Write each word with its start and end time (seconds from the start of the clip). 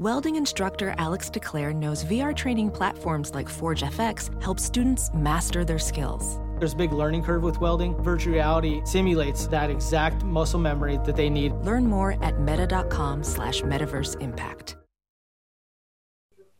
Welding 0.00 0.36
instructor 0.36 0.94
Alex 0.96 1.28
DeClaire 1.28 1.74
knows 1.74 2.04
VR 2.04 2.32
training 2.32 2.70
platforms 2.70 3.34
like 3.34 3.48
Forge 3.48 3.82
FX 3.82 4.30
help 4.40 4.60
students 4.60 5.10
master 5.12 5.64
their 5.64 5.80
skills. 5.80 6.38
There's 6.60 6.72
a 6.72 6.76
big 6.76 6.92
learning 6.92 7.24
curve 7.24 7.42
with 7.42 7.60
welding. 7.60 8.00
Virtual 8.00 8.34
reality 8.34 8.80
simulates 8.84 9.48
that 9.48 9.70
exact 9.70 10.22
muscle 10.22 10.60
memory 10.60 11.00
that 11.04 11.16
they 11.16 11.28
need. 11.28 11.52
Learn 11.64 11.84
more 11.84 12.16
at 12.22 12.38
meta.com 12.38 13.24
slash 13.24 13.62
metaverse 13.62 14.20
impact. 14.20 14.76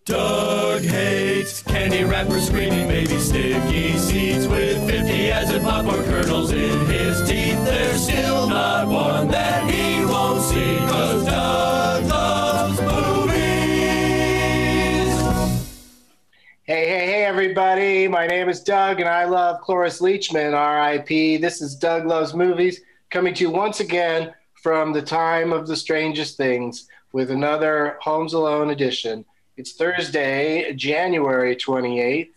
Doug 0.04 0.82
hates 0.82 1.62
candy 1.62 2.02
wrappers, 2.02 2.48
screaming 2.48 2.88
baby 2.88 3.20
sticky 3.20 3.98
seeds 3.98 4.48
with 4.48 4.84
50 4.90 5.30
acid 5.30 5.62
popcorn 5.62 6.02
kernels 6.06 6.50
in 6.50 6.86
his 6.86 7.20
teeth. 7.20 7.64
There's 7.64 8.02
still 8.02 8.48
not 8.48 8.88
one 8.88 9.28
that 9.28 9.70
he 9.70 10.04
won't 10.04 10.42
see, 10.42 10.78
cause 10.88 11.24
Doug 11.24 11.77
Hey, 16.68 16.86
hey, 16.86 17.06
hey, 17.06 17.24
everybody. 17.24 18.06
My 18.08 18.26
name 18.26 18.50
is 18.50 18.60
Doug, 18.60 19.00
and 19.00 19.08
I 19.08 19.24
love 19.24 19.62
Cloris 19.62 20.02
Leachman, 20.02 20.52
RIP. 20.52 21.40
This 21.40 21.62
is 21.62 21.74
Doug 21.74 22.04
Loves 22.04 22.34
Movies, 22.34 22.82
coming 23.08 23.32
to 23.32 23.44
you 23.44 23.50
once 23.50 23.80
again 23.80 24.34
from 24.62 24.92
the 24.92 25.00
time 25.00 25.50
of 25.50 25.66
the 25.66 25.74
strangest 25.74 26.36
things 26.36 26.86
with 27.12 27.30
another 27.30 27.96
Homes 28.02 28.34
Alone 28.34 28.68
edition. 28.68 29.24
It's 29.56 29.76
Thursday, 29.76 30.74
January 30.74 31.56
28th, 31.56 32.28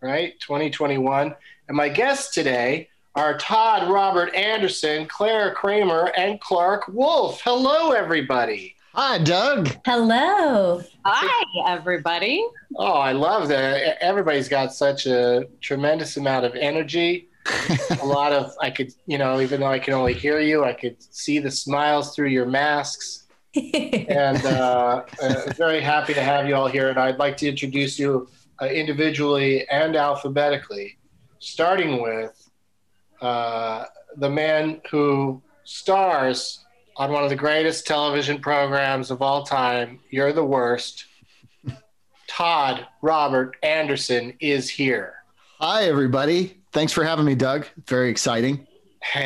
right? 0.00 0.40
2021. 0.40 1.34
And 1.68 1.76
my 1.76 1.90
guests 1.90 2.32
today 2.32 2.88
are 3.14 3.36
Todd 3.36 3.90
Robert 3.90 4.34
Anderson, 4.34 5.04
Claire 5.08 5.52
Kramer, 5.52 6.10
and 6.16 6.40
Clark 6.40 6.88
Wolf. 6.88 7.42
Hello, 7.44 7.92
everybody. 7.92 8.76
Hi, 8.96 9.18
Doug. 9.18 9.70
Hello. 9.84 10.80
Hi, 11.04 11.44
everybody. 11.66 12.46
Oh, 12.76 12.92
I 12.92 13.10
love 13.10 13.48
that. 13.48 14.00
Everybody's 14.00 14.48
got 14.48 14.72
such 14.72 15.06
a 15.06 15.48
tremendous 15.60 16.16
amount 16.16 16.46
of 16.46 16.54
energy. 16.54 17.28
a 18.00 18.06
lot 18.06 18.32
of, 18.32 18.52
I 18.60 18.70
could, 18.70 18.94
you 19.06 19.18
know, 19.18 19.40
even 19.40 19.58
though 19.58 19.66
I 19.66 19.80
can 19.80 19.94
only 19.94 20.14
hear 20.14 20.38
you, 20.38 20.62
I 20.62 20.74
could 20.74 21.02
see 21.12 21.40
the 21.40 21.50
smiles 21.50 22.14
through 22.14 22.28
your 22.28 22.46
masks. 22.46 23.26
and 23.74 24.46
uh, 24.46 25.02
uh, 25.20 25.52
very 25.56 25.80
happy 25.80 26.14
to 26.14 26.22
have 26.22 26.46
you 26.46 26.54
all 26.54 26.68
here. 26.68 26.88
And 26.88 26.96
I'd 26.96 27.18
like 27.18 27.36
to 27.38 27.48
introduce 27.48 27.98
you 27.98 28.28
uh, 28.62 28.66
individually 28.66 29.68
and 29.70 29.96
alphabetically, 29.96 30.98
starting 31.40 32.00
with 32.00 32.48
uh, 33.20 33.86
the 34.18 34.30
man 34.30 34.80
who 34.88 35.42
stars 35.64 36.63
on 36.96 37.10
one 37.10 37.24
of 37.24 37.30
the 37.30 37.36
greatest 37.36 37.86
television 37.86 38.40
programs 38.40 39.10
of 39.10 39.22
all 39.22 39.42
time. 39.42 39.98
You're 40.10 40.32
the 40.32 40.44
worst. 40.44 41.06
Todd 42.26 42.86
Robert 43.02 43.56
Anderson 43.62 44.34
is 44.40 44.68
here. 44.68 45.14
Hi, 45.60 45.84
everybody. 45.84 46.60
Thanks 46.72 46.92
for 46.92 47.04
having 47.04 47.24
me, 47.24 47.34
Doug. 47.34 47.66
Very 47.86 48.10
exciting. 48.10 48.66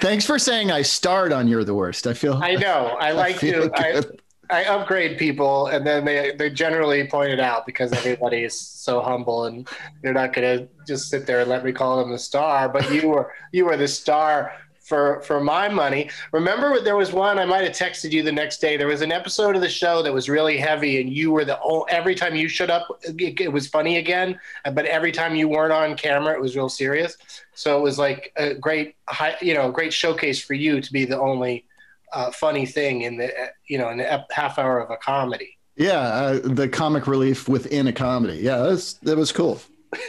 Thanks 0.00 0.26
for 0.26 0.38
saying 0.38 0.70
I 0.70 0.82
starred 0.82 1.32
on 1.32 1.48
You're 1.48 1.64
the 1.64 1.74
Worst. 1.74 2.06
I 2.06 2.14
feel. 2.14 2.34
I 2.34 2.54
know. 2.54 2.96
I 3.00 3.12
like 3.12 3.38
to. 3.40 3.70
I, 3.74 4.02
I, 4.50 4.64
upgrade 4.64 5.18
people, 5.18 5.68
and 5.68 5.86
then 5.86 6.04
they 6.04 6.32
they 6.36 6.50
generally 6.50 7.06
point 7.08 7.30
it 7.30 7.40
out 7.40 7.66
because 7.66 7.92
everybody 7.92 8.44
is 8.44 8.58
so 8.58 9.00
humble, 9.00 9.46
and 9.46 9.66
they're 10.02 10.12
not 10.12 10.34
going 10.34 10.58
to 10.58 10.68
just 10.86 11.08
sit 11.08 11.26
there 11.26 11.40
and 11.40 11.48
let 11.48 11.64
me 11.64 11.72
call 11.72 11.98
them 11.98 12.10
the 12.10 12.18
star. 12.18 12.68
But 12.68 12.92
you 12.92 13.08
were 13.08 13.32
you 13.52 13.64
were 13.64 13.76
the 13.76 13.88
star 13.88 14.52
for 14.90 15.20
for 15.20 15.40
my 15.40 15.68
money. 15.68 16.10
Remember, 16.32 16.80
there 16.80 16.96
was 16.96 17.12
one 17.12 17.38
I 17.38 17.44
might 17.44 17.62
have 17.62 17.72
texted 17.72 18.10
you 18.10 18.24
the 18.24 18.32
next 18.32 18.60
day. 18.60 18.76
There 18.76 18.88
was 18.88 19.02
an 19.02 19.12
episode 19.12 19.54
of 19.54 19.62
the 19.62 19.68
show 19.68 20.02
that 20.02 20.12
was 20.12 20.28
really 20.28 20.56
heavy, 20.58 21.00
and 21.00 21.08
you 21.08 21.30
were 21.30 21.44
the 21.44 21.60
oh, 21.62 21.82
every 21.82 22.16
time 22.16 22.34
you 22.34 22.48
showed 22.48 22.70
up, 22.70 22.88
it, 23.04 23.40
it 23.40 23.52
was 23.52 23.68
funny 23.68 23.98
again. 23.98 24.38
But 24.64 24.86
every 24.86 25.12
time 25.12 25.36
you 25.36 25.48
weren't 25.48 25.72
on 25.72 25.96
camera, 25.96 26.34
it 26.34 26.40
was 26.40 26.56
real 26.56 26.68
serious. 26.68 27.16
So 27.54 27.78
it 27.78 27.82
was 27.82 27.98
like 27.98 28.32
a 28.36 28.54
great, 28.54 28.96
high, 29.08 29.36
you 29.40 29.54
know, 29.54 29.70
great 29.70 29.92
showcase 29.92 30.42
for 30.42 30.54
you 30.54 30.80
to 30.80 30.92
be 30.92 31.04
the 31.04 31.18
only 31.18 31.66
uh, 32.12 32.32
funny 32.32 32.66
thing 32.66 33.02
in 33.02 33.16
the 33.16 33.30
you 33.68 33.78
know 33.78 33.90
in 33.90 33.98
the 33.98 34.26
half 34.32 34.58
hour 34.58 34.80
of 34.80 34.90
a 34.90 34.96
comedy. 34.96 35.56
Yeah, 35.76 36.00
uh, 36.00 36.40
the 36.42 36.68
comic 36.68 37.06
relief 37.06 37.48
within 37.48 37.86
a 37.86 37.92
comedy. 37.92 38.38
Yeah, 38.38 38.58
that 38.58 38.70
was, 38.70 38.94
that 39.02 39.16
was 39.16 39.30
cool. 39.30 39.62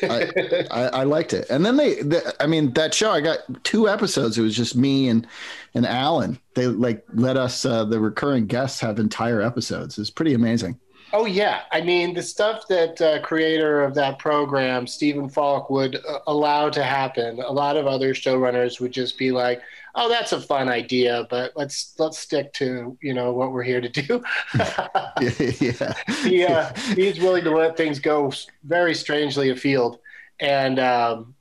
I, 0.04 0.66
I, 0.72 0.81
I, 0.81 1.04
liked 1.04 1.33
it. 1.33 1.50
And 1.50 1.66
then 1.66 1.78
they, 1.78 2.01
the, 2.01 2.36
I 2.39 2.48
mean, 2.48 2.74
that 2.74 2.94
show, 2.94 3.12
I 3.12 3.22
got 3.22 3.39
two 3.63 3.89
episodes. 3.89 4.38
It 4.38 4.42
was 4.42 4.56
just 4.56 4.75
me 4.75 5.10
and, 5.10 5.28
and 5.74 5.86
Alan. 5.86 6.39
They 6.54 6.68
like 6.68 7.04
let 7.13 7.38
us, 7.38 7.66
uh, 7.66 7.86
the 7.86 8.00
recurring 8.00 8.48
guests 8.48 8.80
have 8.81 9.00
entire 9.00 9.42
episodes. 9.42 9.98
It's 9.98 10.10
pretty 10.10 10.33
amazing. 10.33 10.80
Oh 11.13 11.25
yeah, 11.25 11.63
I 11.72 11.81
mean 11.81 12.13
the 12.13 12.22
stuff 12.22 12.68
that 12.69 13.02
uh, 13.02 13.22
creator 13.22 13.84
of 13.84 13.94
that 13.96 14.18
program, 14.18 14.88
Stephen 14.88 15.28
Falk, 15.28 15.69
would 15.69 15.98
uh, 15.98 16.19
allow 16.28 16.69
to 16.69 16.84
happen. 16.84 17.42
A 17.42 17.52
lot 17.52 17.75
of 17.75 17.86
other 17.86 18.13
showrunners 18.13 18.80
would 18.80 18.94
just 18.94 19.18
be 19.18 19.31
like, 19.31 19.62
"Oh, 19.94 20.08
that's 20.08 20.31
a 20.31 20.40
fun 20.40 20.69
idea, 20.69 21.28
but 21.30 21.52
let's 21.56 21.96
let's 22.00 22.18
stick 22.18 22.54
to 22.54 22.98
you 23.02 23.13
know 23.13 23.34
what 23.34 23.52
we're 23.52 23.63
here 23.63 23.81
to 23.81 23.90
do." 23.90 24.24
yeah. 24.56 25.94
he, 26.24 26.46
uh, 26.46 26.74
he's 26.96 27.19
willing 27.19 27.44
to 27.44 27.52
let 27.52 27.75
things 27.75 28.00
go 28.00 28.31
very 28.63 28.96
strangely 28.96 29.50
afield, 29.50 30.00
and 30.40 30.80
um, 30.80 31.36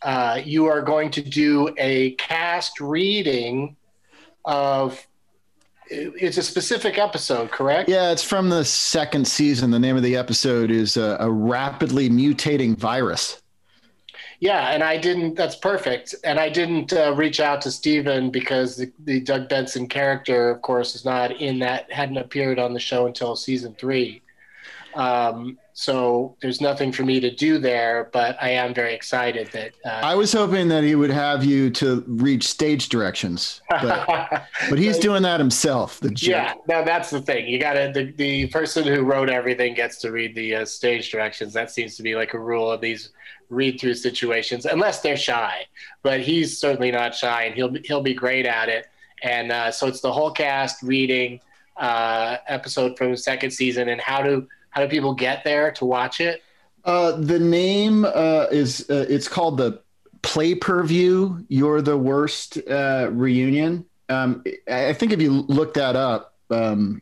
uh, 0.00 0.40
you 0.42 0.66
are 0.66 0.80
going 0.80 1.10
to 1.10 1.22
do 1.22 1.74
a 1.78 2.12
cast 2.12 2.80
reading 2.80 3.76
of. 4.44 5.06
It's 5.92 6.38
a 6.38 6.42
specific 6.42 6.98
episode, 6.98 7.50
correct? 7.50 7.88
Yeah, 7.88 8.12
it's 8.12 8.22
from 8.22 8.48
the 8.48 8.64
second 8.64 9.26
season. 9.26 9.70
The 9.70 9.78
name 9.78 9.96
of 9.96 10.02
the 10.02 10.16
episode 10.16 10.70
is 10.70 10.96
uh, 10.96 11.18
a 11.20 11.30
rapidly 11.30 12.08
mutating 12.08 12.76
virus. 12.76 13.42
Yeah, 14.40 14.70
and 14.70 14.82
I 14.82 14.96
didn't. 14.96 15.34
That's 15.34 15.54
perfect. 15.54 16.14
And 16.24 16.40
I 16.40 16.48
didn't 16.48 16.92
uh, 16.92 17.14
reach 17.14 17.38
out 17.38 17.60
to 17.62 17.70
Stephen 17.70 18.30
because 18.30 18.76
the, 18.76 18.90
the 19.04 19.20
Doug 19.20 19.48
Benson 19.48 19.86
character, 19.86 20.50
of 20.50 20.62
course, 20.62 20.96
is 20.96 21.04
not 21.04 21.30
in 21.40 21.60
that. 21.60 21.92
Hadn't 21.92 22.16
appeared 22.16 22.58
on 22.58 22.74
the 22.74 22.80
show 22.80 23.06
until 23.06 23.36
season 23.36 23.76
three. 23.78 24.22
Um, 24.94 25.58
so 25.74 26.36
there's 26.42 26.60
nothing 26.60 26.92
for 26.92 27.02
me 27.02 27.18
to 27.20 27.30
do 27.30 27.58
there. 27.58 28.10
But 28.12 28.36
I 28.40 28.50
am 28.50 28.74
very 28.74 28.94
excited 28.94 29.48
that. 29.52 29.72
Uh, 29.84 30.00
I 30.04 30.14
was 30.14 30.32
hoping 30.32 30.68
that 30.68 30.84
he 30.84 30.94
would 30.94 31.10
have 31.10 31.44
you 31.44 31.70
to 31.70 32.04
read 32.06 32.42
stage 32.42 32.88
directions, 32.88 33.62
but, 33.68 34.06
but 34.68 34.78
he's 34.78 34.98
doing 34.98 35.22
that 35.22 35.40
himself. 35.40 35.98
The 36.00 36.10
jerk. 36.10 36.28
yeah, 36.28 36.54
no, 36.68 36.84
that's 36.84 37.10
the 37.10 37.22
thing. 37.22 37.48
You 37.48 37.58
got 37.58 37.74
to 37.74 37.90
the, 37.94 38.12
the 38.12 38.46
person 38.48 38.84
who 38.84 39.02
wrote 39.02 39.30
everything 39.30 39.74
gets 39.74 39.98
to 40.02 40.12
read 40.12 40.34
the 40.34 40.56
uh, 40.56 40.64
stage 40.64 41.10
directions. 41.10 41.52
That 41.52 41.70
seems 41.70 41.96
to 41.96 42.02
be 42.02 42.14
like 42.14 42.34
a 42.34 42.38
rule 42.38 42.70
of 42.70 42.80
these 42.80 43.10
read 43.48 43.80
through 43.80 43.94
situations, 43.94 44.66
unless 44.66 45.00
they're 45.00 45.16
shy. 45.16 45.66
But 46.02 46.20
he's 46.20 46.58
certainly 46.58 46.90
not 46.90 47.14
shy, 47.14 47.44
and 47.44 47.54
he'll 47.54 47.68
be- 47.68 47.82
he'll 47.84 48.02
be 48.02 48.14
great 48.14 48.46
at 48.46 48.68
it. 48.68 48.88
And 49.22 49.52
uh, 49.52 49.70
so 49.70 49.86
it's 49.86 50.00
the 50.00 50.12
whole 50.12 50.32
cast 50.32 50.82
reading 50.82 51.40
uh, 51.76 52.38
episode 52.48 52.98
from 52.98 53.12
the 53.12 53.16
second 53.16 53.52
season, 53.52 53.88
and 53.88 54.00
how 54.00 54.22
do 54.22 54.48
how 54.72 54.80
do 54.80 54.88
people 54.88 55.14
get 55.14 55.44
there 55.44 55.70
to 55.72 55.84
watch 55.84 56.20
it? 56.20 56.42
Uh, 56.84 57.12
the 57.12 57.38
name 57.38 58.04
uh, 58.04 58.46
is 58.50 58.88
uh, 58.90 59.06
it's 59.08 59.28
called 59.28 59.58
the 59.58 59.80
Play 60.22 60.54
Per 60.54 60.82
View. 60.82 61.44
You're 61.48 61.80
the 61.80 61.96
worst 61.96 62.58
uh, 62.68 63.08
reunion. 63.12 63.84
Um, 64.08 64.42
I 64.68 64.92
think 64.92 65.12
if 65.12 65.22
you 65.22 65.30
look 65.30 65.74
that 65.74 65.94
up, 65.94 66.34
um, 66.50 67.00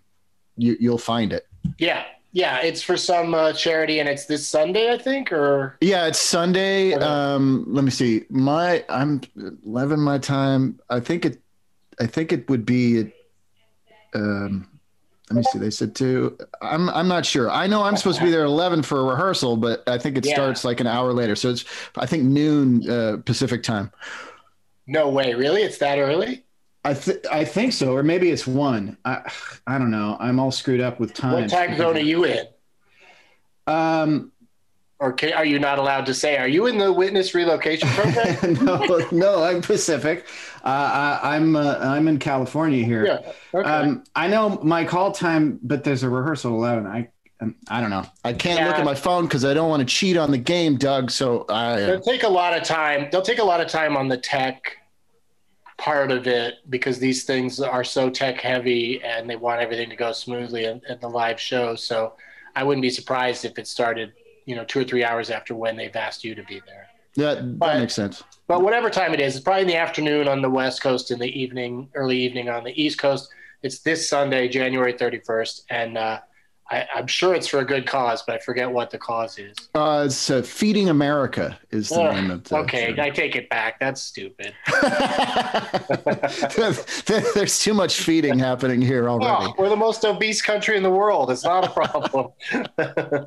you, 0.57 0.77
you'll 0.79 0.99
find 0.99 1.33
it. 1.33 1.47
Yeah, 1.79 2.05
yeah, 2.33 2.59
it's 2.59 2.83
for 2.83 2.97
some 2.97 3.35
uh, 3.35 3.53
charity, 3.53 4.01
and 4.01 4.09
it's 4.09 4.27
this 4.27 4.47
Sunday, 4.47 4.93
I 4.93 4.99
think, 4.99 5.33
or 5.33 5.77
Yeah, 5.81 6.07
it's 6.07 6.19
Sunday. 6.21 6.93
Um, 6.95 7.65
let 7.69 7.85
me 7.85 7.91
see. 7.91 8.25
My 8.31 8.85
I'm 8.89 9.21
eleven 9.65 10.01
my 10.01 10.19
time. 10.19 10.81
I 10.91 11.01
think 11.01 11.25
it. 11.25 11.41
I 12.01 12.07
think 12.07 12.33
it 12.33 12.49
would 12.51 12.67
be. 12.67 13.13
Um, 14.15 14.70
let 15.31 15.37
me 15.37 15.43
see. 15.45 15.59
They 15.59 15.71
said 15.71 15.95
two. 15.95 16.37
I'm 16.61 16.91
I'm 16.91 17.07
not 17.09 17.25
sure. 17.25 17.49
I 17.51 17.67
know 17.67 17.83
I'm 17.85 17.97
supposed 17.97 18.19
to 18.19 18.25
be 18.25 18.31
there 18.35 18.43
at 18.43 18.47
eleven 18.47 18.83
for 18.83 19.01
a 19.01 19.05
rehearsal, 19.05 19.57
but 19.57 19.83
I 19.89 19.97
think 19.99 20.19
it 20.19 20.27
Yeah. 20.27 20.35
starts 20.35 20.65
like 20.65 20.81
an 20.81 20.87
hour 20.87 21.13
later. 21.13 21.37
So 21.37 21.51
it's 21.51 21.65
I 21.97 22.07
think 22.07 22.25
noon 22.25 22.89
uh, 22.91 23.19
Pacific 23.25 23.63
time. 23.63 23.93
no 24.87 25.09
way, 25.09 25.35
really? 25.35 25.63
It's 25.63 25.79
that 25.79 25.99
early? 25.99 26.45
I 26.85 26.95
th- 26.95 27.25
I 27.31 27.45
think 27.45 27.73
so, 27.75 27.95
or 27.95 28.03
maybe 28.03 28.31
it's 28.31 28.47
one. 28.47 28.97
I 29.05 29.31
I 29.67 29.79
don't 29.79 29.91
know. 29.91 30.17
I'm 30.19 30.41
all 30.41 30.51
screwed 30.51 30.81
up 30.81 30.99
with 30.99 31.15
time. 31.15 31.33
What 31.35 31.51
time 31.51 31.77
zone 31.77 31.97
are 31.97 32.01
you 32.01 32.25
in? 32.25 32.47
Um, 33.67 34.33
Or 35.01 35.15
can, 35.15 35.33
are 35.33 35.47
you 35.47 35.59
not 35.59 35.79
allowed 35.79 36.05
to 36.07 36.15
say? 36.15 36.37
Are 36.37 36.47
you 36.47 36.67
in 36.67 36.77
the 36.77 36.93
witness 36.93 37.35
relocation 37.35 37.89
program? 37.89 38.65
no, 38.65 39.09
no, 39.11 39.43
I'm 39.43 39.63
Pacific. 39.63 40.27
Uh, 40.63 41.19
I, 41.23 41.37
I'm 41.37 41.57
uh, 41.57 41.79
I'm 41.81 42.07
in 42.07 42.19
California 42.19 42.85
here. 42.85 43.07
yeah. 43.07 43.33
Okay. 43.59 43.69
Um, 43.69 44.05
I 44.15 44.29
know 44.29 44.61
my 44.63 44.85
call 44.85 45.11
time, 45.11 45.59
but 45.63 45.85
there's 45.85 46.03
a 46.03 46.09
rehearsal 46.11 46.53
at 46.53 46.77
eleven. 46.77 46.87
I 46.87 47.09
um, 47.41 47.55
I 47.69 47.81
don't 47.81 47.89
know. 47.89 48.05
I 48.25 48.35
can't 48.35 48.67
look 48.67 48.79
at 48.79 48.85
my 48.85 48.95
phone 48.95 49.25
because 49.25 49.45
I 49.45 49.55
don't 49.55 49.71
want 49.71 49.81
to 49.81 49.87
cheat 49.87 50.19
on 50.19 50.31
the 50.31 50.39
game, 50.39 50.77
Doug. 50.77 51.11
So 51.11 51.47
I 51.49 51.77
They'll 51.77 52.01
take 52.01 52.23
a 52.23 52.29
lot 52.29 52.55
of 52.55 52.63
time. 52.63 53.09
They'll 53.11 53.23
take 53.23 53.39
a 53.39 53.45
lot 53.45 53.63
of 53.63 53.69
time 53.69 53.97
on 53.97 54.09
the 54.09 54.19
tech 54.19 54.77
part 55.79 56.11
of 56.11 56.27
it 56.27 56.57
because 56.69 56.99
these 56.99 57.25
things 57.25 57.59
are 57.59 57.85
so 57.85 58.11
tech 58.11 58.39
heavy 58.39 59.03
and 59.03 59.29
they 59.29 59.37
want 59.37 59.63
everything 59.63 59.89
to 59.89 59.97
go 59.97 60.13
smoothly 60.13 60.67
in, 60.67 60.83
in 60.91 61.01
the 61.01 61.09
live 61.09 61.41
show. 61.41 61.75
So 61.75 62.13
I 62.55 62.65
wouldn't 62.65 62.83
be 62.83 62.91
surprised 62.91 63.47
if 63.47 63.59
it 63.59 63.67
started, 63.67 64.13
you 64.51 64.57
know, 64.57 64.65
two 64.65 64.81
or 64.81 64.85
three 64.85 65.05
hours 65.05 65.31
after 65.31 65.55
when 65.55 65.77
they've 65.77 65.95
asked 65.95 66.25
you 66.25 66.35
to 66.35 66.43
be 66.43 66.61
there. 66.67 66.89
that 67.17 67.37
that 67.37 67.59
But- 67.59 67.79
makes 67.79 67.95
sense. 67.95 68.23
But 68.49 68.63
whatever 68.63 68.91
time 68.91 69.15
it 69.15 69.21
is, 69.21 69.37
it's 69.37 69.45
probably 69.45 69.63
in 69.63 69.69
the 69.69 69.77
afternoon 69.77 70.27
on 70.27 70.43
the 70.43 70.51
West 70.51 70.83
Coast, 70.83 71.13
in 71.13 71.21
the 71.21 71.41
evening, 71.41 71.89
early 71.95 72.19
evening 72.19 72.49
on 72.49 72.65
the 72.65 72.73
East 72.83 72.99
Coast. 72.99 73.29
It's 73.63 73.79
this 73.81 74.09
Sunday, 74.09 74.49
January 74.49 74.93
31st, 74.93 75.63
and 75.71 75.97
uh, 75.97 76.19
I, 76.71 76.87
I'm 76.95 77.09
sure 77.09 77.35
it's 77.35 77.49
for 77.49 77.59
a 77.59 77.65
good 77.65 77.85
cause, 77.85 78.23
but 78.25 78.37
I 78.37 78.39
forget 78.39 78.71
what 78.71 78.91
the 78.91 78.99
cause 78.99 79.39
is. 79.39 79.57
Uh, 79.75 80.05
it's 80.07 80.31
uh, 80.31 80.41
Feeding 80.43 80.89
America 80.89 81.59
is 81.71 81.89
the 81.89 82.01
Ugh, 82.01 82.15
name 82.15 82.31
of 82.31 82.45
the. 82.45 82.57
okay, 82.59 82.95
I 82.97 83.11
take 83.11 83.35
it 83.35 83.49
back. 83.49 83.81
That's 83.81 84.01
stupid. 84.01 84.55
There's 87.35 87.59
too 87.59 87.75
much 87.75 87.99
feeding 87.99 88.39
happening 88.39 88.81
here 88.81 89.09
already. 89.09 89.47
Oh, 89.47 89.55
we're 89.59 89.69
the 89.69 89.77
most 89.77 90.05
obese 90.05 90.43
country 90.43 90.77
in 90.77 90.85
the 90.85 90.91
world. 90.91 91.31
It's 91.33 91.43
not 91.45 91.65
a 91.67 91.71
problem. 91.71 92.33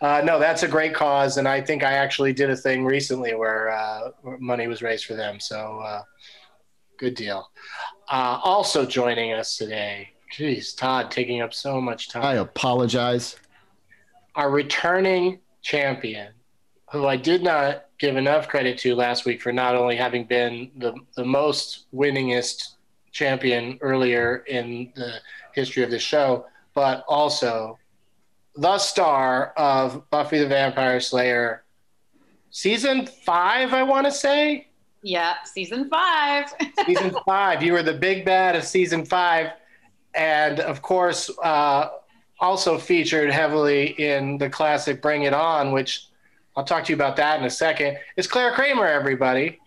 uh, 0.00 0.22
no, 0.24 0.38
that's 0.38 0.62
a 0.62 0.68
great 0.68 0.94
cause, 0.94 1.36
and 1.36 1.48
I 1.48 1.60
think 1.60 1.82
I 1.82 1.94
actually 1.94 2.32
did 2.32 2.48
a 2.48 2.56
thing 2.56 2.84
recently 2.84 3.34
where 3.34 3.70
uh, 3.70 4.10
money 4.38 4.68
was 4.68 4.82
raised 4.82 5.04
for 5.04 5.14
them. 5.14 5.40
So, 5.40 5.80
uh, 5.80 6.02
good 6.96 7.14
deal. 7.14 7.50
Uh, 8.08 8.38
also 8.42 8.86
joining 8.86 9.32
us 9.32 9.56
today, 9.56 10.10
geez, 10.30 10.72
Todd, 10.72 11.10
taking 11.10 11.40
up 11.40 11.54
so 11.54 11.80
much 11.80 12.08
time. 12.08 12.24
I 12.24 12.34
apologize. 12.34 13.36
Our 14.34 14.50
returning 14.50 15.40
champion, 15.62 16.32
who 16.90 17.06
I 17.06 17.16
did 17.16 17.42
not 17.42 17.86
give 17.98 18.16
enough 18.16 18.48
credit 18.48 18.78
to 18.78 18.94
last 18.94 19.24
week 19.24 19.42
for 19.42 19.52
not 19.52 19.74
only 19.74 19.96
having 19.96 20.24
been 20.24 20.70
the, 20.76 20.94
the 21.16 21.24
most 21.24 21.86
winningest 21.92 22.74
champion 23.10 23.78
earlier 23.80 24.44
in 24.46 24.92
the 24.94 25.14
history 25.54 25.82
of 25.82 25.90
the 25.90 25.98
show, 25.98 26.46
but 26.74 27.04
also 27.08 27.78
the 28.56 28.78
star 28.78 29.52
of 29.56 30.08
Buffy 30.10 30.38
the 30.38 30.46
Vampire 30.46 31.00
Slayer 31.00 31.64
season 32.50 33.06
five, 33.06 33.72
I 33.72 33.82
want 33.82 34.06
to 34.06 34.12
say. 34.12 34.68
Yeah, 35.02 35.34
season 35.44 35.88
five. 35.88 36.52
Season 36.86 37.14
five. 37.24 37.62
You 37.62 37.72
were 37.72 37.84
the 37.84 37.94
big 37.94 38.24
bad 38.24 38.56
of 38.56 38.64
season 38.64 39.04
five. 39.04 39.52
And 40.18 40.58
of 40.58 40.82
course, 40.82 41.30
uh, 41.44 41.90
also 42.40 42.76
featured 42.76 43.30
heavily 43.30 43.90
in 44.00 44.36
the 44.36 44.50
classic 44.50 45.00
Bring 45.00 45.22
It 45.22 45.32
On, 45.32 45.72
which 45.72 46.08
I'll 46.56 46.64
talk 46.64 46.84
to 46.84 46.92
you 46.92 46.96
about 46.96 47.14
that 47.16 47.38
in 47.38 47.46
a 47.46 47.50
second. 47.50 47.96
It's 48.16 48.26
Claire 48.26 48.52
Kramer, 48.52 48.86
everybody. 48.86 49.60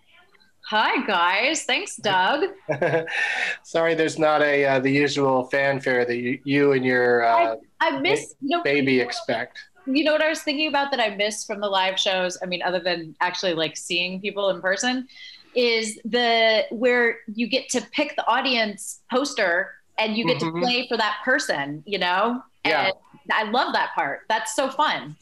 Hi 0.67 1.05
guys, 1.05 1.63
thanks 1.63 1.95
Doug. 1.95 2.49
Sorry, 3.63 3.95
there's 3.95 4.19
not 4.19 4.41
a 4.41 4.65
uh, 4.65 4.79
the 4.79 4.91
usual 4.91 5.45
fanfare 5.45 6.05
that 6.05 6.15
you, 6.17 6.39
you 6.43 6.71
and 6.73 6.85
your 6.85 7.25
uh, 7.25 7.55
I 7.81 7.99
miss 7.99 8.35
you 8.41 8.57
know, 8.57 8.63
baby 8.63 8.99
expect. 8.99 9.59
you 9.85 10.03
know 10.03 10.13
what 10.13 10.21
I 10.21 10.29
was 10.29 10.43
thinking 10.43 10.67
about 10.67 10.91
that 10.91 10.99
I 10.99 11.15
missed 11.15 11.47
from 11.47 11.59
the 11.59 11.67
live 11.67 11.99
shows. 11.99 12.37
I 12.41 12.45
mean, 12.45 12.61
other 12.61 12.79
than 12.79 13.15
actually 13.21 13.53
like 13.53 13.75
seeing 13.75 14.21
people 14.21 14.49
in 14.49 14.61
person, 14.61 15.07
is 15.55 15.99
the 16.05 16.65
where 16.69 17.17
you 17.33 17.47
get 17.47 17.67
to 17.69 17.81
pick 17.91 18.15
the 18.15 18.25
audience 18.27 19.01
poster 19.09 19.71
and 20.01 20.17
you 20.17 20.25
get 20.25 20.37
Mhm. 20.39 20.53
to 20.53 20.59
play 20.61 20.87
for 20.87 20.97
that 20.97 21.17
person. 21.23 21.83
You 21.85 21.99
know, 21.99 22.41
Yeah. 22.65 22.85
And 22.87 23.31
I 23.33 23.43
love 23.43 23.73
that 23.73 23.93
part. 23.95 24.21
That's 24.29 24.55
so 24.55 24.69
fun. 24.69 25.15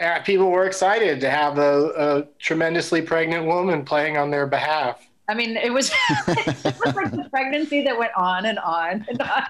Uh, 0.00 0.20
people 0.20 0.50
were 0.50 0.66
excited 0.66 1.20
to 1.20 1.28
have 1.30 1.58
a, 1.58 1.92
a 1.96 2.22
tremendously 2.38 3.02
pregnant 3.02 3.44
woman 3.46 3.84
playing 3.84 4.16
on 4.16 4.30
their 4.30 4.46
behalf. 4.46 5.06
I 5.28 5.34
mean, 5.34 5.56
it 5.56 5.72
was, 5.72 5.92
it 6.08 6.74
was 6.84 6.94
like 6.96 7.10
the 7.12 7.28
pregnancy 7.30 7.82
that 7.84 7.96
went 7.98 8.10
on 8.16 8.46
and 8.46 8.58
on 8.58 9.04
and 9.08 9.20
on. 9.22 9.44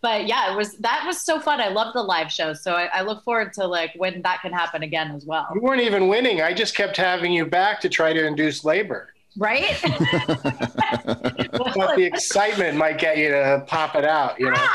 But 0.00 0.26
yeah, 0.26 0.52
it 0.52 0.56
was 0.56 0.78
that 0.78 1.02
was 1.06 1.20
so 1.22 1.38
fun. 1.40 1.60
I 1.60 1.68
love 1.68 1.92
the 1.92 2.02
live 2.02 2.30
show, 2.32 2.54
so 2.54 2.72
I, 2.74 2.84
I 2.94 3.02
look 3.02 3.22
forward 3.24 3.52
to 3.54 3.66
like 3.66 3.92
when 3.96 4.22
that 4.22 4.40
can 4.40 4.52
happen 4.52 4.82
again 4.82 5.10
as 5.10 5.26
well. 5.26 5.48
You 5.54 5.60
weren't 5.60 5.82
even 5.82 6.08
winning. 6.08 6.40
I 6.40 6.54
just 6.54 6.74
kept 6.74 6.96
having 6.96 7.32
you 7.32 7.44
back 7.44 7.80
to 7.80 7.88
try 7.90 8.12
to 8.14 8.26
induce 8.26 8.64
labor. 8.64 9.12
Right? 9.36 9.80
But 11.52 11.96
the 11.96 12.04
excitement 12.04 12.76
might 12.76 12.98
get 12.98 13.18
you 13.18 13.28
to 13.28 13.64
pop 13.66 13.94
it 13.94 14.04
out, 14.04 14.38
you 14.40 14.50
know. 14.50 14.68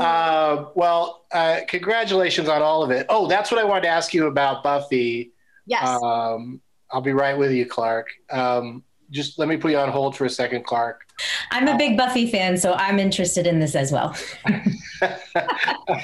uh, 0.00 0.66
well, 0.74 1.24
uh, 1.32 1.60
congratulations 1.68 2.48
on 2.48 2.62
all 2.62 2.82
of 2.82 2.90
it. 2.90 3.06
Oh, 3.08 3.26
that's 3.26 3.50
what 3.50 3.60
I 3.60 3.64
wanted 3.64 3.82
to 3.82 3.88
ask 3.88 4.14
you 4.14 4.26
about 4.26 4.62
Buffy. 4.62 5.32
yes. 5.66 5.86
Um, 6.02 6.60
I'll 6.90 7.00
be 7.00 7.12
right 7.12 7.36
with 7.36 7.52
you, 7.52 7.66
Clark. 7.66 8.08
Um, 8.30 8.84
just 9.10 9.38
let 9.38 9.48
me 9.48 9.56
put 9.56 9.70
you 9.70 9.78
on 9.78 9.88
hold 9.88 10.16
for 10.16 10.24
a 10.24 10.30
second, 10.30 10.64
Clark. 10.64 11.02
I'm 11.50 11.68
a 11.68 11.76
big 11.76 11.96
Buffy 11.96 12.30
fan, 12.30 12.56
so 12.56 12.74
I'm 12.74 12.98
interested 12.98 13.46
in 13.46 13.58
this 13.58 13.74
as 13.74 13.92
well. 13.92 14.16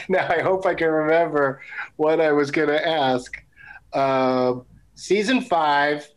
now 0.09 0.29
I 0.29 0.41
hope 0.41 0.67
I 0.67 0.75
can 0.75 0.89
remember 0.89 1.61
what 1.97 2.21
I 2.21 2.33
was 2.33 2.51
going 2.51 2.69
to 2.69 2.89
ask. 2.89 3.43
Uh, 3.93 4.55
season 5.03 5.41
five. 5.41 6.09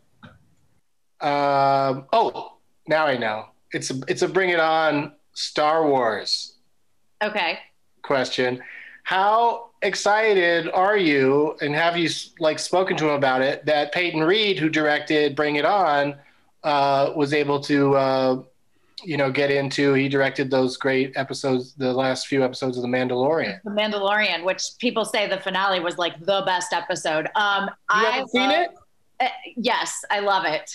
Um, 1.20 2.06
oh, 2.12 2.58
now 2.86 3.06
I 3.06 3.16
know. 3.16 3.46
It's 3.72 3.90
a 3.90 4.00
it's 4.06 4.22
a 4.22 4.28
Bring 4.28 4.50
It 4.50 4.60
On 4.60 5.12
Star 5.34 5.86
Wars 5.86 6.54
Okay. 7.22 7.58
question. 8.02 8.62
How 9.02 9.70
excited 9.82 10.68
are 10.70 10.96
you, 10.96 11.56
and 11.60 11.74
have 11.74 11.96
you 11.96 12.08
like 12.38 12.58
spoken 12.58 12.96
to 12.98 13.08
him 13.08 13.14
about 13.14 13.42
it? 13.42 13.66
That 13.66 13.92
Peyton 13.92 14.22
Reed, 14.22 14.58
who 14.58 14.68
directed 14.68 15.34
Bring 15.34 15.56
It 15.56 15.64
On, 15.64 16.14
uh, 16.62 17.12
was 17.16 17.32
able 17.32 17.60
to, 17.60 17.96
uh, 17.96 18.42
you 19.06 19.16
know, 19.16 19.30
get 19.30 19.50
into. 19.50 19.92
He 19.94 20.08
directed 20.08 20.50
those 20.50 20.76
great 20.76 21.12
episodes, 21.16 21.74
the 21.74 21.92
last 21.92 22.26
few 22.26 22.44
episodes 22.44 22.76
of 22.76 22.82
The 22.82 22.88
Mandalorian. 22.88 23.60
The 23.64 23.70
Mandalorian, 23.70 24.44
which 24.44 24.62
people 24.78 25.04
say 25.04 25.28
the 25.28 25.38
finale 25.40 25.80
was 25.80 25.96
like 25.98 26.18
the 26.20 26.42
best 26.44 26.72
episode. 26.72 27.28
Um, 27.36 27.64
You 27.64 27.70
I 27.88 28.04
haven't 28.10 28.28
seen 28.30 28.50
love- 28.50 28.52
it? 28.62 28.70
Uh, 29.18 29.28
yes, 29.56 30.04
I 30.10 30.18
love 30.20 30.44
it. 30.44 30.70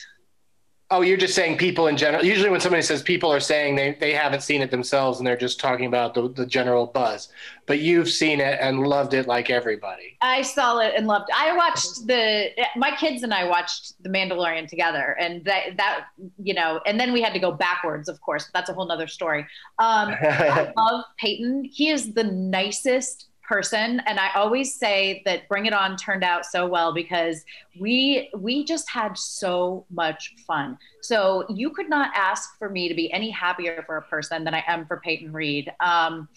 Oh, 0.91 1.01
you're 1.01 1.17
just 1.17 1.33
saying 1.33 1.57
people 1.57 1.87
in 1.87 1.95
general. 1.95 2.23
Usually, 2.23 2.49
when 2.49 2.59
somebody 2.59 2.81
says 2.81 3.01
people 3.01 3.31
are 3.31 3.39
saying 3.39 3.77
they, 3.77 3.93
they 3.99 4.11
haven't 4.11 4.41
seen 4.41 4.61
it 4.61 4.71
themselves 4.71 5.19
and 5.19 5.25
they're 5.25 5.37
just 5.37 5.57
talking 5.57 5.85
about 5.85 6.13
the, 6.13 6.27
the 6.27 6.45
general 6.45 6.85
buzz. 6.85 7.29
But 7.65 7.79
you've 7.79 8.09
seen 8.09 8.41
it 8.41 8.59
and 8.59 8.81
loved 8.85 9.13
it 9.13 9.25
like 9.25 9.49
everybody. 9.49 10.17
I 10.21 10.41
saw 10.41 10.79
it 10.79 10.93
and 10.97 11.07
loved. 11.07 11.29
It. 11.29 11.35
I 11.37 11.55
watched 11.55 12.07
the. 12.07 12.49
My 12.75 12.93
kids 12.93 13.23
and 13.23 13.33
I 13.33 13.45
watched 13.45 14.03
The 14.03 14.09
Mandalorian 14.09 14.67
together, 14.67 15.15
and 15.17 15.45
that 15.45 15.77
that 15.77 16.07
you 16.43 16.53
know, 16.53 16.81
and 16.85 16.99
then 16.99 17.13
we 17.13 17.21
had 17.21 17.33
to 17.33 17.39
go 17.39 17.53
backwards, 17.53 18.09
of 18.09 18.19
course. 18.19 18.49
But 18.51 18.59
that's 18.59 18.69
a 18.69 18.73
whole 18.73 18.87
nother 18.87 19.07
story. 19.07 19.47
Um, 19.79 20.13
I 20.21 20.73
love 20.77 21.05
Peyton. 21.17 21.63
He 21.63 21.89
is 21.89 22.13
the 22.13 22.25
nicest 22.25 23.27
person, 23.51 24.01
and 24.05 24.17
I 24.17 24.29
always 24.33 24.73
say 24.73 25.21
that 25.25 25.49
Bring 25.49 25.65
It 25.65 25.73
On 25.73 25.97
turned 25.97 26.23
out 26.23 26.45
so 26.45 26.65
well 26.65 26.93
because 26.93 27.43
we 27.77 28.29
we 28.37 28.63
just 28.63 28.89
had 28.89 29.17
so 29.17 29.85
much 29.91 30.33
fun. 30.47 30.77
So 31.01 31.45
you 31.49 31.71
could 31.71 31.89
not 31.89 32.11
ask 32.15 32.57
for 32.57 32.69
me 32.69 32.87
to 32.87 32.95
be 32.95 33.11
any 33.11 33.29
happier 33.29 33.83
for 33.85 33.97
a 33.97 34.03
person 34.03 34.45
than 34.45 34.53
I 34.53 34.63
am 34.67 34.85
for 34.85 35.01
Peyton 35.03 35.33
Reed. 35.33 35.69
Um, 35.81 36.29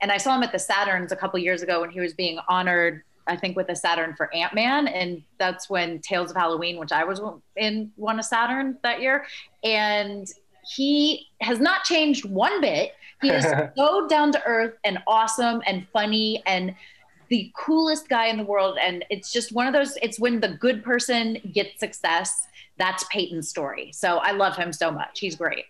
and 0.00 0.10
I 0.10 0.16
saw 0.16 0.34
him 0.34 0.42
at 0.42 0.50
the 0.50 0.58
Saturns 0.58 1.12
a 1.12 1.16
couple 1.16 1.38
years 1.38 1.62
ago 1.62 1.80
when 1.80 1.90
he 1.90 2.00
was 2.00 2.12
being 2.12 2.40
honored, 2.48 3.02
I 3.28 3.36
think, 3.36 3.56
with 3.56 3.68
a 3.68 3.76
Saturn 3.76 4.16
for 4.16 4.34
Ant 4.34 4.52
Man, 4.52 4.88
and 4.88 5.22
that's 5.38 5.70
when 5.70 6.00
Tales 6.00 6.30
of 6.30 6.36
Halloween, 6.36 6.80
which 6.80 6.90
I 6.90 7.04
was 7.04 7.20
in, 7.54 7.92
won 7.96 8.18
a 8.18 8.22
Saturn 8.24 8.78
that 8.82 9.00
year, 9.00 9.26
and 9.62 10.26
he 10.68 11.28
has 11.40 11.60
not 11.60 11.84
changed 11.84 12.24
one 12.24 12.60
bit. 12.60 12.92
He 13.22 13.30
is 13.30 13.44
so 13.76 14.06
down 14.08 14.32
to 14.32 14.42
earth 14.44 14.74
and 14.84 14.98
awesome 15.06 15.62
and 15.66 15.86
funny 15.92 16.42
and 16.46 16.74
the 17.28 17.52
coolest 17.56 18.08
guy 18.08 18.26
in 18.26 18.36
the 18.36 18.44
world. 18.44 18.78
And 18.80 19.04
it's 19.10 19.32
just 19.32 19.52
one 19.52 19.66
of 19.66 19.72
those. 19.72 19.96
It's 20.02 20.18
when 20.18 20.40
the 20.40 20.48
good 20.48 20.82
person 20.82 21.38
gets 21.52 21.78
success. 21.78 22.46
That's 22.78 23.04
Peyton's 23.10 23.48
story. 23.48 23.90
So 23.92 24.18
I 24.18 24.32
love 24.32 24.56
him 24.56 24.72
so 24.72 24.90
much. 24.90 25.20
He's 25.20 25.36
great. 25.36 25.64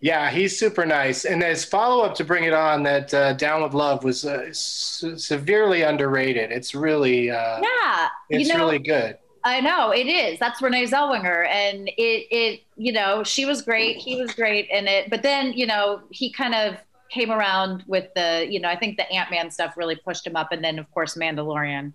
Yeah, 0.00 0.30
he's 0.30 0.58
super 0.58 0.84
nice. 0.84 1.24
And 1.24 1.42
as 1.42 1.64
follow 1.64 2.04
up 2.04 2.14
to 2.16 2.24
Bring 2.24 2.44
It 2.44 2.52
On, 2.52 2.82
that 2.82 3.14
uh, 3.14 3.32
Down 3.32 3.62
with 3.62 3.72
Love, 3.72 4.04
was 4.04 4.26
uh, 4.26 4.52
se- 4.52 5.16
severely 5.16 5.82
underrated. 5.82 6.52
It's 6.52 6.74
really, 6.74 7.30
uh, 7.30 7.62
Yeah, 7.62 8.08
it's 8.28 8.46
you 8.46 8.54
know, 8.54 8.66
really 8.66 8.78
good. 8.78 9.16
I 9.46 9.60
know 9.60 9.92
it 9.92 10.08
is. 10.08 10.40
That's 10.40 10.60
Renee 10.60 10.86
Zellweger, 10.86 11.46
and 11.46 11.86
it 11.86 12.26
it 12.32 12.62
you 12.76 12.92
know 12.92 13.22
she 13.22 13.44
was 13.44 13.62
great. 13.62 13.96
He 13.96 14.20
was 14.20 14.34
great 14.34 14.68
in 14.70 14.88
it, 14.88 15.08
but 15.08 15.22
then 15.22 15.52
you 15.52 15.66
know 15.66 16.02
he 16.10 16.32
kind 16.32 16.52
of 16.52 16.76
came 17.10 17.30
around 17.30 17.84
with 17.86 18.12
the 18.16 18.44
you 18.50 18.58
know 18.58 18.68
I 18.68 18.76
think 18.76 18.96
the 18.96 19.08
Ant 19.12 19.30
Man 19.30 19.48
stuff 19.52 19.76
really 19.76 19.94
pushed 19.94 20.26
him 20.26 20.34
up, 20.34 20.50
and 20.50 20.64
then 20.64 20.80
of 20.80 20.90
course 20.90 21.16
Mandalorian 21.16 21.92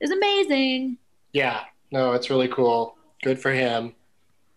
is 0.00 0.10
amazing. 0.10 0.96
Yeah, 1.34 1.64
no, 1.90 2.12
it's 2.12 2.30
really 2.30 2.48
cool. 2.48 2.96
Good 3.22 3.38
for 3.38 3.52
him. 3.52 3.94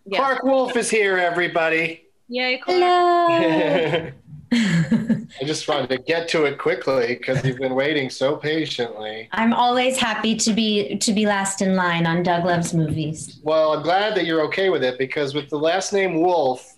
Yeah. 0.05 0.19
Clark 0.19 0.43
Wolf 0.43 0.77
is 0.77 0.89
here, 0.89 1.17
everybody. 1.17 2.05
Yay, 2.29 2.59
Clark. 2.59 2.79
Hello. 2.79 4.11
I 4.51 5.43
just 5.45 5.67
wanted 5.67 5.89
to 5.89 5.97
get 5.97 6.27
to 6.29 6.45
it 6.45 6.57
quickly 6.57 7.15
because 7.15 7.43
you've 7.43 7.59
been 7.59 7.75
waiting 7.75 8.09
so 8.09 8.35
patiently. 8.35 9.29
I'm 9.31 9.53
always 9.53 9.97
happy 9.97 10.35
to 10.37 10.53
be 10.53 10.97
to 10.97 11.13
be 11.13 11.25
last 11.25 11.61
in 11.61 11.75
line 11.75 12.05
on 12.07 12.23
Doug 12.23 12.45
Loves 12.45 12.73
Movies. 12.73 13.39
Well, 13.43 13.73
I'm 13.73 13.83
glad 13.83 14.15
that 14.15 14.25
you're 14.25 14.41
okay 14.45 14.69
with 14.69 14.83
it 14.83 14.97
because 14.97 15.33
with 15.33 15.49
the 15.49 15.59
last 15.59 15.93
name 15.93 16.21
Wolf, 16.21 16.75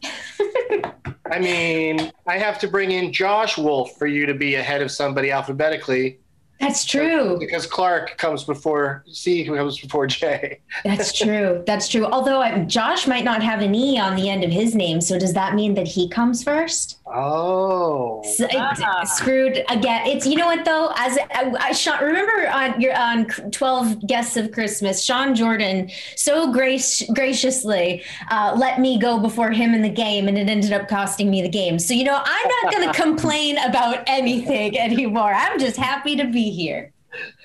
I 1.31 1.39
mean, 1.39 2.11
I 2.27 2.37
have 2.37 2.59
to 2.59 2.67
bring 2.67 2.91
in 2.91 3.13
Josh 3.13 3.57
Wolf 3.57 3.97
for 3.97 4.07
you 4.07 4.25
to 4.25 4.33
be 4.33 4.55
ahead 4.55 4.81
of 4.81 4.91
somebody 4.91 5.31
alphabetically 5.31 6.19
That's 6.61 6.85
true. 6.85 7.37
because 7.39 7.65
Clark 7.65 8.17
comes 8.17 8.43
before 8.43 9.03
C 9.11 9.43
who 9.43 9.55
comes 9.55 9.79
before 9.79 10.07
J. 10.07 10.59
That's 10.85 11.11
true. 11.11 11.63
That's 11.65 11.89
true. 11.89 12.05
Although 12.05 12.41
I, 12.41 12.59
Josh 12.65 13.07
might 13.07 13.23
not 13.23 13.41
have 13.43 13.61
an 13.61 13.73
E 13.75 13.99
on 13.99 14.15
the 14.15 14.29
end 14.29 14.43
of 14.43 14.51
his 14.51 14.75
name, 14.75 15.01
so 15.01 15.17
does 15.19 15.33
that 15.33 15.55
mean 15.55 15.73
that 15.73 15.87
he 15.87 16.07
comes 16.07 16.43
first? 16.43 16.99
Oh. 17.13 18.21
So, 18.37 18.47
Ah. 18.53 19.03
screwed 19.03 19.63
again. 19.69 20.07
It's 20.07 20.25
you 20.25 20.37
know 20.37 20.45
what 20.45 20.63
though. 20.63 20.93
As 20.95 21.17
I, 21.33 21.51
I 21.59 21.71
Sean, 21.73 22.01
remember 22.03 22.47
on 22.49 22.79
your 22.79 22.97
on 22.97 23.25
Twelve 23.51 24.05
Guests 24.07 24.37
of 24.37 24.51
Christmas, 24.51 25.03
Sean 25.03 25.35
Jordan 25.35 25.89
so 26.15 26.51
grace 26.53 27.01
graciously 27.13 28.03
uh, 28.29 28.55
let 28.57 28.79
me 28.79 28.97
go 28.99 29.19
before 29.19 29.51
him 29.51 29.73
in 29.73 29.81
the 29.81 29.89
game, 29.89 30.27
and 30.27 30.37
it 30.37 30.47
ended 30.49 30.71
up 30.71 30.87
costing 30.87 31.29
me 31.29 31.41
the 31.41 31.49
game. 31.49 31.79
So 31.79 31.93
you 31.93 32.03
know 32.05 32.21
I'm 32.23 32.47
not 32.63 32.73
going 32.73 32.87
to 32.93 33.01
complain 33.01 33.57
about 33.57 34.03
anything 34.07 34.77
anymore. 34.79 35.33
I'm 35.33 35.59
just 35.59 35.75
happy 35.77 36.15
to 36.15 36.25
be 36.25 36.50
here. 36.51 36.93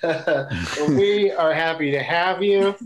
Well, 0.03 0.49
we 0.89 1.31
are 1.33 1.53
happy 1.53 1.91
to 1.91 2.03
have 2.03 2.43
you. 2.43 2.77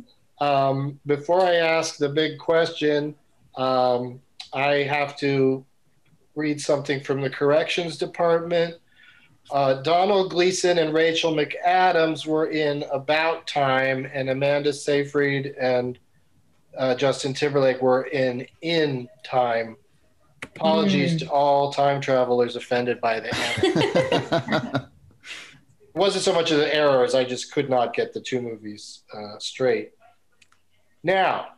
Um, 0.41 0.99
before 1.07 1.43
I 1.43 1.57
ask 1.57 1.99
the 1.99 2.09
big 2.09 2.39
question, 2.39 3.15
um, 3.57 4.21
I 4.53 4.77
have 4.77 5.17
to 5.19 5.65
read 6.35 6.61
something 6.61 7.01
from 7.01 7.21
the 7.21 7.31
corrections 7.31 7.99
department. 7.99 8.77
Uh, 9.51 9.83
Domhnall 9.83 10.29
Gleeson 10.29 10.79
and 10.79 10.95
Rachel 10.95 11.35
McAdams 11.35 12.25
were 12.27 12.47
in 12.47 12.85
About 12.93 13.47
Time, 13.47 14.09
and 14.13 14.31
Amanda 14.31 14.73
Seyfried 14.73 15.55
and 15.61 15.99
uh, 16.79 16.95
Justin 16.95 17.35
Timberlake 17.35 17.83
were 17.83 18.05
in 18.05 18.47
In 18.63 19.09
Time. 19.25 19.77
Apologies 20.43 21.19
to 21.19 21.31
all 21.31 21.73
time 21.73 22.01
travelers 22.01 22.57
offended 22.57 23.01
by 23.01 23.21
the 23.21 23.35
error. 23.37 24.73
It 24.87 24.87
wasn't 25.95 26.25
so 26.25 26.33
much 26.33 26.51
of 26.51 26.59
the 26.59 26.75
error 26.75 27.05
as 27.05 27.15
I 27.15 27.25
just 27.25 27.53
could 27.53 27.69
not 27.69 27.95
get 27.95 28.13
the 28.13 28.21
two 28.21 28.41
movies 28.41 29.03
uh, 29.13 29.39
straight. 29.39 29.93
Now, 31.03 31.49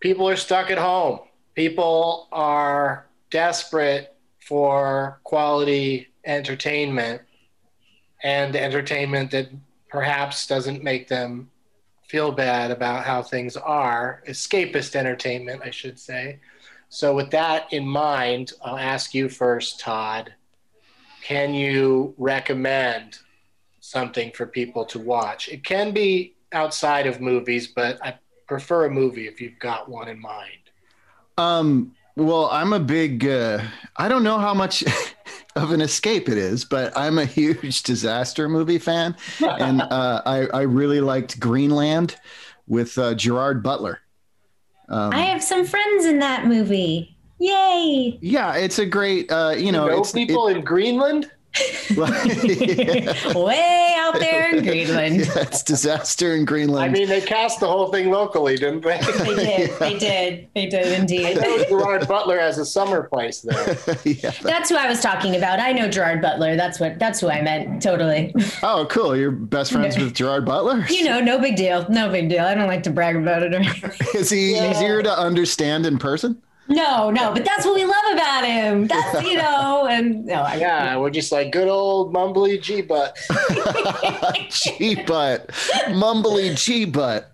people 0.00 0.28
are 0.28 0.36
stuck 0.36 0.70
at 0.70 0.78
home. 0.78 1.20
People 1.54 2.28
are 2.32 3.06
desperate 3.30 4.16
for 4.40 5.20
quality 5.24 6.08
entertainment 6.24 7.22
and 8.22 8.56
entertainment 8.56 9.30
that 9.32 9.48
perhaps 9.88 10.46
doesn't 10.46 10.82
make 10.82 11.08
them 11.08 11.50
feel 12.08 12.32
bad 12.32 12.70
about 12.70 13.04
how 13.04 13.22
things 13.22 13.56
are. 13.56 14.22
Escapist 14.28 14.96
entertainment, 14.96 15.62
I 15.64 15.70
should 15.70 15.98
say. 15.98 16.40
So, 16.88 17.14
with 17.14 17.30
that 17.30 17.72
in 17.72 17.86
mind, 17.86 18.52
I'll 18.62 18.76
ask 18.76 19.14
you 19.14 19.28
first, 19.28 19.80
Todd 19.80 20.34
can 21.22 21.54
you 21.54 22.14
recommend 22.18 23.18
something 23.80 24.32
for 24.32 24.46
people 24.46 24.84
to 24.86 24.98
watch? 24.98 25.48
It 25.48 25.64
can 25.64 25.92
be 25.92 26.34
outside 26.52 27.06
of 27.06 27.20
movies, 27.20 27.68
but 27.68 28.04
I 28.04 28.18
prefer 28.46 28.86
a 28.86 28.90
movie 28.90 29.28
if 29.28 29.40
you've 29.40 29.58
got 29.58 29.88
one 29.88 30.08
in 30.08 30.20
mind. 30.20 30.58
Um, 31.38 31.94
well, 32.16 32.48
I'm 32.50 32.72
a 32.72 32.80
big, 32.80 33.26
uh, 33.26 33.62
I 33.96 34.08
don't 34.08 34.24
know 34.24 34.38
how 34.38 34.52
much 34.52 34.84
of 35.56 35.70
an 35.70 35.80
escape 35.80 36.28
it 36.28 36.36
is, 36.36 36.64
but 36.64 36.92
I'm 36.96 37.18
a 37.18 37.24
huge 37.24 37.82
disaster 37.84 38.48
movie 38.48 38.78
fan. 38.78 39.16
and 39.40 39.80
uh, 39.80 40.22
I, 40.26 40.46
I 40.48 40.62
really 40.62 41.00
liked 41.00 41.38
Greenland 41.40 42.16
with 42.66 42.98
uh, 42.98 43.14
Gerard 43.14 43.62
Butler. 43.62 44.00
Um, 44.88 45.12
I 45.12 45.20
have 45.22 45.42
some 45.42 45.64
friends 45.64 46.04
in 46.04 46.18
that 46.18 46.46
movie. 46.46 47.16
Yay! 47.42 48.18
yeah, 48.20 48.54
it's 48.54 48.78
a 48.78 48.86
great, 48.86 49.30
uh, 49.32 49.54
you 49.56 49.72
know, 49.72 49.86
know 49.88 49.98
it's, 50.00 50.12
people 50.12 50.46
it- 50.48 50.56
in 50.58 50.64
Greenland? 50.64 51.30
Way 51.96 53.94
out 53.98 54.18
there 54.18 54.54
in 54.56 54.64
Greenland. 54.64 55.16
Yeah, 55.16 55.38
it's 55.40 55.62
disaster 55.62 56.34
in 56.34 56.44
Greenland. 56.44 56.84
I 56.84 56.88
mean, 56.88 57.08
they 57.08 57.20
cast 57.20 57.60
the 57.60 57.66
whole 57.66 57.90
thing 57.92 58.10
locally, 58.10 58.56
didn't 58.56 58.80
they? 58.80 58.98
They 59.18 59.34
did. 59.34 59.78
They 59.78 59.98
did. 59.98 60.48
They 60.54 60.66
did 60.66 60.86
I 60.86 60.96
indeed. 60.96 61.36
know 61.36 61.64
Gerard 61.68 62.08
Butler 62.08 62.38
has 62.38 62.56
a 62.58 62.64
summer 62.64 63.02
place 63.02 63.40
there. 63.42 63.76
yeah. 64.04 64.30
That's 64.42 64.70
who 64.70 64.76
I 64.76 64.88
was 64.88 65.00
talking 65.00 65.36
about. 65.36 65.60
I 65.60 65.72
know 65.72 65.88
Gerard 65.88 66.22
Butler. 66.22 66.56
That's 66.56 66.80
what. 66.80 66.98
That's 66.98 67.20
who 67.20 67.28
I 67.28 67.42
meant. 67.42 67.82
Totally. 67.82 68.34
Oh, 68.62 68.86
cool. 68.88 69.14
You're 69.16 69.30
best 69.30 69.72
friends 69.72 69.98
with 69.98 70.14
Gerard 70.14 70.44
Butler? 70.46 70.86
You 70.88 71.04
know, 71.04 71.20
no 71.20 71.38
big 71.38 71.56
deal. 71.56 71.86
No 71.90 72.10
big 72.10 72.28
deal. 72.28 72.44
I 72.44 72.54
don't 72.54 72.68
like 72.68 72.82
to 72.84 72.90
brag 72.90 73.16
about 73.16 73.42
it 73.42 73.52
or 73.52 73.58
anything. 73.58 73.90
Is 74.14 74.30
he 74.30 74.56
easier 74.58 75.02
to 75.02 75.18
understand 75.18 75.84
in 75.86 75.98
person? 75.98 76.40
No, 76.68 77.10
no, 77.10 77.32
but 77.32 77.44
that's 77.44 77.66
what 77.66 77.74
we 77.74 77.84
love 77.84 78.12
about 78.12 78.44
him. 78.44 78.86
That's 78.86 79.22
you 79.26 79.36
know, 79.36 79.86
and 79.90 80.24
no, 80.24 80.42
I, 80.42 80.56
Yeah, 80.56 80.96
we're 80.96 81.10
just 81.10 81.32
like 81.32 81.50
good 81.52 81.68
old 81.68 82.14
mumbly 82.14 82.60
G 82.60 82.82
butt. 82.82 83.16
G 84.50 84.94
butt. 85.06 85.48
Mumbly 85.88 86.56
G 86.56 86.84
butt. 86.84 87.32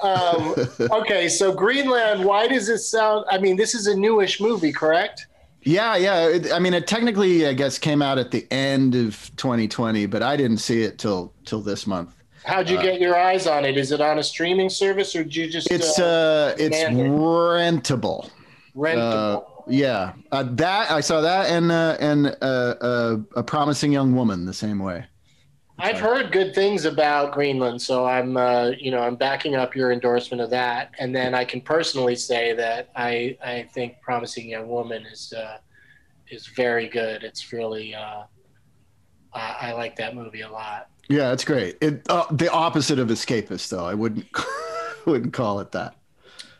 Um, 0.00 0.54
okay, 0.90 1.28
so 1.28 1.52
Greenland. 1.52 2.24
Why 2.24 2.48
does 2.48 2.66
this 2.66 2.90
sound? 2.90 3.24
I 3.30 3.38
mean, 3.38 3.56
this 3.56 3.74
is 3.74 3.86
a 3.86 3.94
newish 3.94 4.40
movie, 4.40 4.72
correct? 4.72 5.26
Yeah, 5.62 5.96
yeah. 5.96 6.26
It, 6.26 6.52
I 6.52 6.58
mean, 6.58 6.72
it 6.72 6.86
technically, 6.86 7.46
I 7.46 7.52
guess, 7.52 7.78
came 7.78 8.00
out 8.00 8.18
at 8.18 8.30
the 8.30 8.46
end 8.50 8.94
of 8.94 9.30
2020, 9.36 10.06
but 10.06 10.22
I 10.22 10.36
didn't 10.36 10.58
see 10.58 10.82
it 10.82 10.98
till 10.98 11.32
till 11.44 11.60
this 11.60 11.86
month. 11.86 12.14
How'd 12.44 12.70
you 12.70 12.80
get 12.80 13.00
your 13.00 13.18
eyes 13.18 13.46
on 13.46 13.66
it? 13.66 13.76
Is 13.76 13.92
it 13.92 14.00
on 14.00 14.18
a 14.18 14.22
streaming 14.22 14.70
service 14.70 15.14
or 15.14 15.22
did 15.22 15.36
you 15.36 15.50
just 15.50 15.70
It's 15.70 15.98
uh, 15.98 16.54
uh, 16.54 16.54
it's 16.58 16.78
demand 16.78 17.00
it? 17.00 17.10
rentable. 17.10 18.30
Rentable? 18.74 19.44
Uh, 19.44 19.62
yeah, 19.66 20.12
uh, 20.32 20.42
that 20.42 20.90
I 20.90 21.00
saw 21.00 21.20
that 21.20 21.50
and 21.50 21.70
uh, 21.70 21.96
and 22.00 22.36
uh, 22.40 22.74
uh, 22.80 23.16
a 23.36 23.42
promising 23.42 23.92
young 23.92 24.14
woman 24.14 24.46
the 24.46 24.54
same 24.54 24.78
way. 24.78 25.06
I've 25.82 25.98
heard 25.98 26.30
good 26.30 26.54
things 26.54 26.84
about 26.84 27.32
Greenland, 27.32 27.80
so 27.80 28.04
I'm, 28.04 28.36
uh, 28.36 28.72
you 28.78 28.90
know, 28.90 29.00
I'm 29.00 29.16
backing 29.16 29.54
up 29.54 29.74
your 29.74 29.92
endorsement 29.92 30.42
of 30.42 30.50
that. 30.50 30.90
And 30.98 31.16
then 31.16 31.34
I 31.34 31.42
can 31.46 31.62
personally 31.62 32.16
say 32.16 32.52
that 32.52 32.90
I, 32.94 33.38
I 33.42 33.66
think 33.72 33.98
"Promising 34.02 34.50
Young 34.50 34.68
Woman" 34.68 35.06
is, 35.06 35.32
uh, 35.32 35.56
is 36.30 36.48
very 36.48 36.86
good. 36.86 37.24
It's 37.24 37.50
really, 37.50 37.94
uh, 37.94 38.24
I, 39.32 39.56
I 39.60 39.72
like 39.72 39.96
that 39.96 40.14
movie 40.14 40.42
a 40.42 40.50
lot. 40.50 40.90
Yeah, 41.08 41.32
it's 41.32 41.44
great. 41.44 41.78
It 41.80 42.06
uh, 42.10 42.26
the 42.30 42.50
opposite 42.52 42.98
of 42.98 43.08
escapist, 43.08 43.70
though. 43.70 43.86
I 43.86 43.94
wouldn't 43.94 44.26
wouldn't 45.06 45.32
call 45.32 45.60
it 45.60 45.72
that. 45.72 45.96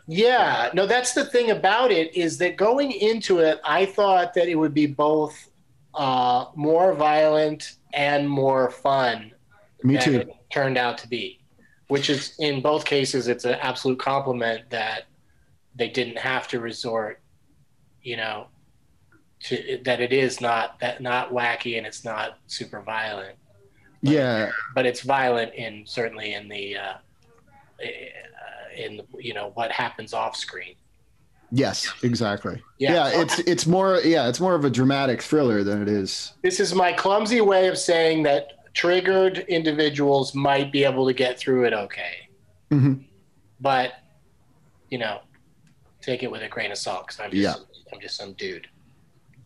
Yeah, 0.07 0.69
no, 0.73 0.85
that's 0.85 1.13
the 1.13 1.25
thing 1.25 1.51
about 1.51 1.91
it 1.91 2.15
is 2.15 2.37
that 2.39 2.57
going 2.57 2.91
into 2.91 3.39
it, 3.39 3.59
I 3.63 3.85
thought 3.85 4.33
that 4.33 4.47
it 4.47 4.55
would 4.55 4.73
be 4.73 4.87
both 4.87 5.49
uh, 5.93 6.45
more 6.55 6.93
violent 6.93 7.77
and 7.93 8.29
more 8.29 8.69
fun. 8.69 9.31
Me 9.83 9.95
than 9.95 10.03
too. 10.03 10.19
It 10.19 10.35
turned 10.51 10.77
out 10.77 10.97
to 10.99 11.07
be, 11.07 11.39
which 11.87 12.09
is 12.09 12.35
in 12.39 12.61
both 12.61 12.85
cases, 12.85 13.27
it's 13.27 13.45
an 13.45 13.55
absolute 13.55 13.99
compliment 13.99 14.69
that 14.69 15.03
they 15.75 15.89
didn't 15.89 16.17
have 16.17 16.47
to 16.49 16.59
resort, 16.59 17.21
you 18.01 18.17
know, 18.17 18.47
to 19.43 19.79
that 19.83 19.99
it 20.01 20.13
is 20.13 20.41
not 20.41 20.79
that 20.79 21.01
not 21.01 21.31
wacky 21.31 21.77
and 21.77 21.87
it's 21.87 22.03
not 22.05 22.37
super 22.47 22.81
violent, 22.81 23.37
Yeah, 24.01 24.51
but 24.75 24.85
it's 24.85 25.01
violent 25.01 25.53
in 25.55 25.83
certainly 25.85 26.33
in 26.33 26.47
the 26.47 26.77
uh, 26.77 26.93
in 28.75 29.01
you 29.17 29.33
know 29.33 29.51
what 29.55 29.71
happens 29.71 30.13
off 30.13 30.35
screen. 30.35 30.75
yes, 31.51 31.91
exactly. 32.03 32.61
Yeah. 32.77 32.93
Yeah. 33.09 33.21
it's 33.21 33.39
it's 33.39 33.67
more 33.67 33.99
yeah, 34.03 34.27
it's 34.29 34.39
more 34.39 34.55
of 34.55 34.65
a 34.65 34.69
dramatic 34.69 35.21
thriller 35.21 35.63
than 35.63 35.81
it 35.81 35.87
is. 35.89 36.33
This 36.43 36.59
is 36.59 36.73
my 36.73 36.93
clumsy 36.93 37.41
way 37.41 37.67
of 37.67 37.77
saying 37.77 38.23
that 38.23 38.73
triggered 38.73 39.39
individuals 39.49 40.33
might 40.33 40.71
be 40.71 40.83
able 40.85 41.05
to 41.07 41.13
get 41.13 41.37
through 41.37 41.65
it 41.65 41.73
okay. 41.73 42.29
Mhm. 42.71 43.03
But, 43.59 43.93
you 44.89 44.97
know, 44.97 45.19
take 46.01 46.23
it 46.23 46.31
with 46.31 46.41
a 46.41 46.47
grain 46.47 46.71
of 46.71 46.77
salt 46.77 47.05
because 47.07 47.19
I'm 47.19 47.31
just, 47.31 47.43
Yeah. 47.59 47.65
I'm 47.93 47.99
just 47.99 48.15
some 48.15 48.31
dude. 48.33 48.67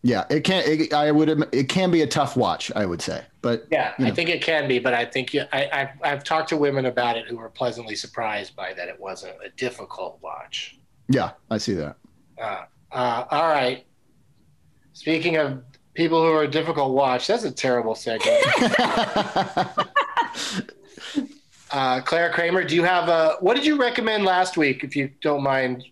Yeah, 0.02 0.24
it 0.30 0.44
can. 0.44 0.62
It, 0.66 0.92
I 0.92 1.10
would. 1.10 1.48
It 1.52 1.68
can 1.68 1.90
be 1.90 2.02
a 2.02 2.06
tough 2.06 2.36
watch. 2.36 2.70
I 2.76 2.86
would 2.86 3.02
say, 3.02 3.24
but 3.42 3.66
Yeah, 3.70 3.92
you 3.98 4.06
I 4.06 4.10
think 4.10 4.30
it 4.30 4.42
can 4.42 4.68
be, 4.68 4.78
but 4.78 4.94
I 4.94 5.04
think 5.04 5.34
you, 5.34 5.44
I, 5.52 5.68
I've, 5.72 5.88
I've 6.02 6.24
talked 6.24 6.48
to 6.50 6.56
women 6.56 6.86
about 6.86 7.16
it 7.16 7.26
who 7.26 7.36
were 7.36 7.48
pleasantly 7.48 7.96
surprised 7.96 8.54
by 8.54 8.72
that 8.74 8.88
it 8.88 9.00
wasn't 9.00 9.34
a 9.44 9.48
difficult 9.50 10.18
watch. 10.22 10.78
yeah, 11.08 11.32
I 11.50 11.58
see 11.58 11.74
that. 11.74 11.96
Uh, 12.40 12.64
uh, 12.92 13.24
all 13.30 13.48
right. 13.48 13.84
Speaking 14.92 15.36
of 15.36 15.62
people 15.94 16.22
who 16.22 16.32
are 16.32 16.44
a 16.44 16.48
difficult 16.48 16.94
watch, 16.94 17.26
that's 17.26 17.44
a 17.44 17.50
terrible 17.50 17.94
segue. 17.94 18.20
uh, 21.70 22.00
Claire 22.02 22.30
Kramer, 22.30 22.64
do 22.64 22.74
you 22.74 22.84
have 22.84 23.08
a? 23.08 23.36
What 23.40 23.56
did 23.56 23.66
you 23.66 23.76
recommend 23.76 24.24
last 24.24 24.56
week, 24.56 24.84
if 24.84 24.94
you 24.94 25.10
don't 25.20 25.42
mind? 25.42 25.84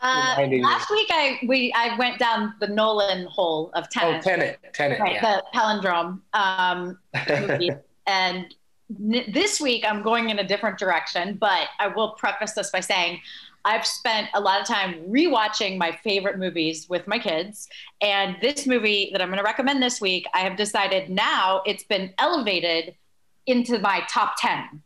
Uh, 0.00 0.46
last 0.60 0.90
week 0.90 1.08
I 1.10 1.38
we 1.46 1.72
I 1.74 1.96
went 1.96 2.18
down 2.18 2.54
the 2.60 2.68
Nolan 2.68 3.26
hole 3.26 3.70
of 3.74 3.88
Tenet. 3.90 4.20
Oh, 4.20 4.22
tennis. 4.22 4.56
Tenet, 4.72 4.74
Tenet, 4.74 5.00
right, 5.00 5.14
yeah. 5.14 5.36
the 5.36 5.44
palindrome 5.54 6.20
um, 6.32 6.98
movie. 7.28 7.70
and 8.06 8.54
n- 8.90 9.32
this 9.32 9.60
week 9.60 9.84
I'm 9.86 10.02
going 10.02 10.30
in 10.30 10.38
a 10.38 10.46
different 10.46 10.78
direction, 10.78 11.36
but 11.40 11.68
I 11.78 11.88
will 11.88 12.10
preface 12.10 12.52
this 12.52 12.70
by 12.70 12.80
saying 12.80 13.20
I've 13.66 13.84
spent 13.84 14.28
a 14.34 14.40
lot 14.40 14.60
of 14.60 14.66
time 14.66 14.94
rewatching 15.08 15.76
my 15.76 15.90
favorite 15.90 16.38
movies 16.38 16.88
with 16.88 17.06
my 17.08 17.18
kids. 17.18 17.68
And 18.00 18.36
this 18.40 18.64
movie 18.64 19.10
that 19.10 19.20
I'm 19.20 19.28
going 19.28 19.38
to 19.38 19.44
recommend 19.44 19.82
this 19.82 20.00
week, 20.00 20.24
I 20.32 20.40
have 20.40 20.56
decided 20.56 21.10
now 21.10 21.62
it's 21.66 21.82
been 21.82 22.14
elevated 22.18 22.94
into 23.46 23.80
my 23.80 24.02
top 24.08 24.34
10 24.38 24.82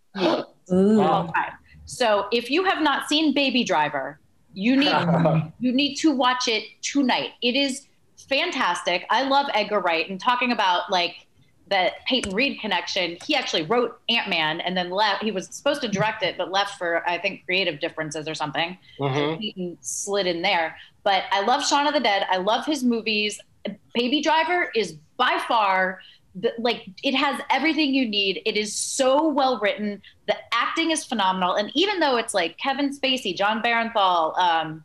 Ooh. 0.72 1.00
all 1.00 1.28
time. 1.28 1.52
So 1.84 2.26
if 2.32 2.50
you 2.50 2.64
have 2.64 2.82
not 2.82 3.06
seen 3.06 3.34
Baby 3.34 3.64
Driver, 3.64 4.18
you 4.54 4.76
need 4.76 4.92
you 5.60 5.72
need 5.72 5.96
to 5.96 6.10
watch 6.10 6.48
it 6.48 6.64
tonight. 6.82 7.30
It 7.42 7.56
is 7.56 7.86
fantastic. 8.28 9.06
I 9.10 9.22
love 9.24 9.46
Edgar 9.54 9.80
Wright 9.80 10.08
and 10.08 10.20
talking 10.20 10.52
about 10.52 10.90
like 10.90 11.26
the 11.68 11.92
Peyton 12.06 12.34
Reed 12.34 12.60
connection. 12.60 13.16
He 13.24 13.36
actually 13.36 13.62
wrote 13.62 14.00
Ant 14.08 14.28
Man 14.28 14.60
and 14.60 14.76
then 14.76 14.90
left. 14.90 15.22
He 15.22 15.30
was 15.30 15.46
supposed 15.50 15.80
to 15.82 15.88
direct 15.88 16.22
it, 16.22 16.36
but 16.36 16.50
left 16.50 16.78
for 16.78 17.08
I 17.08 17.18
think 17.18 17.44
creative 17.44 17.80
differences 17.80 18.26
or 18.28 18.34
something. 18.34 18.76
Mhm. 18.98 19.38
Peyton 19.38 19.78
slid 19.80 20.26
in 20.26 20.42
there. 20.42 20.76
But 21.04 21.24
I 21.30 21.42
love 21.42 21.64
Shaun 21.66 21.86
of 21.86 21.94
the 21.94 22.00
Dead. 22.00 22.26
I 22.28 22.38
love 22.38 22.66
his 22.66 22.82
movies. 22.82 23.40
Baby 23.94 24.20
Driver 24.20 24.70
is 24.74 24.96
by 25.16 25.42
far 25.46 26.00
the, 26.34 26.52
like 26.58 26.88
it 27.02 27.14
has 27.14 27.40
everything 27.50 27.94
you 27.94 28.08
need. 28.08 28.42
It 28.46 28.56
is 28.56 28.74
so 28.74 29.28
well 29.28 29.58
written. 29.58 30.00
The 30.26 30.36
acting 30.52 30.90
is 30.90 31.04
phenomenal, 31.04 31.54
and 31.54 31.70
even 31.74 32.00
though 32.00 32.16
it's 32.16 32.34
like 32.34 32.56
Kevin 32.58 32.96
Spacey, 32.96 33.36
Jon 33.36 33.62
Bernthal, 33.62 34.38
um, 34.38 34.84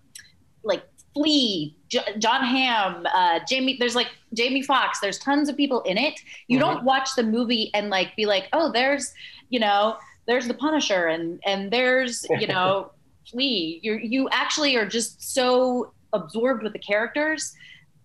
like 0.63 0.83
Flea, 1.13 1.75
J- 1.87 2.17
Jon 2.17 2.43
Hamm, 2.43 3.05
uh, 3.13 3.39
Jamie. 3.47 3.77
There's 3.79 3.95
like 3.95 4.09
Jamie 4.33 4.63
Foxx. 4.63 4.99
There's 4.99 5.19
tons 5.19 5.49
of 5.49 5.55
people 5.55 5.81
in 5.83 5.97
it. 5.97 6.19
You 6.47 6.59
don't 6.59 6.83
watch 6.83 7.09
the 7.15 7.23
movie 7.23 7.71
and 7.73 7.89
like 7.89 8.15
be 8.15 8.25
like, 8.25 8.47
oh, 8.53 8.71
there's 8.71 9.13
you 9.49 9.59
know, 9.59 9.97
there's 10.25 10.47
the 10.47 10.55
Punisher, 10.55 11.07
and 11.07 11.39
and 11.45 11.71
there's 11.71 12.25
you 12.39 12.47
know, 12.47 12.91
Flea. 13.29 13.79
You 13.83 13.97
you 13.97 14.29
actually 14.31 14.75
are 14.75 14.87
just 14.87 15.33
so 15.33 15.93
absorbed 16.13 16.63
with 16.63 16.73
the 16.73 16.79
characters 16.79 17.53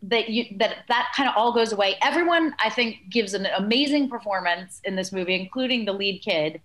that 0.03 0.29
you 0.31 0.47
that 0.59 0.79
that 0.89 1.13
kind 1.17 1.29
of 1.29 1.35
all 1.37 1.53
goes 1.53 1.73
away. 1.73 1.97
Everyone 2.03 2.55
I 2.63 2.71
think 2.71 3.11
gives 3.11 3.35
an 3.35 3.47
amazing 3.57 4.09
performance 4.09 4.81
in 4.85 4.97
this 4.97 5.13
movie, 5.13 5.35
including 5.35 5.85
the 5.85 5.93
lead 5.93 6.23
kid. 6.23 6.61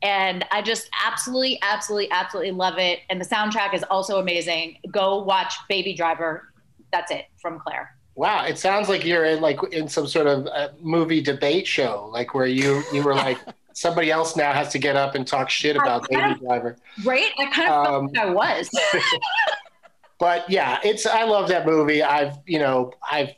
And 0.00 0.44
I 0.52 0.62
just 0.62 0.88
absolutely, 1.04 1.58
absolutely, 1.60 2.10
absolutely 2.12 2.52
love 2.52 2.78
it. 2.78 3.00
And 3.10 3.20
the 3.20 3.24
soundtrack 3.24 3.74
is 3.74 3.82
also 3.90 4.20
amazing. 4.20 4.78
Go 4.92 5.22
watch 5.22 5.54
Baby 5.68 5.92
Driver. 5.94 6.52
That's 6.92 7.10
it 7.10 7.26
from 7.42 7.58
Claire. 7.58 7.94
Wow, 8.14 8.46
it 8.46 8.58
sounds 8.58 8.88
like 8.88 9.04
you're 9.04 9.24
in 9.24 9.40
like 9.40 9.58
in 9.72 9.88
some 9.88 10.06
sort 10.06 10.26
of 10.26 10.46
uh, 10.46 10.68
movie 10.80 11.20
debate 11.20 11.66
show, 11.66 12.08
like 12.12 12.32
where 12.34 12.46
you 12.46 12.82
you 12.92 13.02
were 13.02 13.14
like 13.14 13.38
somebody 13.74 14.10
else 14.10 14.34
now 14.36 14.52
has 14.52 14.70
to 14.70 14.78
get 14.78 14.96
up 14.96 15.14
and 15.14 15.26
talk 15.26 15.50
shit 15.50 15.76
about 15.76 16.04
I 16.12 16.28
Baby 16.28 16.40
Driver. 16.40 16.76
Right? 17.04 17.30
I 17.38 17.46
kind 17.46 17.68
of 17.70 17.86
Um, 17.86 18.08
felt 18.10 18.34
like 18.34 18.48
I 18.50 18.56
was. 18.58 18.70
But 20.18 20.48
yeah, 20.50 20.78
it's 20.84 21.06
I 21.06 21.24
love 21.24 21.48
that 21.48 21.66
movie. 21.66 22.02
I've 22.02 22.36
you 22.46 22.58
know 22.58 22.92
I've 23.10 23.34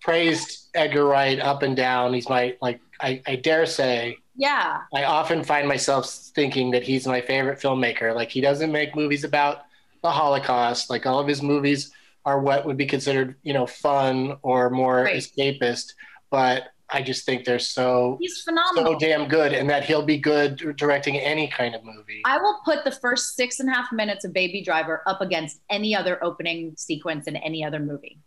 praised 0.00 0.68
Edgar 0.74 1.04
Wright 1.04 1.38
up 1.40 1.62
and 1.62 1.76
down. 1.76 2.14
He's 2.14 2.28
my 2.28 2.56
like 2.60 2.80
I, 3.00 3.22
I 3.26 3.36
dare 3.36 3.66
say 3.66 4.16
yeah. 4.34 4.80
I 4.94 5.04
often 5.04 5.44
find 5.44 5.68
myself 5.68 6.08
thinking 6.34 6.70
that 6.70 6.82
he's 6.82 7.06
my 7.06 7.20
favorite 7.20 7.60
filmmaker. 7.60 8.14
Like 8.14 8.30
he 8.30 8.40
doesn't 8.40 8.72
make 8.72 8.96
movies 8.96 9.24
about 9.24 9.58
the 10.02 10.10
Holocaust. 10.10 10.88
Like 10.90 11.04
all 11.06 11.18
of 11.18 11.28
his 11.28 11.42
movies 11.42 11.92
are 12.24 12.40
what 12.40 12.64
would 12.64 12.76
be 12.76 12.86
considered, 12.86 13.36
you 13.42 13.52
know, 13.52 13.66
fun 13.66 14.36
or 14.42 14.70
more 14.70 15.02
Right. 15.02 15.16
escapist. 15.16 15.92
But 16.30 16.68
I 16.92 17.02
just 17.02 17.24
think 17.24 17.44
they're 17.44 17.58
so 17.58 18.18
He's 18.20 18.42
phenomenal. 18.42 18.92
so 18.92 18.98
damn 18.98 19.28
good, 19.28 19.52
and 19.52 19.68
that 19.70 19.84
he'll 19.84 20.04
be 20.04 20.18
good 20.18 20.76
directing 20.76 21.16
any 21.18 21.48
kind 21.48 21.74
of 21.74 21.84
movie. 21.84 22.22
I 22.24 22.38
will 22.38 22.60
put 22.64 22.84
the 22.84 22.90
first 22.92 23.34
six 23.36 23.60
and 23.60 23.68
a 23.68 23.72
half 23.72 23.90
minutes 23.92 24.24
of 24.24 24.32
Baby 24.32 24.62
Driver 24.62 25.02
up 25.06 25.20
against 25.20 25.60
any 25.70 25.94
other 25.96 26.22
opening 26.22 26.74
sequence 26.76 27.26
in 27.26 27.36
any 27.36 27.64
other 27.64 27.78
movie. 27.80 28.18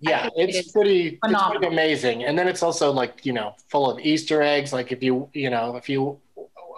Yeah, 0.00 0.28
it's 0.36 0.56
it 0.68 0.72
pretty, 0.72 1.08
it's 1.08 1.18
phenomenal. 1.24 1.58
pretty 1.60 1.74
amazing. 1.74 2.24
And 2.24 2.38
then 2.38 2.46
it's 2.46 2.62
also 2.62 2.92
like, 2.92 3.26
you 3.26 3.32
know, 3.32 3.56
full 3.68 3.90
of 3.90 3.98
Easter 3.98 4.42
eggs. 4.42 4.72
Like 4.72 4.92
if 4.92 5.02
you, 5.02 5.28
you 5.32 5.50
know, 5.50 5.74
if 5.74 5.88
you 5.88 6.20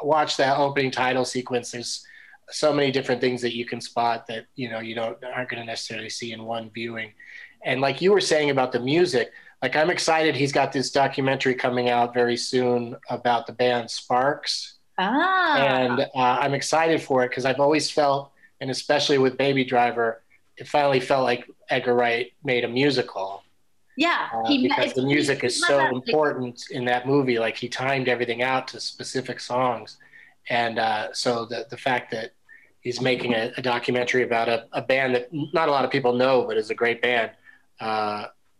watch 0.02 0.38
that 0.38 0.56
opening 0.56 0.90
title 0.90 1.26
sequence, 1.26 1.72
there's 1.72 2.06
so 2.50 2.72
many 2.72 2.90
different 2.90 3.20
things 3.20 3.42
that 3.42 3.54
you 3.54 3.66
can 3.66 3.78
spot 3.80 4.26
that, 4.28 4.46
you 4.54 4.70
know, 4.70 4.80
you 4.80 4.94
don't 4.94 5.22
aren't 5.22 5.50
going 5.50 5.60
to 5.60 5.66
necessarily 5.66 6.08
see 6.08 6.32
in 6.32 6.44
one 6.44 6.70
viewing. 6.70 7.12
And 7.62 7.82
like 7.82 8.00
you 8.00 8.10
were 8.10 8.22
saying 8.22 8.48
about 8.48 8.72
the 8.72 8.80
music, 8.80 9.30
like 9.62 9.76
I'm 9.76 9.90
excited 9.90 10.34
he's 10.34 10.52
got 10.52 10.72
this 10.72 10.90
documentary 10.90 11.54
coming 11.54 11.90
out 11.90 12.14
very 12.14 12.36
soon 12.36 12.96
about 13.08 13.46
the 13.46 13.52
band 13.52 13.90
Sparks 13.90 14.80
Ah, 15.00 15.56
and 15.56 16.00
uh, 16.00 16.08
I'm 16.14 16.52
excited 16.52 17.00
for 17.00 17.24
it 17.24 17.30
because 17.30 17.46
I've 17.46 17.58
always 17.58 17.90
felt, 17.90 18.32
and 18.60 18.70
especially 18.70 19.16
with 19.16 19.38
Baby 19.38 19.64
Driver, 19.64 20.22
it 20.58 20.68
finally 20.68 21.00
felt 21.00 21.24
like 21.24 21.48
Edgar 21.70 21.94
Wright 21.94 22.32
made 22.44 22.64
a 22.64 22.68
musical 22.68 23.42
yeah. 23.96 24.28
uh, 24.34 24.46
he- 24.46 24.68
because 24.68 24.92
the 24.92 25.02
music 25.02 25.42
is 25.42 25.54
he 25.56 25.62
so 25.62 25.86
important 25.86 26.64
in 26.70 26.84
that 26.84 27.06
movie. 27.06 27.38
Like 27.38 27.56
he 27.56 27.66
timed 27.66 28.08
everything 28.08 28.42
out 28.42 28.68
to 28.68 28.80
specific 28.80 29.40
songs, 29.40 29.96
and 30.50 30.78
uh, 30.78 31.14
so 31.14 31.46
the 31.46 31.66
the 31.70 31.78
fact 31.78 32.10
that 32.10 32.32
he's 32.82 33.00
making 33.00 33.32
a, 33.32 33.52
a 33.56 33.62
documentary 33.62 34.22
about 34.22 34.50
a, 34.50 34.66
a 34.72 34.82
band 34.82 35.14
that 35.14 35.28
not 35.32 35.70
a 35.70 35.72
lot 35.72 35.86
of 35.86 35.90
people 35.90 36.12
know, 36.12 36.44
but 36.46 36.58
is 36.58 36.68
a 36.68 36.74
great 36.74 37.00
band. 37.00 37.30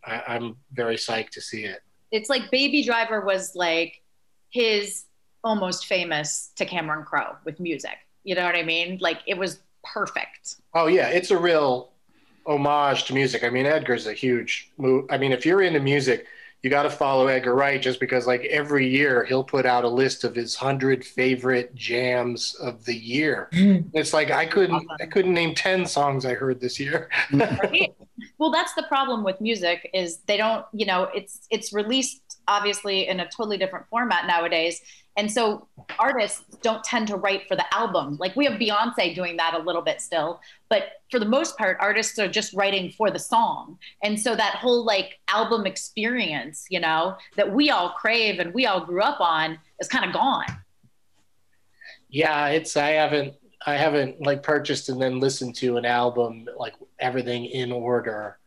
I, 0.05 0.23
I'm 0.29 0.57
very 0.73 0.97
psyched 0.97 1.31
to 1.31 1.41
see 1.41 1.65
it. 1.65 1.81
it's 2.11 2.29
like 2.31 2.51
Baby 2.51 2.83
Driver 2.83 3.21
was 3.21 3.55
like 3.55 4.03
his 4.51 5.05
almost 5.45 5.87
famous 5.87 6.51
to 6.57 6.65
Cameron 6.67 7.05
Crowe 7.05 7.37
with 7.45 7.61
music. 7.61 7.97
You 8.25 8.35
know 8.35 8.45
what 8.45 8.57
I 8.57 8.63
mean? 8.63 8.99
Like 9.01 9.19
it 9.27 9.39
was 9.39 9.61
perfect. 9.85 10.57
Oh 10.75 10.87
yeah, 10.87 11.09
it's 11.09 11.31
a 11.31 11.39
real 11.39 11.91
homage 12.47 13.05
to 13.05 13.15
music. 13.15 13.45
I 13.45 13.51
mean, 13.51 13.67
Edgar's 13.67 14.07
a 14.07 14.13
huge 14.13 14.71
move. 14.77 15.07
I 15.11 15.19
mean, 15.19 15.33
if 15.33 15.47
you're 15.47 15.63
into 15.63 15.81
music, 15.81 16.27
you 16.63 16.69
got 16.69 16.83
to 16.83 16.91
follow 16.91 17.27
Edgar 17.29 17.55
Wright 17.55 17.81
just 17.81 18.01
because, 18.01 18.27
like, 18.27 18.43
every 18.45 18.87
year 18.87 19.25
he'll 19.25 19.45
put 19.45 19.65
out 19.65 19.85
a 19.85 19.89
list 19.89 20.25
of 20.25 20.35
his 20.35 20.55
hundred 20.55 21.03
favorite 21.05 21.75
jams 21.75 22.55
of 22.57 22.85
the 22.85 22.95
year. 22.95 23.49
Mm. 23.53 23.89
it's 23.95 24.13
like 24.13 24.31
I 24.31 24.45
couldn't, 24.45 24.87
I 25.01 25.07
couldn't 25.07 25.33
name 25.33 25.55
ten 25.55 25.87
songs 25.87 26.27
I 26.27 26.35
heard 26.35 26.61
this 26.61 26.79
year. 26.79 27.09
Right? 27.33 27.95
Well, 28.41 28.51
that's 28.51 28.73
the 28.73 28.85
problem 28.85 29.23
with 29.23 29.39
music 29.39 29.91
is 29.93 30.21
they 30.27 30.39
don't, 30.39 30.65
you 30.73 30.87
know, 30.87 31.11
it's 31.15 31.47
it's 31.51 31.75
released 31.75 32.23
obviously 32.49 33.07
in 33.07 33.21
a 33.21 33.29
totally 33.29 33.59
different 33.59 33.87
format 33.91 34.27
nowadays. 34.27 34.81
And 35.19 35.31
so 35.31 35.69
artists 35.99 36.57
don't 36.63 36.83
tend 36.83 37.09
to 37.09 37.17
write 37.17 37.47
for 37.47 37.55
the 37.55 37.67
album. 37.75 38.17
Like 38.19 38.35
we 38.37 38.47
have 38.47 38.55
Beyonce 38.55 39.15
doing 39.15 39.37
that 39.37 39.53
a 39.53 39.59
little 39.59 39.83
bit 39.83 40.01
still, 40.01 40.41
but 40.71 40.85
for 41.11 41.21
the 41.21 41.27
most 41.27 41.59
part 41.59 41.77
artists 41.81 42.19
are 42.19 42.29
just 42.29 42.55
writing 42.55 42.91
for 42.91 43.11
the 43.11 43.19
song. 43.19 43.79
And 44.03 44.19
so 44.19 44.35
that 44.35 44.55
whole 44.55 44.87
like 44.87 45.19
album 45.29 45.67
experience, 45.67 46.65
you 46.71 46.81
know, 46.81 47.17
that 47.37 47.53
we 47.53 47.69
all 47.69 47.91
crave 47.91 48.39
and 48.39 48.55
we 48.55 48.65
all 48.65 48.81
grew 48.87 49.03
up 49.03 49.21
on 49.21 49.59
is 49.81 49.89
kind 49.89 50.07
of 50.07 50.15
gone. 50.15 50.47
yeah, 52.09 52.49
it's 52.49 52.77
I 52.77 52.91
haven't, 52.91 53.35
I 53.67 53.77
haven't 53.77 54.21
like 54.23 54.43
purchased 54.43 54.89
and 54.89 55.01
then 55.01 55.21
listened 55.21 55.55
to 55.57 55.77
an 55.77 55.85
album 55.85 56.49
like 56.57 56.75
everything 56.99 57.45
in 57.45 57.71
order. 57.73 58.39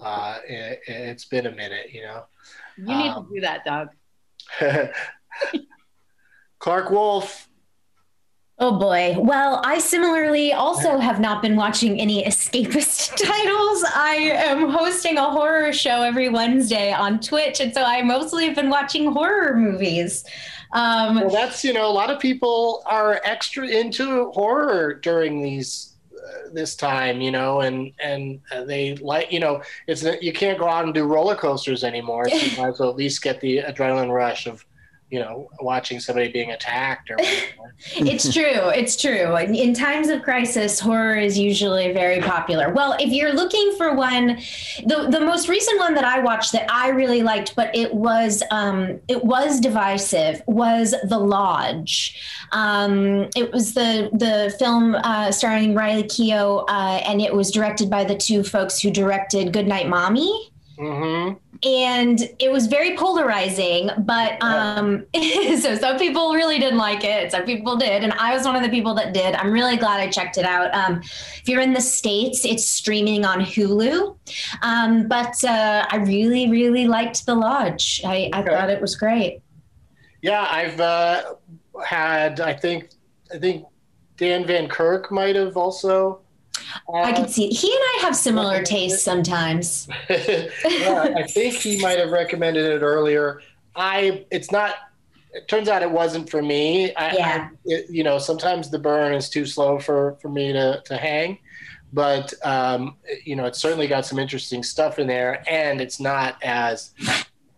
Uh, 0.00 0.38
it, 0.48 0.80
it's 0.86 1.26
been 1.26 1.46
a 1.46 1.50
minute, 1.52 1.92
you 1.92 2.02
know. 2.02 2.24
You 2.78 2.84
need 2.84 3.08
Um, 3.10 3.26
to 3.28 3.34
do 3.34 3.40
that, 3.42 3.64
Doug. 3.64 3.90
Clark 6.58 6.90
Wolf. 6.90 7.48
Oh 8.58 8.78
boy. 8.78 9.16
Well, 9.18 9.60
I 9.64 9.78
similarly 9.78 10.52
also 10.52 10.98
have 10.98 11.18
not 11.18 11.42
been 11.42 11.56
watching 11.56 12.00
any 12.00 12.22
escapist 12.24 13.16
titles. 13.16 13.84
I 13.94 14.14
am 14.36 14.68
hosting 14.70 15.18
a 15.18 15.24
horror 15.30 15.72
show 15.72 16.02
every 16.02 16.28
Wednesday 16.28 16.92
on 16.92 17.18
Twitch, 17.18 17.60
and 17.60 17.74
so 17.74 17.82
I 17.82 18.02
mostly 18.02 18.46
have 18.46 18.54
been 18.54 18.70
watching 18.70 19.10
horror 19.10 19.56
movies. 19.56 20.24
Um, 20.72 21.16
Well, 21.16 21.30
that's 21.30 21.64
you 21.64 21.72
know 21.72 21.86
a 21.86 21.92
lot 21.92 22.10
of 22.10 22.18
people 22.18 22.82
are 22.86 23.20
extra 23.24 23.66
into 23.66 24.30
horror 24.30 24.94
during 24.94 25.42
these 25.42 25.94
uh, 26.12 26.48
this 26.52 26.74
time, 26.74 27.20
you 27.20 27.30
know, 27.30 27.60
and 27.60 27.92
and 28.02 28.40
uh, 28.50 28.64
they 28.64 28.96
like 28.96 29.30
you 29.30 29.40
know 29.40 29.62
it's 29.86 30.02
you 30.20 30.32
can't 30.32 30.58
go 30.58 30.68
out 30.68 30.84
and 30.84 30.94
do 30.94 31.04
roller 31.04 31.36
coasters 31.36 31.84
anymore. 31.84 32.28
So 32.28 32.36
you 32.36 32.56
might 32.58 32.68
as 32.68 32.80
well 32.80 32.90
at 32.90 32.96
least 32.96 33.22
get 33.22 33.40
the 33.40 33.58
adrenaline 33.58 34.12
rush 34.12 34.46
of 34.46 34.64
you 35.12 35.20
know 35.20 35.46
watching 35.60 36.00
somebody 36.00 36.32
being 36.32 36.52
attacked 36.52 37.10
or 37.10 37.16
whatever. 37.16 37.74
it's 37.96 38.32
true. 38.32 38.70
It's 38.70 38.96
true. 38.96 39.36
In, 39.36 39.54
in 39.54 39.74
times 39.74 40.08
of 40.08 40.22
crisis, 40.22 40.80
horror 40.80 41.16
is 41.16 41.38
usually 41.38 41.92
very 41.92 42.20
popular. 42.22 42.72
Well, 42.72 42.96
if 42.98 43.10
you're 43.10 43.34
looking 43.34 43.74
for 43.76 43.94
one, 43.94 44.38
the 44.86 45.08
the 45.10 45.20
most 45.20 45.50
recent 45.50 45.78
one 45.78 45.94
that 45.96 46.04
I 46.04 46.20
watched 46.20 46.52
that 46.52 46.64
I 46.72 46.88
really 46.88 47.22
liked, 47.22 47.54
but 47.54 47.76
it 47.76 47.92
was 47.92 48.42
um, 48.50 49.00
it 49.06 49.22
was 49.22 49.60
divisive, 49.60 50.42
was 50.46 50.94
The 51.04 51.18
Lodge. 51.18 52.18
Um, 52.52 53.28
it 53.36 53.52
was 53.52 53.74
the 53.74 54.08
the 54.14 54.56
film 54.58 54.94
uh, 54.94 55.30
starring 55.30 55.74
Riley 55.74 56.04
Keough, 56.04 56.64
uh, 56.68 57.02
and 57.06 57.20
it 57.20 57.34
was 57.34 57.50
directed 57.50 57.90
by 57.90 58.04
the 58.04 58.16
two 58.16 58.42
folks 58.42 58.80
who 58.80 58.90
directed 58.90 59.52
Goodnight 59.52 59.90
Mommy 59.90 60.52
mm-hmm. 60.78 61.51
And 61.64 62.28
it 62.40 62.50
was 62.50 62.66
very 62.66 62.96
polarizing 62.96 63.88
but 64.00 64.42
um 64.42 65.06
so 65.60 65.76
some 65.76 65.96
people 65.98 66.32
really 66.34 66.58
didn't 66.58 66.78
like 66.78 67.04
it 67.04 67.30
some 67.30 67.44
people 67.44 67.76
did 67.76 68.02
and 68.02 68.12
i 68.14 68.34
was 68.34 68.44
one 68.44 68.56
of 68.56 68.62
the 68.62 68.68
people 68.68 68.94
that 68.94 69.14
did 69.14 69.34
i'm 69.36 69.52
really 69.52 69.76
glad 69.76 70.00
i 70.00 70.08
checked 70.08 70.36
it 70.38 70.44
out 70.44 70.74
um 70.74 71.00
if 71.02 71.48
you're 71.48 71.60
in 71.60 71.72
the 71.72 71.80
states 71.80 72.44
it's 72.44 72.64
streaming 72.68 73.24
on 73.24 73.40
hulu 73.40 74.16
um 74.62 75.06
but 75.06 75.42
uh 75.44 75.86
i 75.90 75.96
really 75.98 76.50
really 76.50 76.88
liked 76.88 77.24
the 77.26 77.34
lodge 77.34 78.00
i, 78.04 78.28
I 78.32 78.40
Okay. 78.40 78.50
thought 78.54 78.70
it 78.70 78.80
was 78.80 78.96
great 78.96 79.40
Yeah, 80.22 80.46
I've 80.50 80.80
uh, 80.80 81.34
had 81.84 82.40
I 82.40 82.52
think 82.54 82.90
I 83.34 83.38
think 83.38 83.66
Dan 84.16 84.46
Van 84.46 84.68
Kirk 84.68 85.10
might 85.10 85.34
have 85.36 85.56
also. 85.56 86.20
Uh, 86.88 87.02
i 87.02 87.12
could 87.12 87.30
see 87.30 87.48
he 87.48 87.70
and 87.72 87.82
i 87.96 87.98
have 88.02 88.14
similar 88.14 88.62
tastes 88.62 89.02
sometimes 89.02 89.88
yeah, 90.10 91.14
I 91.16 91.24
think 91.24 91.54
he 91.54 91.80
might 91.80 91.98
have 91.98 92.10
recommended 92.10 92.64
it 92.64 92.82
earlier. 92.82 93.40
I 93.74 94.24
it's 94.30 94.50
not. 94.50 94.74
It 95.32 95.48
turns 95.48 95.68
out 95.68 95.82
it 95.82 95.90
wasn't 95.90 96.28
for 96.28 96.42
me. 96.42 96.94
I, 96.94 97.16
Yeah. 97.16 97.48
I, 97.50 97.56
it, 97.64 97.90
you 97.90 98.04
know, 98.04 98.18
sometimes 98.18 98.70
the 98.70 98.78
burn 98.78 99.14
is 99.14 99.30
too 99.30 99.46
slow 99.46 99.78
for 99.78 100.16
for 100.20 100.28
me 100.28 100.52
to 100.52 100.82
to 100.84 100.96
hang, 100.96 101.38
but 101.92 102.32
um, 102.44 102.96
you 103.24 103.36
know, 103.36 103.44
it's 103.46 103.60
certainly 103.60 103.86
got 103.86 104.04
some 104.04 104.18
interesting 104.18 104.62
stuff 104.62 104.98
in 104.98 105.06
there, 105.06 105.42
and 105.48 105.80
it's 105.80 106.00
not 106.00 106.42
as 106.42 106.92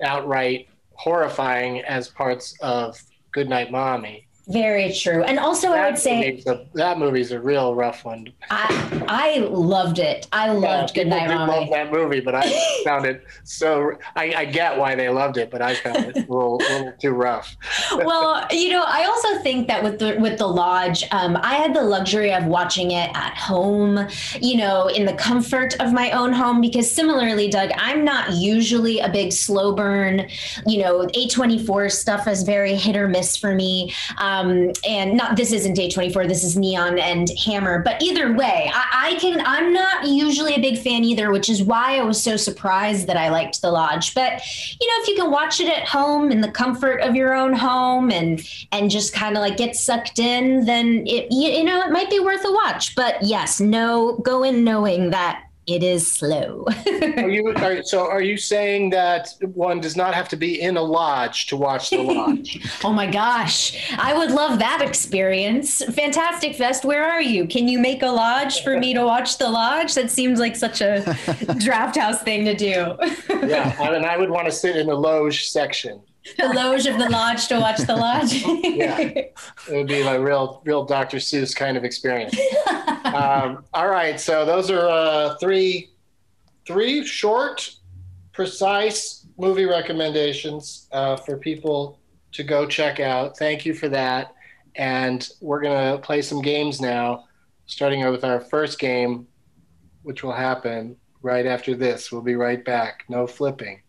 outright 0.02 0.68
horrifying 0.92 1.80
as 1.80 2.09
parts 2.09 2.57
of 2.61 3.00
Goodnight 3.33 3.70
Mommy. 3.70 4.28
Very 4.48 4.92
true 4.92 5.22
and 5.22 5.38
also 5.38 5.72
i 5.72 5.88
would 5.88 5.98
say 5.98 6.30
movie's 6.30 6.46
a, 6.46 6.66
that 6.74 6.98
movie's 6.98 7.33
a 7.33 7.40
real 7.40 7.74
rough 7.74 8.04
one. 8.04 8.26
i 8.50 9.04
i 9.09 9.38
loved 9.38 9.98
it 9.98 10.26
i 10.33 10.50
loved 10.50 10.96
Yeah, 10.96 11.04
good 11.04 11.11
night 11.11 11.28
mommy 11.28 11.52
love 11.61 11.70
that 11.70 11.92
movie, 11.92 12.20
but 12.20 12.35
I 12.35 12.50
found 12.85 13.07
it 13.07 13.24
so. 13.44 13.92
I, 14.16 14.35
I 14.35 14.44
get 14.44 14.78
why 14.78 14.94
they 14.94 15.09
loved 15.09 15.37
it, 15.37 15.50
but 15.50 15.62
I 15.62 15.74
found 15.74 15.98
it 15.98 16.16
a 16.16 16.20
little, 16.33 16.57
little 16.57 16.92
too 17.00 17.11
rough. 17.12 17.57
well, 17.96 18.46
you 18.50 18.70
know, 18.70 18.85
I 18.87 19.04
also 19.04 19.42
think 19.42 19.68
that 19.68 19.83
with 19.83 19.98
the 19.98 20.16
with 20.18 20.38
the 20.38 20.46
lodge, 20.46 21.04
um, 21.12 21.37
I 21.42 21.54
had 21.54 21.74
the 21.74 21.83
luxury 21.83 22.33
of 22.33 22.46
watching 22.46 22.92
it 22.92 23.11
at 23.14 23.37
home, 23.37 24.07
you 24.40 24.57
know, 24.57 24.88
in 24.88 25.04
the 25.04 25.14
comfort 25.14 25.74
of 25.80 25.92
my 25.92 26.11
own 26.11 26.33
home. 26.33 26.61
Because 26.61 26.90
similarly, 26.90 27.48
Doug, 27.48 27.70
I'm 27.76 28.04
not 28.04 28.33
usually 28.33 29.00
a 29.00 29.09
big 29.09 29.33
slow 29.33 29.74
burn. 29.74 30.28
You 30.66 30.83
know, 30.83 31.07
A24 31.07 31.90
stuff 31.90 32.26
is 32.28 32.42
very 32.42 32.74
hit 32.74 32.96
or 32.96 33.09
miss 33.09 33.37
for 33.37 33.54
me. 33.54 33.92
Um, 34.18 34.33
Um, 34.34 34.72
and 34.86 35.16
not 35.16 35.36
this 35.36 35.52
isn't 35.52 35.76
A24 35.76 36.26
this 36.28 36.44
is 36.44 36.56
Neon 36.56 36.98
and 36.98 37.28
Hammer. 37.44 37.82
But 37.82 38.02
either 38.02 38.32
way, 38.32 38.70
I, 38.72 39.12
I 39.14 39.14
can. 39.20 39.40
I'm 39.44 39.72
not 39.72 40.06
usually 40.06 40.54
a 40.54 40.60
big 40.60 40.78
fan 40.78 41.04
either, 41.04 41.30
which 41.30 41.48
is 41.48 41.62
why 41.62 41.98
I 41.98 42.02
was 42.02 42.22
so 42.22 42.36
surprised 42.36 43.06
that 43.06 43.16
I 43.16 43.28
liked 43.28 43.62
the 43.62 43.70
lodge. 43.70 44.14
But 44.14 44.40
you 44.80 44.88
know, 44.88 45.02
if 45.02 45.08
you 45.08 45.16
can 45.16 45.30
watch 45.30 45.60
it 45.60 45.68
at 45.68 45.86
home 45.86 46.30
in 46.30 46.40
the 46.40 46.50
comfort 46.50 47.00
of 47.00 47.14
your 47.14 47.34
own 47.34 47.52
home 47.52 48.10
and 48.10 48.46
and 48.72 48.90
just 48.90 49.12
kind 49.12 49.36
of 49.36 49.40
like 49.40 49.56
get 49.56 49.76
sucked 49.76 50.18
in, 50.18 50.64
then 50.64 51.04
it 51.06 51.28
you, 51.30 51.50
you 51.50 51.64
know 51.64 51.82
it 51.82 51.90
might 51.90 52.10
be 52.10 52.20
worth 52.20 52.44
a 52.44 52.52
watch. 52.52 52.94
But 52.94 53.22
yes, 53.22 53.60
no, 53.60 54.18
go 54.18 54.42
in 54.42 54.64
knowing 54.64 55.10
that 55.10 55.44
it 55.66 55.83
is 55.83 56.11
slow. 56.11 56.66
Are 57.16 57.29
you 57.29 57.48
are, 57.57 57.83
so? 57.83 58.09
Are 58.09 58.22
you 58.22 58.37
saying 58.37 58.90
that 58.90 59.29
one 59.40 59.81
does 59.81 59.96
not 59.96 60.14
have 60.14 60.29
to 60.31 60.37
be 60.37 60.61
in 60.61 60.77
a 60.77 60.83
lodge 60.83 61.46
to 61.46 61.57
watch 61.57 61.90
the 61.90 62.03
lodge? 62.03 62.61
oh 62.85 62.92
my 62.92 63.11
gosh, 63.11 63.92
I 63.96 64.16
would 64.16 64.31
love 64.31 64.59
that 64.59 64.83
experience. 64.83 65.83
Fantastic 65.83 66.55
Fest, 66.57 66.85
where 66.85 67.05
are 67.05 67.22
you? 67.22 67.46
Can 67.46 67.66
you 67.66 67.79
make 67.79 68.03
a 68.03 68.09
lodge 68.09 68.62
for 68.62 68.79
me 68.79 68.92
to 68.94 69.05
watch 69.05 69.38
the 69.38 69.48
lodge? 69.48 69.94
That 69.94 70.11
seems 70.11 70.38
like 70.38 70.57
such 70.57 70.81
a 70.81 71.16
draft 71.59 71.96
house 71.96 72.22
thing 72.22 72.44
to 72.44 72.55
do. 72.55 72.96
yeah, 73.46 73.74
I 73.81 73.90
mean, 73.90 74.05
I 74.05 74.16
would 74.16 74.31
want 74.31 74.46
to 74.46 74.53
sit 74.53 74.77
in 74.77 74.87
the 74.87 74.94
loge 74.94 75.48
section. 75.48 76.03
the 76.38 76.48
loge 76.48 76.87
of 76.87 76.98
the 76.98 77.08
lodge 77.10 77.48
to 77.48 77.60
watch 77.60 77.78
the 77.78 77.94
lodge. 77.94 78.32
Yeah. 78.74 78.98
It 78.98 79.37
would 79.68 79.87
be 79.87 80.02
like 80.02 80.20
real, 80.20 80.62
real 80.64 80.84
Dr. 80.84 81.18
Seuss 81.18 81.54
kind 81.54 81.76
of 81.76 81.84
experience. 81.84 82.37
um, 83.04 83.64
all 83.72 83.88
right, 83.88 84.18
so 84.18 84.44
those 84.44 84.70
are 84.70 84.88
uh, 84.88 85.37
three, 85.37 85.90
three 86.66 87.04
short 87.04 87.70
precise 88.32 89.26
movie 89.38 89.66
recommendations 89.66 90.88
uh, 90.92 91.16
for 91.16 91.37
people 91.37 92.00
to 92.32 92.42
go 92.42 92.66
check 92.66 93.00
out. 93.00 93.37
Thank 93.38 93.64
you 93.64 93.74
for 93.74 93.88
that. 93.90 94.34
And 94.76 95.28
we're 95.40 95.60
going 95.60 95.92
to 95.92 96.02
play 96.02 96.20
some 96.20 96.42
games 96.42 96.80
now, 96.80 97.26
starting 97.66 98.08
with 98.10 98.24
our 98.24 98.40
first 98.40 98.78
game, 98.78 99.28
which 100.02 100.24
will 100.24 100.32
happen 100.32 100.96
right 101.22 101.46
after 101.46 101.76
this. 101.76 102.10
We'll 102.10 102.22
be 102.22 102.34
right 102.34 102.64
back. 102.64 103.04
No 103.08 103.26
flipping. 103.26 103.83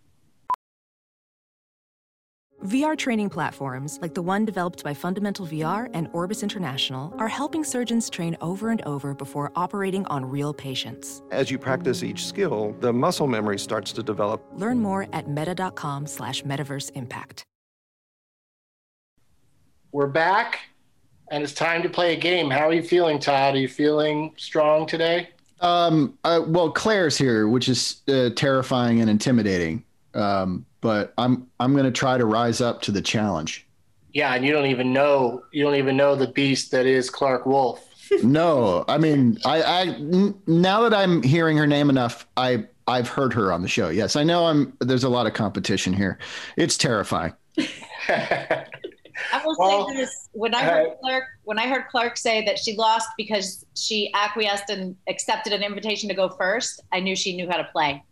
VR 2.65 2.97
training 2.97 3.29
platforms, 3.29 3.99
like 4.01 4.15
the 4.15 4.21
one 4.23 4.43
developed 4.43 4.83
by 4.83 4.93
Fundamental 4.93 5.45
VR 5.45 5.87
and 5.93 6.09
Orbis 6.13 6.41
International, 6.41 7.13
are 7.19 7.27
helping 7.27 7.63
surgeons 7.63 8.09
train 8.09 8.35
over 8.41 8.71
and 8.71 8.81
over 8.83 9.13
before 9.13 9.51
operating 9.55 10.03
on 10.07 10.25
real 10.25 10.51
patients. 10.51 11.21
As 11.29 11.51
you 11.51 11.59
practice 11.59 12.01
each 12.01 12.25
skill, 12.25 12.75
the 12.79 12.91
muscle 12.91 13.27
memory 13.27 13.59
starts 13.59 13.91
to 13.93 14.01
develop. 14.01 14.43
Learn 14.53 14.79
more 14.79 15.07
at 15.13 15.29
meta.com 15.29 16.07
slash 16.07 16.41
metaverse 16.43 16.89
impact. 16.95 17.45
We're 19.91 20.07
back, 20.07 20.61
and 21.29 21.43
it's 21.43 21.53
time 21.53 21.83
to 21.83 21.89
play 21.89 22.13
a 22.13 22.19
game. 22.19 22.49
How 22.49 22.67
are 22.67 22.73
you 22.73 22.83
feeling, 22.83 23.19
Todd? 23.19 23.55
Are 23.55 23.59
you 23.59 23.67
feeling 23.67 24.33
strong 24.37 24.87
today? 24.87 25.29
Um, 25.61 26.17
uh, 26.23 26.41
well, 26.45 26.71
Claire's 26.71 27.17
here, 27.17 27.47
which 27.47 27.69
is 27.69 28.01
uh, 28.07 28.31
terrifying 28.35 29.01
and 29.01 29.09
intimidating. 29.09 29.83
Um, 30.15 30.65
but 30.81 31.13
I'm 31.17 31.47
I'm 31.59 31.73
going 31.73 31.85
to 31.85 31.91
try 31.91 32.17
to 32.17 32.25
rise 32.25 32.61
up 32.61 32.81
to 32.83 32.91
the 32.91 33.01
challenge. 33.01 33.65
Yeah, 34.13 34.33
and 34.33 34.45
you 34.45 34.51
don't 34.51 34.67
even 34.67 34.93
know 34.93 35.43
you 35.51 35.63
don't 35.63 35.75
even 35.75 35.97
know 35.97 36.15
the 36.15 36.27
beast 36.27 36.71
that 36.71 36.85
is 36.85 37.09
Clark 37.09 37.45
Wolf. 37.45 37.85
no, 38.23 38.85
I 38.87 38.97
mean, 38.97 39.37
I, 39.45 39.61
I 39.61 39.81
n- 39.87 40.39
now 40.47 40.81
that 40.87 40.93
I'm 40.93 41.23
hearing 41.23 41.57
her 41.57 41.67
name 41.67 41.89
enough, 41.89 42.27
I 42.37 42.65
I've 42.87 43.09
heard 43.09 43.33
her 43.33 43.51
on 43.51 43.61
the 43.61 43.67
show. 43.67 43.89
Yes, 43.89 44.15
I 44.15 44.23
know 44.23 44.45
I'm. 44.45 44.77
There's 44.79 45.03
a 45.03 45.09
lot 45.09 45.25
of 45.25 45.33
competition 45.33 45.91
here. 45.91 46.19
It's 46.55 46.77
terrifying. 46.77 47.33
I 49.33 49.41
will 49.43 49.55
Well, 49.57 49.87
say 49.89 49.97
this: 49.97 50.29
when 50.33 50.53
I 50.53 50.61
heard 50.63 50.87
uh, 50.87 50.95
Clark, 51.01 51.23
when 51.43 51.57
I 51.57 51.67
heard 51.67 51.87
Clark 51.89 52.17
say 52.17 52.45
that 52.45 52.59
she 52.59 52.75
lost 52.75 53.09
because 53.17 53.65
she 53.75 54.11
acquiesced 54.13 54.69
and 54.69 54.95
accepted 55.07 55.51
an 55.53 55.63
invitation 55.63 56.07
to 56.09 56.15
go 56.15 56.29
first, 56.29 56.81
I 56.91 56.99
knew 56.99 57.15
she 57.15 57.35
knew 57.35 57.49
how 57.49 57.57
to 57.57 57.63
play. 57.71 58.03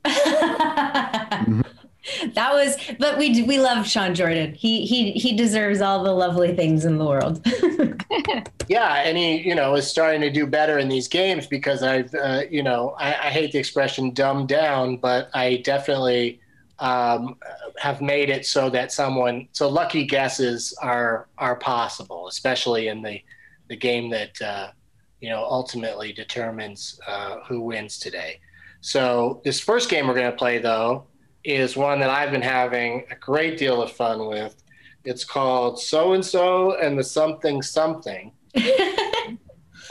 That 2.34 2.54
was, 2.54 2.76
but 3.00 3.18
we 3.18 3.44
we 3.44 3.60
love 3.60 3.88
Sean 3.88 4.14
Jordan. 4.14 4.54
He 4.54 4.86
he 4.86 5.12
he 5.14 5.36
deserves 5.36 5.82
all 5.82 6.04
the 6.04 6.12
lovely 6.12 6.54
things 6.56 6.84
in 6.86 6.98
the 6.98 7.06
world. 7.06 7.46
Yeah, 8.68 9.04
and 9.04 9.18
he, 9.18 9.38
you 9.48 9.56
know, 9.56 9.76
is 9.76 9.88
starting 9.88 10.22
to 10.22 10.30
do 10.30 10.48
better 10.48 10.80
in 10.80 10.88
these 10.88 11.08
games 11.08 11.48
because 11.48 11.84
I've, 11.84 12.14
uh, 12.16 12.44
you 12.50 12.64
know, 12.64 12.96
I, 12.98 13.10
I 13.10 13.30
hate 13.30 13.52
the 13.52 13.60
expression 13.60 14.12
"dumbed 14.12 14.48
down," 14.48 14.98
but 14.98 15.30
I 15.34 15.58
definitely 15.58 16.40
um, 16.80 17.38
have 17.78 18.02
made 18.02 18.30
it 18.30 18.46
so 18.46 18.70
that 18.70 18.92
someone, 18.92 19.48
so 19.52 19.68
lucky 19.68 20.06
guesses 20.06 20.74
are 20.82 21.28
are 21.38 21.56
possible, 21.56 22.28
especially 22.28 22.88
in 22.88 23.02
the 23.02 23.22
the 23.68 23.76
game 23.76 24.10
that 24.12 24.42
uh, 24.42 24.72
you 25.20 25.30
know 25.30 25.44
ultimately 25.44 26.14
determines 26.14 27.00
uh, 27.08 27.40
who 27.48 27.62
wins 27.62 28.00
today. 28.00 28.40
So 28.82 29.42
this 29.44 29.60
first 29.60 29.90
game 29.90 30.08
we're 30.08 30.14
going 30.14 30.32
to 30.32 30.38
play 30.38 30.60
though 30.60 31.06
is 31.44 31.76
one 31.76 32.00
that 32.00 32.10
I've 32.10 32.32
been 32.32 32.42
having 32.42 33.06
a 33.12 33.16
great 33.16 33.58
deal 33.58 33.82
of 33.82 33.92
fun 33.92 34.28
with. 34.28 34.56
It's 35.04 35.26
called 35.26 35.80
So 35.80 36.14
and 36.14 36.26
So 36.26 36.78
and 36.78 36.98
the 36.98 37.04
Something 37.04 37.62
Something. 37.62 38.32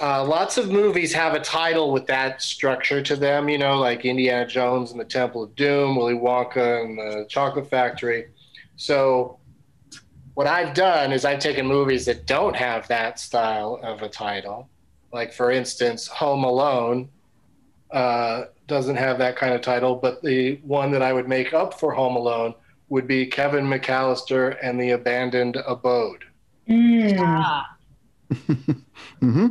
Uh, 0.01 0.25
lots 0.25 0.59
of 0.59 0.69
movies 0.69 1.13
have 1.13 1.35
a 1.35 1.39
title 1.39 1.93
with 1.93 2.07
that 2.09 2.43
structure 2.43 3.01
to 3.01 3.15
them, 3.15 3.49
you 3.49 3.57
know, 3.57 3.79
like 3.79 4.05
Indiana 4.05 4.45
Jones 4.45 4.91
and 4.91 4.99
the 4.99 5.05
Temple 5.05 5.45
of 5.45 5.55
Doom, 5.55 5.95
Willy 5.95 6.15
Wonka 6.15 6.85
and 6.85 6.99
the 6.99 7.25
Chocolate 7.29 7.71
Factory. 7.71 8.27
So, 8.77 9.39
what 10.35 10.49
I've 10.49 10.75
done 10.75 11.13
is 11.13 11.25
I've 11.25 11.39
taken 11.39 11.67
movies 11.67 12.07
that 12.07 12.27
don't 12.27 12.57
have 12.57 12.89
that 12.89 13.21
style 13.21 13.79
of 13.83 14.03
a 14.03 14.09
title. 14.09 14.69
Like, 15.13 15.33
for 15.33 15.53
instance, 15.53 16.09
Home 16.09 16.43
Alone 16.43 17.09
uh, 17.93 18.47
doesn't 18.67 18.97
have 18.97 19.19
that 19.19 19.37
kind 19.37 19.55
of 19.55 19.61
title, 19.61 19.97
but 19.97 20.23
the 20.23 20.57
one 20.63 20.91
that 20.93 21.03
I 21.03 21.13
would 21.13 21.29
make 21.29 21.53
up 21.53 21.79
for 21.79 21.93
Home 21.93 22.17
Alone 22.17 22.55
would 22.89 23.07
be 23.07 23.27
Kevin 23.27 23.65
McAllister 23.65 24.57
and 24.63 24.81
the 24.81 24.91
Abandoned 24.91 25.57
Abode. 25.67 26.25
Mm, 26.69 27.19
Ah, 27.21 27.77
Mm-hmm. 28.31 29.47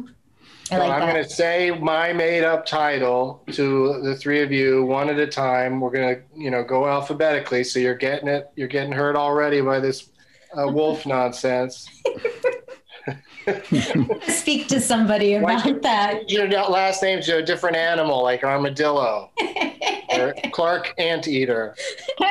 I 0.71 0.76
So 0.76 0.78
like 0.78 0.91
I'm 1.02 1.10
going 1.10 1.24
to 1.24 1.30
say 1.30 1.71
my 1.71 2.13
made 2.13 2.43
up 2.43 2.65
title 2.65 3.43
to 3.52 4.02
the 4.02 4.15
three 4.15 4.41
of 4.41 4.52
you 4.52 4.86
one 4.86 5.10
at 5.10 5.19
a 5.19 5.28
time. 5.28 5.82
We're 5.82 5.91
going 5.91 6.15
to, 6.15 6.21
you 6.36 6.50
know, 6.50 6.63
go 6.63 6.88
alphabetically. 6.88 7.63
So 7.65 7.80
you're 7.80 7.95
getting 7.95 8.30
it. 8.30 8.50
You're 8.56 8.69
getting 8.69 8.93
hurt 8.93 9.15
already 9.17 9.60
by 9.62 9.80
this 9.82 10.10
uh, 10.58 10.67
wolf 10.67 11.06
nonsense. 11.06 11.89
Speak 14.28 14.68
to 14.68 14.80
somebody 14.80 15.36
about 15.36 15.64
should- 15.64 15.82
that. 15.84 16.30
Your 16.30 16.48
last 16.48 17.02
name's 17.02 17.28
a 17.30 17.42
different 17.42 17.76
animal, 17.76 18.22
like 18.24 18.44
armadillo 18.44 19.32
or 20.18 20.34
Clark 20.52 20.94
Anteater. 20.98 21.76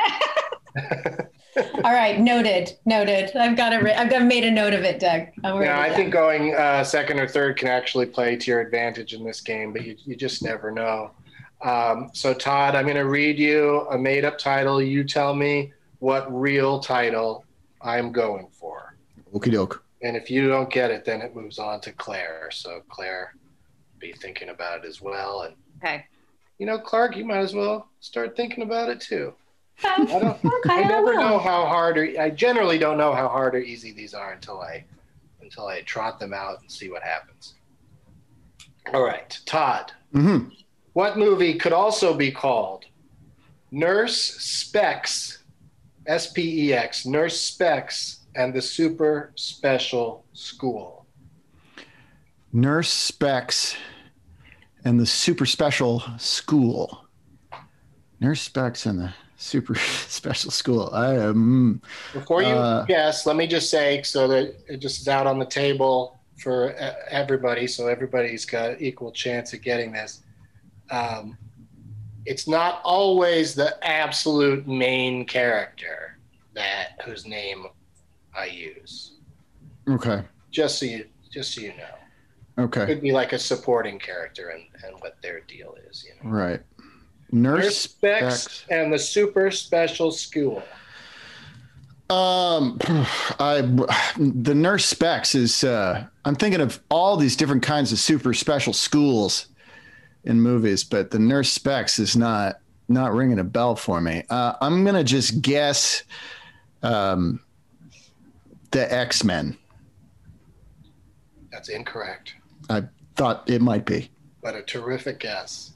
All 1.83 1.91
right, 1.91 2.17
noted, 2.19 2.77
noted. 2.85 3.35
I've 3.35 3.57
got 3.57 3.73
it. 3.73 3.83
Ri- 3.83 3.91
I've 3.93 4.09
got 4.09 4.23
made 4.23 4.45
a 4.45 4.51
note 4.51 4.73
of 4.73 4.83
it, 4.83 4.99
Doug. 4.99 5.27
I'll 5.43 5.61
Yeah, 5.61 5.79
I 5.81 5.93
think 5.93 6.13
going 6.13 6.55
uh, 6.55 6.83
second 6.83 7.19
or 7.19 7.27
third 7.27 7.57
can 7.57 7.67
actually 7.67 8.05
play 8.05 8.37
to 8.37 8.51
your 8.51 8.61
advantage 8.61 9.13
in 9.13 9.25
this 9.25 9.41
game, 9.41 9.73
but 9.73 9.83
you, 9.83 9.97
you 10.05 10.15
just 10.15 10.43
never 10.43 10.71
know. 10.71 11.11
Um, 11.61 12.09
so, 12.13 12.33
Todd, 12.33 12.73
I'm 12.75 12.85
going 12.85 12.95
to 12.95 13.05
read 13.05 13.37
you 13.37 13.81
a 13.91 13.97
made 13.97 14.23
up 14.23 14.37
title. 14.37 14.81
You 14.81 15.03
tell 15.03 15.35
me 15.35 15.73
what 15.99 16.33
real 16.33 16.79
title 16.79 17.43
I'm 17.81 18.11
going 18.13 18.47
for. 18.51 18.95
Okie 19.33 19.51
doke. 19.51 19.83
And 20.03 20.17
if 20.17 20.31
you 20.31 20.47
don't 20.47 20.71
get 20.71 20.91
it, 20.91 21.05
then 21.05 21.21
it 21.21 21.35
moves 21.35 21.59
on 21.59 21.79
to 21.81 21.91
Claire. 21.91 22.49
So, 22.51 22.81
Claire, 22.89 23.35
be 23.99 24.11
thinking 24.13 24.49
about 24.49 24.83
it 24.83 24.87
as 24.87 25.01
well. 25.01 25.43
And, 25.43 25.55
okay. 25.77 26.05
you 26.57 26.65
know, 26.65 26.79
Clark, 26.79 27.15
you 27.15 27.25
might 27.25 27.37
as 27.37 27.53
well 27.53 27.87
start 27.99 28.35
thinking 28.35 28.63
about 28.63 28.89
it 28.89 28.99
too. 28.99 29.33
I 29.83 30.05
don't. 30.05 30.45
okay, 30.45 30.73
I 30.73 30.81
I 30.81 30.83
never 30.83 31.13
will. 31.13 31.19
know 31.19 31.39
how 31.39 31.65
hard 31.65 31.97
or 31.97 32.07
I 32.19 32.29
generally 32.29 32.77
don't 32.77 32.97
know 32.97 33.13
how 33.13 33.27
hard 33.27 33.55
or 33.55 33.59
easy 33.59 33.91
these 33.91 34.13
are 34.13 34.33
until 34.33 34.61
I 34.61 34.83
until 35.41 35.67
I 35.67 35.81
trot 35.81 36.19
them 36.19 36.33
out 36.33 36.61
and 36.61 36.71
see 36.71 36.89
what 36.89 37.01
happens. 37.01 37.55
All 38.93 39.03
right, 39.03 39.39
Todd. 39.45 39.91
Mm-hmm. 40.13 40.49
What 40.93 41.17
movie 41.17 41.55
could 41.55 41.73
also 41.73 42.13
be 42.13 42.31
called 42.31 42.85
Nurse 43.71 44.15
Specs, 44.15 45.43
S 46.05 46.31
P 46.31 46.67
E 46.67 46.73
X, 46.73 47.05
Nurse 47.05 47.39
Specs 47.39 48.20
and 48.35 48.53
the 48.53 48.61
Super 48.61 49.31
Special 49.35 50.25
School? 50.33 51.05
Nurse 52.53 52.91
Specs 52.91 53.75
and 54.83 54.99
the 54.99 55.05
Super 55.05 55.45
Special 55.45 56.03
School. 56.17 57.05
Nurse 58.19 58.41
Specs 58.41 58.85
and 58.85 58.99
the 58.99 59.13
Super 59.37 59.75
Special 60.07 60.51
School. 60.51 60.89
I 60.93 61.15
am. 61.15 61.81
Before 62.13 62.41
you 62.41 62.49
Uh, 62.49 62.85
guess, 62.85 63.25
let 63.25 63.35
me 63.35 63.47
just 63.47 63.69
say 63.69 64.01
so 64.03 64.27
that 64.27 64.55
it 64.67 64.77
just 64.77 65.01
is 65.01 65.07
out 65.07 65.27
on 65.27 65.39
the 65.39 65.45
table 65.45 66.19
for 66.37 66.73
everybody, 67.09 67.67
so 67.67 67.87
everybody's 67.87 68.45
got 68.45 68.81
equal 68.81 69.11
chance 69.11 69.53
at 69.53 69.61
getting 69.61 69.91
this. 69.91 70.23
Um, 70.89 71.37
it's 72.25 72.47
not 72.47 72.81
always 72.83 73.55
the 73.55 73.77
absolute 73.87 74.67
main 74.67 75.25
character 75.25 76.17
that 76.53 76.99
whose 77.05 77.25
name 77.25 77.67
I 78.37 78.45
use. 78.45 79.13
okay. 79.89 80.23
Just 80.51 80.79
so 80.79 80.85
you, 80.85 81.05
just 81.31 81.53
so 81.55 81.61
you 81.61 81.73
know, 81.77 82.63
Okay. 82.65 82.85
could 82.85 83.01
be 83.01 83.11
like 83.11 83.33
a 83.33 83.39
supporting 83.39 83.97
character 83.99 84.49
and, 84.49 84.63
and 84.85 84.95
what 85.01 85.15
their 85.21 85.41
deal 85.41 85.75
is. 85.89 86.03
You 86.05 86.11
know, 86.29 86.35
Right. 86.35 86.59
Nurse 87.31 87.63
Nurse 87.65 87.77
Specs 87.79 88.41
Specs. 88.41 88.65
and 88.69 88.91
the 88.93 88.99
Super 88.99 89.49
Special 89.51 90.11
School. 90.11 90.61
Um, 92.09 92.77
I 93.39 93.61
the 94.17 94.53
nurse 94.53 94.85
specs 94.85 95.33
is. 95.33 95.63
Uh, 95.63 96.05
I'm 96.25 96.35
thinking 96.35 96.59
of 96.61 96.81
all 96.89 97.15
these 97.15 97.37
different 97.37 97.63
kinds 97.63 97.93
of 97.93 97.99
super 97.99 98.33
special 98.33 98.73
schools 98.73 99.47
in 100.25 100.41
movies, 100.41 100.83
but 100.83 101.09
the 101.11 101.19
nurse 101.19 101.49
specs 101.51 101.99
is 101.99 102.17
not 102.17 102.59
not 102.89 103.13
ringing 103.13 103.39
a 103.39 103.45
bell 103.45 103.77
for 103.77 104.01
me. 104.01 104.23
Uh, 104.29 104.55
I'm 104.59 104.83
gonna 104.83 105.05
just 105.05 105.41
guess 105.41 106.03
um, 106.83 107.39
the 108.71 108.91
X 108.93 109.23
Men. 109.23 109.57
That's 111.51 111.69
incorrect, 111.69 112.35
I 112.69 112.83
thought 113.15 113.49
it 113.49 113.61
might 113.61 113.85
be. 113.85 114.09
but 114.41 114.55
a 114.55 114.61
terrific 114.61 115.19
guess. 115.19 115.73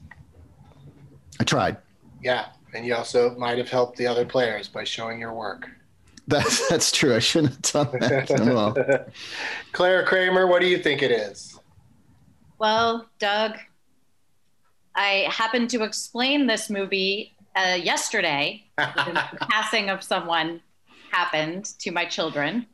I 1.38 1.44
tried. 1.44 1.76
Yeah, 2.22 2.46
and 2.74 2.86
you 2.86 2.94
also 2.94 3.36
might 3.36 3.58
have 3.58 3.68
helped 3.68 3.98
the 3.98 4.06
other 4.06 4.24
players 4.24 4.68
by 4.68 4.84
showing 4.84 5.20
your 5.20 5.34
work. 5.34 5.68
That's 6.26 6.68
that's 6.68 6.90
true. 6.90 7.14
I 7.14 7.18
shouldn't 7.20 7.52
have 7.52 7.90
done 7.90 8.00
that. 8.00 8.30
well, 8.40 8.74
Claire 9.72 10.04
Kramer, 10.04 10.46
what 10.46 10.60
do 10.60 10.66
you 10.66 10.78
think 10.78 11.02
it 11.02 11.10
is? 11.12 11.58
Well, 12.58 13.06
Doug, 13.18 13.52
I 14.94 15.28
happened 15.30 15.68
to 15.70 15.82
explain 15.82 16.46
this 16.46 16.70
movie 16.70 17.36
uh, 17.54 17.78
yesterday, 17.80 18.64
the 18.76 19.46
passing 19.50 19.90
of 19.90 20.02
someone 20.02 20.62
happened 21.10 21.66
to 21.78 21.90
my 21.90 22.04
children 22.04 22.66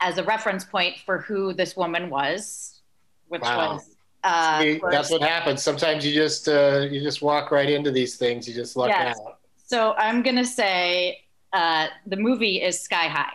as 0.00 0.18
a 0.18 0.24
reference 0.24 0.64
point 0.64 0.96
for 1.04 1.18
who 1.18 1.52
this 1.52 1.76
woman 1.76 2.10
was, 2.10 2.80
which 3.28 3.42
Wow. 3.42 3.74
was. 3.74 3.86
Uh, 4.22 4.60
See, 4.60 4.80
that's 4.90 5.10
what 5.10 5.22
happens. 5.22 5.62
Sometimes 5.62 6.04
you 6.04 6.12
just 6.12 6.46
uh, 6.48 6.86
you 6.90 7.00
just 7.00 7.22
walk 7.22 7.50
right 7.50 7.70
into 7.70 7.90
these 7.90 8.16
things. 8.16 8.46
You 8.46 8.54
just 8.54 8.76
luck 8.76 8.88
Yes. 8.90 9.18
out. 9.18 9.38
So 9.66 9.94
I'm 9.94 10.22
gonna 10.22 10.44
say 10.44 11.20
uh, 11.54 11.86
the 12.06 12.16
movie 12.16 12.60
is 12.62 12.80
Sky 12.80 13.08
High. 13.08 13.32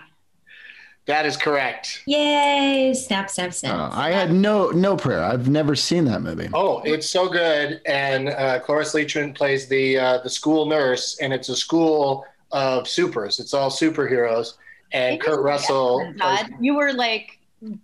That 1.08 1.25
is 1.28 1.38
correct. 1.38 2.01
Yay! 2.08 2.93
Snap, 2.95 3.30
snap, 3.30 3.54
snap. 3.54 3.75
Uh, 3.93 3.95
I 3.95 4.12
had 4.12 4.32
no 4.32 4.69
no 4.71 4.95
prayer. 4.95 5.23
I've 5.23 5.49
never 5.49 5.75
seen 5.75 6.06
that 6.06 6.21
movie. 6.21 6.49
Oh, 6.54 6.82
it's 6.84 7.10
so 7.10 7.30
good. 7.30 7.82
And 7.86 8.30
uh, 8.30 8.60
Cloris 8.60 8.93
Leachman 8.93 9.36
plays 9.36 9.67
the 9.67 9.97
uh, 9.97 10.17
the 10.19 10.30
school 10.30 10.65
nurse, 10.67 11.17
and 11.19 11.32
it's 11.34 11.49
a 11.49 11.56
school 11.56 12.25
of 12.51 12.88
supers. 12.88 13.39
It's 13.39 13.54
all 13.56 13.69
superheroes. 13.71 14.54
And 14.91 15.19
Kurt 15.19 15.41
Russell. 15.41 16.13
plays- 16.17 16.49
you 16.59 16.75
were 16.75 16.93
like 16.93 17.39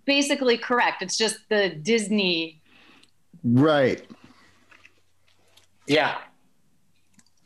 basically 0.06 0.56
correct. 0.56 1.02
It's 1.02 1.16
just 1.16 1.38
the 1.48 1.70
Disney. 1.70 2.60
Right. 3.44 4.02
yeah, 5.86 6.18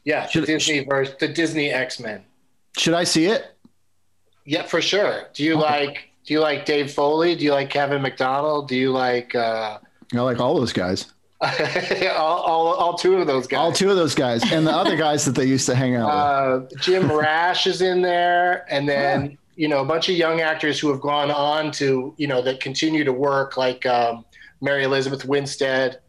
yeah, 0.05 0.29
the 0.33 0.43
Disney 0.43 0.85
verse, 0.85 1.15
the 1.19 1.29
Disney 1.29 1.71
X 1.71 1.99
Men. 1.99 2.23
Should 2.77 2.95
I 2.95 3.05
see 3.05 3.25
it? 3.27 3.57
Yeah, 4.45 4.63
for 4.63 4.81
sure. 4.81 5.25
Do 5.35 5.43
you 5.43 5.57
like 5.57 6.11
Do 6.25 6.35
you 6.35 6.41
like 6.41 6.65
Dave 6.65 6.93
Foley? 6.93 7.35
Do 7.35 7.45
you 7.45 7.53
like 7.53 7.71
Kevin 7.71 8.03
McDonald? 8.03 8.69
Do 8.69 8.77
you 8.77 8.93
like 8.93 9.35
uh, 9.35 9.79
I 10.15 10.21
like 10.21 10.39
all 10.39 10.55
those 10.55 10.73
guys. 10.73 11.13
all, 11.41 12.41
all 12.41 12.75
all 12.75 12.95
two 12.95 13.17
of 13.17 13.27
those 13.27 13.47
guys? 13.47 13.59
All 13.59 13.73
two 13.73 13.91
of 13.91 13.97
those 13.97 14.15
guys, 14.15 14.43
and 14.53 14.67
the 14.67 14.73
other 14.73 14.97
guys 14.97 15.25
that 15.25 15.35
they 15.35 15.45
used 15.45 15.67
to 15.67 15.75
hang 15.75 15.97
out 15.97 16.63
with. 16.63 16.73
Uh, 16.73 16.81
Jim 16.81 17.11
Rash 17.13 17.67
is 17.67 17.83
in 17.83 18.01
there, 18.03 18.65
and 18.71 18.89
then 18.89 19.37
you 19.57 19.69
know 19.69 19.81
a 19.81 19.85
bunch 19.85 20.09
of 20.09 20.17
young 20.17 20.41
actors 20.41 20.79
who 20.79 20.89
have 20.89 21.01
gone 21.01 21.31
on 21.31 21.73
to 21.73 22.15
you 22.17 22.27
know 22.27 22.43
that 22.43 22.61
continue 22.61 23.05
to 23.05 23.13
work, 23.13 23.57
like 23.57 23.85
um, 23.87 24.25
Mary 24.61 24.85
Elizabeth 24.85 25.25
Winstead. 25.25 26.01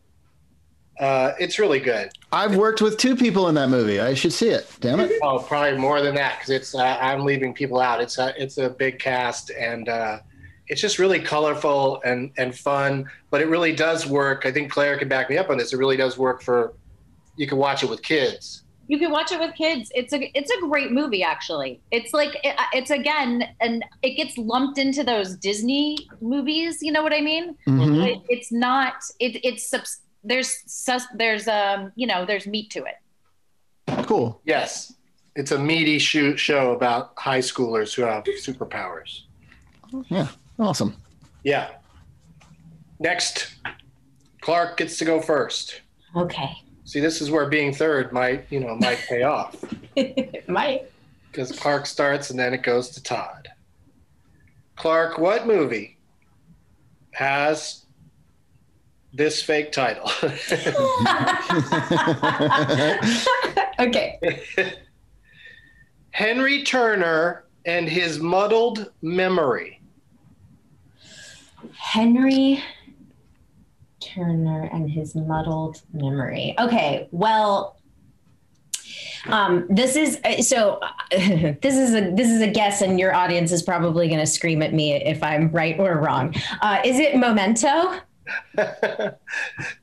Uh, 0.99 1.33
it's 1.39 1.59
really 1.59 1.79
good. 1.79 2.09
I've 2.31 2.55
worked 2.55 2.81
with 2.81 2.97
two 2.97 3.15
people 3.15 3.47
in 3.49 3.55
that 3.55 3.69
movie. 3.69 3.99
I 3.99 4.15
should 4.15 4.33
see 4.33 4.49
it. 4.49 4.67
Damn 4.79 4.99
it. 4.99 5.11
Oh, 5.21 5.37
probably 5.37 5.77
more 5.77 6.01
than 6.01 6.15
that 6.15 6.37
because 6.39 6.49
it's 6.49 6.75
uh, 6.75 6.97
I'm 6.99 7.23
leaving 7.23 7.53
people 7.53 7.79
out. 7.79 8.01
It's 8.01 8.17
a 8.17 8.33
it's 8.41 8.57
a 8.57 8.69
big 8.69 8.99
cast 8.99 9.51
and 9.51 9.87
uh, 9.87 10.19
it's 10.67 10.81
just 10.81 10.99
really 10.99 11.19
colorful 11.19 12.01
and 12.03 12.31
and 12.37 12.55
fun. 12.55 13.09
But 13.29 13.41
it 13.41 13.47
really 13.47 13.73
does 13.73 14.07
work. 14.07 14.45
I 14.45 14.51
think 14.51 14.71
Claire 14.71 14.97
can 14.97 15.07
back 15.07 15.29
me 15.29 15.37
up 15.37 15.49
on 15.49 15.57
this. 15.57 15.71
It 15.71 15.77
really 15.77 15.97
does 15.97 16.17
work 16.17 16.41
for 16.41 16.73
you 17.35 17.47
can 17.47 17.59
watch 17.59 17.83
it 17.83 17.89
with 17.89 18.01
kids. 18.01 18.63
You 18.87 18.97
can 18.97 19.11
watch 19.11 19.31
it 19.31 19.39
with 19.39 19.53
kids. 19.55 19.91
It's 19.93 20.13
a 20.13 20.31
it's 20.37 20.49
a 20.51 20.59
great 20.61 20.91
movie 20.91 21.21
actually. 21.23 21.81
It's 21.91 22.13
like 22.13 22.35
it, 22.43 22.55
it's 22.73 22.89
again 22.91 23.43
and 23.59 23.83
it 24.01 24.11
gets 24.15 24.37
lumped 24.37 24.77
into 24.77 25.03
those 25.03 25.35
Disney 25.35 25.97
movies. 26.21 26.79
You 26.81 26.91
know 26.93 27.03
what 27.03 27.13
I 27.13 27.21
mean? 27.21 27.55
Mhm. 27.67 28.07
It, 28.07 28.21
it's 28.29 28.51
not. 28.51 28.93
It, 29.19 29.43
it's 29.45 29.69
subs- 29.69 29.99
there's 30.23 30.63
sus, 30.65 31.03
there's 31.15 31.47
um 31.47 31.91
you 31.95 32.07
know 32.07 32.25
there's 32.25 32.47
meat 32.47 32.69
to 32.71 32.85
it. 32.85 34.05
Cool. 34.05 34.41
Yes, 34.45 34.93
it's 35.35 35.51
a 35.51 35.59
meaty 35.59 35.99
shoot 35.99 36.37
show 36.39 36.71
about 36.71 37.11
high 37.17 37.39
schoolers 37.39 37.93
who 37.93 38.03
have 38.03 38.23
superpowers. 38.23 39.21
Yeah. 40.09 40.27
Awesome. 40.59 40.95
Yeah. 41.43 41.69
Next, 42.99 43.53
Clark 44.41 44.77
gets 44.77 44.97
to 44.99 45.05
go 45.05 45.21
first. 45.21 45.81
Okay. 46.15 46.51
See, 46.87 47.01
this 47.01 47.21
is 47.21 47.29
where 47.29 47.49
being 47.49 47.73
third 47.73 48.13
might, 48.13 48.45
you 48.49 48.61
know, 48.61 48.73
might 48.77 48.99
pay 49.09 49.23
off 49.23 49.61
it 49.97 50.47
Might. 50.47 50.89
because 51.29 51.51
Clark 51.51 51.85
starts 51.85 52.29
and 52.29 52.39
then 52.39 52.53
it 52.53 52.63
goes 52.63 52.87
to 52.91 53.03
Todd. 53.03 53.49
Clark, 54.77 55.17
what 55.17 55.45
movie 55.45 55.97
has 57.11 57.83
this 59.11 59.43
fake 59.43 59.73
title? 59.73 60.09
okay. 63.79 64.43
Henry 66.11 66.63
Turner 66.63 67.43
and 67.65 67.89
his 67.89 68.19
muddled 68.19 68.91
memory. 69.01 69.81
Henry 71.73 72.63
Turner 74.17 74.69
and 74.73 74.89
his 74.89 75.15
muddled 75.15 75.81
memory. 75.93 76.55
Okay, 76.59 77.07
well, 77.11 77.77
um, 79.27 79.67
this 79.69 79.95
is 79.95 80.19
uh, 80.23 80.41
so. 80.41 80.79
this 81.11 81.75
is 81.75 81.93
a 81.93 82.11
this 82.11 82.29
is 82.29 82.41
a 82.41 82.47
guess, 82.47 82.81
and 82.81 82.99
your 82.99 83.13
audience 83.13 83.51
is 83.51 83.61
probably 83.61 84.07
going 84.07 84.19
to 84.19 84.25
scream 84.25 84.61
at 84.61 84.73
me 84.73 84.93
if 84.93 85.21
I'm 85.23 85.49
right 85.51 85.79
or 85.79 85.99
wrong. 85.99 86.35
Uh, 86.61 86.81
is 86.83 86.99
it 86.99 87.15
Memento? 87.15 87.99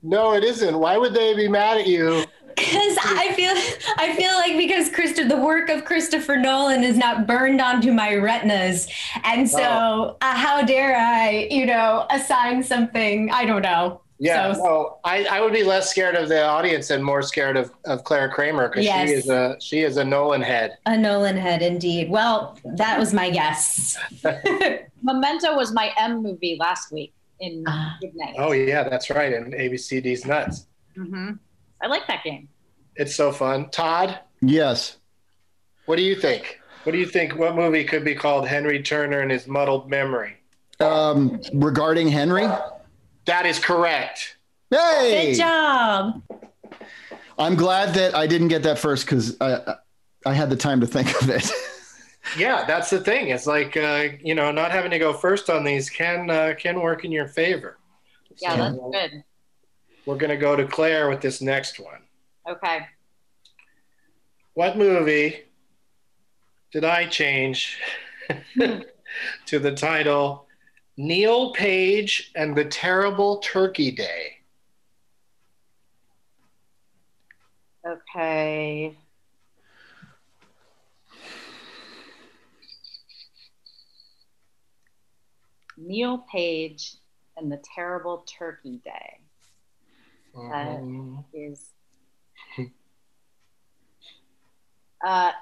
No, 0.02 0.34
it 0.34 0.44
isn't. 0.44 0.78
Why 0.78 0.98
would 0.98 1.14
they 1.14 1.34
be 1.34 1.48
mad 1.48 1.78
at 1.78 1.86
you? 1.86 2.24
Because 2.54 2.98
I 3.02 3.32
feel 3.32 3.52
I 3.96 4.14
feel 4.14 4.32
like 4.34 4.56
because 4.58 4.90
Christo, 4.90 5.26
the 5.26 5.38
work 5.38 5.70
of 5.70 5.84
Christopher 5.84 6.36
Nolan 6.36 6.84
is 6.84 6.96
not 6.96 7.26
burned 7.26 7.60
onto 7.60 7.90
my 7.90 8.14
retinas, 8.14 8.86
and 9.24 9.48
so 9.48 10.16
uh, 10.20 10.34
how 10.36 10.62
dare 10.62 10.94
I, 10.94 11.48
you 11.50 11.66
know, 11.66 12.06
assign 12.10 12.62
something? 12.62 13.30
I 13.32 13.44
don't 13.44 13.62
know. 13.62 14.02
Yeah, 14.24 14.54
So- 14.54 14.62
no, 14.64 14.98
I, 15.04 15.24
I 15.26 15.40
would 15.42 15.52
be 15.52 15.62
less 15.62 15.90
scared 15.90 16.14
of 16.14 16.30
the 16.30 16.42
audience 16.42 16.88
and 16.90 17.04
more 17.04 17.20
scared 17.20 17.58
of, 17.58 17.70
of 17.84 18.04
Claire 18.04 18.30
Kramer 18.30 18.68
because 18.68 18.84
Yes. 18.86 19.08
she 19.10 19.14
is 19.16 19.28
a 19.28 19.56
she 19.60 19.80
is 19.80 19.96
a 19.98 20.04
Nolan 20.04 20.40
head. 20.40 20.78
A 20.86 20.96
Nolan 20.96 21.36
head, 21.36 21.60
indeed. 21.60 22.08
Well, 22.10 22.58
that 22.64 22.98
was 22.98 23.12
my 23.12 23.28
guess. 23.28 23.98
Memento 25.02 25.54
was 25.54 25.72
my 25.72 25.92
M 25.98 26.22
movie 26.22 26.56
last 26.58 26.90
week 26.90 27.12
in 27.40 27.64
Good 28.00 28.14
Night. 28.14 28.34
Oh 28.38 28.52
yeah, 28.52 28.88
that's 28.88 29.10
right. 29.10 29.32
And 29.34 29.52
ABCD's 29.52 30.24
nuts. 30.24 30.66
Mm-hmm. 30.96 31.32
I 31.82 31.86
like 31.86 32.06
that 32.06 32.24
game. 32.24 32.48
It's 32.96 33.14
so 33.14 33.30
fun. 33.30 33.68
Todd, 33.70 34.20
Yes. 34.40 34.96
what 35.84 35.96
do 35.96 36.02
you 36.02 36.14
think? 36.16 36.60
What 36.84 36.92
do 36.92 36.98
you 36.98 37.06
think? 37.06 37.36
What 37.36 37.56
movie 37.56 37.84
could 37.84 38.04
be 38.04 38.14
called 38.14 38.46
Henry 38.48 38.82
Turner 38.82 39.20
and 39.20 39.30
his 39.30 39.46
muddled 39.46 39.90
memory? 39.90 40.36
Um, 40.80 41.40
regarding 41.52 42.08
Henry. 42.08 42.46
That 43.26 43.46
is 43.46 43.58
correct. 43.58 44.36
Hey. 44.70 45.32
Good 45.32 45.38
job. 45.38 46.22
I'm 47.38 47.54
glad 47.56 47.94
that 47.94 48.14
I 48.14 48.26
didn't 48.26 48.48
get 48.48 48.62
that 48.64 48.78
first 48.78 49.06
because 49.06 49.40
I 49.40 49.76
I 50.26 50.32
had 50.32 50.50
the 50.50 50.56
time 50.56 50.80
to 50.80 50.86
think 50.86 51.20
of 51.22 51.28
it. 51.30 51.50
Yeah, 52.38 52.64
that's 52.66 52.88
the 52.90 53.00
thing. 53.00 53.28
It's 53.28 53.46
like 53.46 53.76
uh, 53.76 54.08
you 54.22 54.34
know, 54.34 54.50
not 54.50 54.70
having 54.70 54.90
to 54.92 54.98
go 54.98 55.12
first 55.12 55.50
on 55.50 55.62
these 55.62 55.90
can 55.90 56.30
uh, 56.30 56.54
can 56.58 56.80
work 56.80 57.04
in 57.04 57.12
your 57.12 57.28
favor. 57.28 57.76
Yeah, 58.38 58.56
So, 58.56 58.90
that's 58.92 59.12
good. 59.12 59.24
We're 60.06 60.16
gonna 60.16 60.38
go 60.38 60.56
to 60.56 60.66
Claire 60.66 61.10
with 61.10 61.20
this 61.20 61.42
next 61.42 61.78
one. 61.78 62.00
Okay. 62.48 62.86
What 64.54 64.78
movie 64.78 65.42
did 66.72 66.84
I 66.84 67.06
change 67.06 67.78
to 69.46 69.58
the 69.58 69.72
title 69.72 70.43
Neil 70.96 71.52
Page 71.52 72.30
and 72.36 72.56
the 72.56 72.64
Terrible 72.64 73.38
Turkey 73.38 73.90
Day? 73.90 74.38
Okay. 77.86 78.96
Neil 85.76 86.18
Page 86.30 86.94
and 87.36 87.50
the 87.50 87.60
Terrible 87.74 88.18
Turkey 88.26 88.80
Day. 88.84 89.20
That 90.34 90.78
Um, 90.78 91.24
is. 91.32 91.70
Uh. 95.04 95.32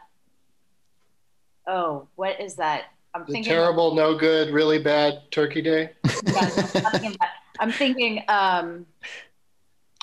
Oh, 1.69 2.09
what 2.17 2.41
is 2.41 2.57
that? 2.57 2.87
I'm 3.14 3.25
the 3.27 3.33
thinking. 3.33 3.53
terrible, 3.53 3.94
no 3.94 4.16
good, 4.16 4.51
really 4.51 4.79
bad 4.79 5.31
Turkey 5.31 5.62
Day. 5.62 5.90
I'm 6.05 6.90
thinking, 6.90 7.16
I'm 7.59 7.72
thinking 7.72 8.25
um, 8.29 8.87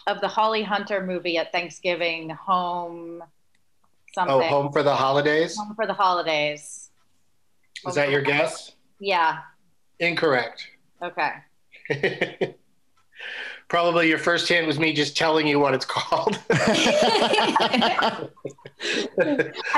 of 0.08 0.22
the 0.22 0.28
Holly 0.28 0.64
Hunter 0.64 1.06
movie 1.06 1.38
at 1.38 1.52
Thanksgiving, 1.52 2.30
Home 2.30 3.24
something. 4.14 4.36
Oh, 4.36 4.42
Home 4.42 4.72
for 4.72 4.84
the 4.84 4.96
Holidays. 4.96 5.58
Home 5.58 5.76
for 5.76 5.88
the 5.88 5.94
holidays. 5.94 6.90
Is 7.88 7.96
that 7.96 8.10
your 8.10 8.22
guess? 8.22 8.74
Yeah. 9.00 9.40
Incorrect. 10.00 10.68
Okay. 11.02 11.34
Probably 13.70 14.10
your 14.10 14.18
first 14.18 14.50
hint 14.50 14.66
was 14.66 14.80
me 14.80 14.94
just 14.94 15.16
telling 15.16 15.46
you 15.46 15.60
what 15.60 15.76
it's 15.76 15.86
called. 15.86 16.40
I 16.50 18.30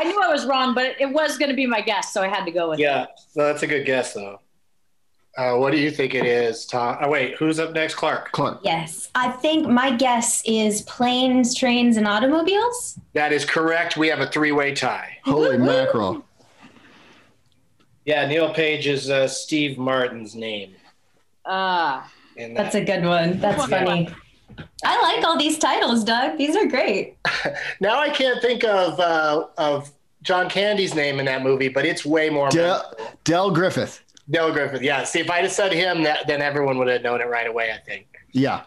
knew 0.06 0.21
I 0.21 0.30
was 0.30 0.45
wrong, 0.45 0.73
but 0.73 0.95
it 0.99 1.12
was 1.12 1.38
going 1.38 1.49
to 1.49 1.56
be 1.56 1.67
my 1.67 1.82
guess, 1.82 2.13
so 2.13 2.21
I 2.21 2.30
had 2.30 2.45
to 2.45 2.51
go 2.51 2.69
with 2.69 2.80
yeah, 2.80 3.08
so 3.15 3.43
that's 3.43 3.63
a 3.63 3.67
good 3.67 3.86
guess, 3.86 4.13
though. 4.13 4.39
Uh, 5.38 5.56
what 5.56 5.71
do 5.71 5.77
you 5.77 5.91
think 5.91 6.13
it 6.13 6.25
is, 6.25 6.65
Tom? 6.65 6.97
Oh, 7.01 7.10
wait, 7.10 7.36
who's 7.36 7.60
up 7.60 7.73
next? 7.73 7.96
Clark. 7.96 8.31
Clark. 8.31 8.60
Yes. 8.63 9.10
I 9.13 9.29
think 9.29 9.67
my 9.67 9.96
guess 9.96 10.42
is 10.46 10.81
planes, 10.83 11.54
trains, 11.54 11.98
and 11.98 12.08
automobiles. 12.08 12.98
That 13.13 13.33
is 13.33 13.44
correct. 13.44 13.98
We 13.98 14.08
have 14.08 14.19
a 14.19 14.27
three-way 14.27 14.73
tie. 14.73 15.17
Holy 15.25 15.58
mackerel. 15.58 16.23
Yeah, 18.06 18.25
Neil 18.25 18.54
Page 18.54 18.87
is 18.87 19.10
uh, 19.10 19.27
Steve 19.27 19.77
Martin's 19.77 20.33
name. 20.33 20.75
Ah. 21.46 22.10
In 22.42 22.54
That's 22.56 22.75
a 22.75 22.83
good 22.83 23.06
one. 23.06 23.39
That's 23.39 23.65
funny. 23.67 24.10
I 24.83 25.02
like 25.02 25.23
all 25.25 25.37
these 25.37 25.58
titles, 25.60 26.04
Doug. 26.04 26.37
These 26.37 26.56
are 26.56 26.65
great. 26.67 27.17
Now 27.79 28.00
I 28.00 28.10
can't 28.10 28.42
think 28.42 28.63
of 28.63 29.00
uh, 29.00 29.48
of 29.58 29.89
John 30.21 30.50
Candy's 30.50 30.94
name 30.94 31.19
in 31.19 31.25
that 31.25 31.42
movie, 31.44 31.67
but 31.69 31.85
it's 31.85 32.06
way 32.06 32.29
more. 32.29 32.50
Del, 32.50 32.94
Del 33.23 33.52
Griffith. 33.52 34.02
Del 34.29 34.52
Griffith. 34.54 34.81
Yeah. 34.83 35.04
See, 35.04 35.19
if 35.19 35.29
I'd 35.31 35.44
have 35.44 35.52
said 35.52 35.73
him, 35.73 36.04
that, 36.04 36.27
then 36.27 36.42
everyone 36.42 36.77
would 36.77 36.87
have 36.87 37.02
known 37.02 37.21
it 37.21 37.27
right 37.27 37.48
away. 37.48 37.71
I 37.71 37.77
think. 37.79 38.08
Yeah. 38.31 38.63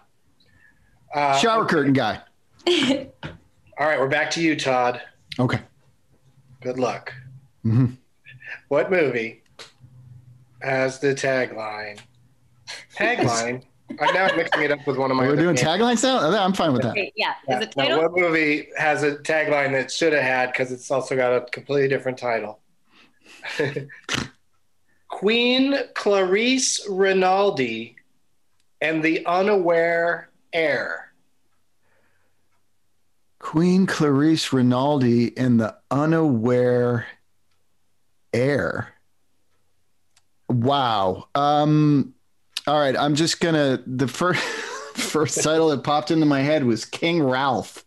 Uh, 1.15 1.37
Shower 1.39 1.65
curtain 1.65 1.93
guy. 1.93 2.21
All 2.67 3.87
right, 3.87 3.99
we're 4.01 4.09
back 4.09 4.31
to 4.33 4.43
you, 4.43 4.57
Todd. 4.57 5.01
Okay. 5.39 5.61
Good 6.61 6.79
luck. 6.79 7.13
Mhm. 7.65 7.97
What 8.69 8.91
movie 8.91 9.43
has 10.63 10.99
the 10.99 11.15
tagline? 11.15 12.01
Tagline. 12.95 13.63
I'm 14.01 14.15
now 14.15 14.29
mixing 14.35 14.63
it 14.63 14.71
up 14.73 14.87
with 14.87 14.97
one 14.97 15.11
of 15.11 15.17
my. 15.17 15.25
We're 15.25 15.33
other 15.35 15.43
doing 15.43 15.57
games. 15.57 15.69
taglines 15.69 16.03
now? 16.03 16.43
I'm 16.43 16.53
fine 16.55 16.73
with 16.73 16.83
that. 16.83 16.93
Okay, 16.93 17.13
yeah. 17.17 17.35
Yeah, 17.49 17.59
Is 17.59 17.67
it 17.67 17.77
no, 17.77 17.83
title? 17.85 18.03
what 18.03 18.13
movie 18.17 18.69
has 18.79 19.03
a 19.03 19.17
tagline 19.17 19.73
that 19.73 19.91
should 19.93 20.13
have 20.15 20.23
had 20.23 20.53
because 20.53 20.73
it's 20.73 20.91
also 20.91 21.15
got 21.17 21.33
a 21.37 21.43
completely 21.51 21.89
different 21.89 22.19
title? 22.19 22.61
Queen 25.09 25.77
Clarice 25.95 26.87
Rinaldi 26.89 27.97
and 28.81 29.03
the 29.03 29.25
Unaware 29.27 30.31
Heir. 30.53 31.13
Queen 33.39 33.87
Clarice 33.87 34.53
Rinaldi 34.53 35.37
and 35.37 35.61
the 35.61 35.77
unaware 35.91 37.07
heir. 38.33 38.95
Wow. 40.49 41.29
Um, 41.35 42.15
all 42.67 42.79
right. 42.79 42.97
I'm 42.97 43.15
just 43.15 43.41
gonna 43.41 43.83
the 43.87 44.09
first 44.09 44.43
first 44.95 45.43
title 45.43 45.69
that 45.71 45.83
popped 45.85 46.11
into 46.11 46.27
my 46.27 46.41
head 46.41 46.65
was 46.65 46.85
King 46.85 47.23
Ralph. 47.23 47.85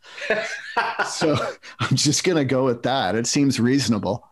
so 1.10 1.36
I'm 1.80 1.96
just 1.96 2.24
gonna 2.24 2.46
go 2.46 2.66
with 2.66 2.84
that. 2.84 3.16
It 3.16 3.28
seems 3.28 3.60
reasonable. 3.60 4.28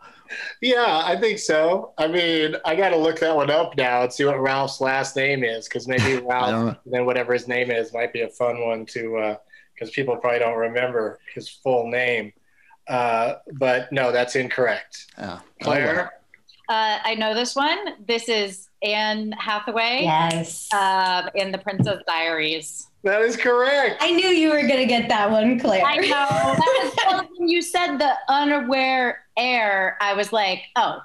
Yeah, 0.62 1.02
I 1.06 1.16
think 1.20 1.40
so. 1.40 1.94
I 1.98 2.08
mean, 2.08 2.56
I 2.66 2.76
got 2.76 2.90
to 2.90 2.98
look 2.98 3.20
that 3.20 3.34
one 3.36 3.50
up 3.52 3.78
now 3.78 4.02
and 4.02 4.12
see 4.12 4.26
what 4.26 4.42
Ralph's 4.42 4.82
last 4.82 5.16
name 5.16 5.44
is 5.44 5.68
because 5.70 5.88
maybe 5.88 6.18
Ralph, 6.26 6.52
know. 6.52 6.76
then 6.86 7.06
whatever 7.06 7.32
his 7.32 7.48
name 7.48 7.70
is, 7.72 7.94
might 7.94 8.12
be 8.12 8.22
a 8.22 8.28
fun 8.30 8.60
one 8.66 8.86
to 8.88 9.38
because 9.74 9.92
people 9.92 10.18
probably 10.18 10.40
don't 10.40 10.58
remember 10.58 11.20
his 11.34 11.48
full 11.48 11.88
name. 11.90 12.34
Uh, 12.88 13.36
but 13.54 13.92
no, 13.92 14.12
that's 14.12 14.36
incorrect. 14.36 15.06
Yeah. 15.18 15.40
Claire, 15.62 16.12
Uh, 16.68 17.00
I 17.04 17.16
know 17.16 17.34
this 17.34 17.56
one. 17.56 18.06
This 18.06 18.28
is 18.28 18.68
Anne 18.86 19.32
Hathaway 19.34 20.02
Yes. 20.04 20.72
um, 20.74 21.30
in 21.36 21.52
The 21.52 21.58
Princess 21.58 22.02
Diaries. 22.08 22.88
that 23.04 23.22
is 23.22 23.36
correct. 23.36 23.98
I 24.02 24.12
knew 24.12 24.28
you 24.30 24.50
were 24.50 24.62
going 24.68 24.78
to 24.80 24.86
get 24.86 25.10
that 25.10 25.30
one, 25.32 25.60
Claire. 25.60 25.84
I 25.86 25.98
know. 25.98 26.08
That 26.10 26.94
was, 27.10 27.26
when 27.38 27.48
you 27.50 27.62
said 27.62 27.98
the 27.98 28.14
unaware 28.30 29.24
heir, 29.38 29.98
I 30.02 30.14
was 30.14 30.32
like, 30.32 30.62
oh, 30.76 31.00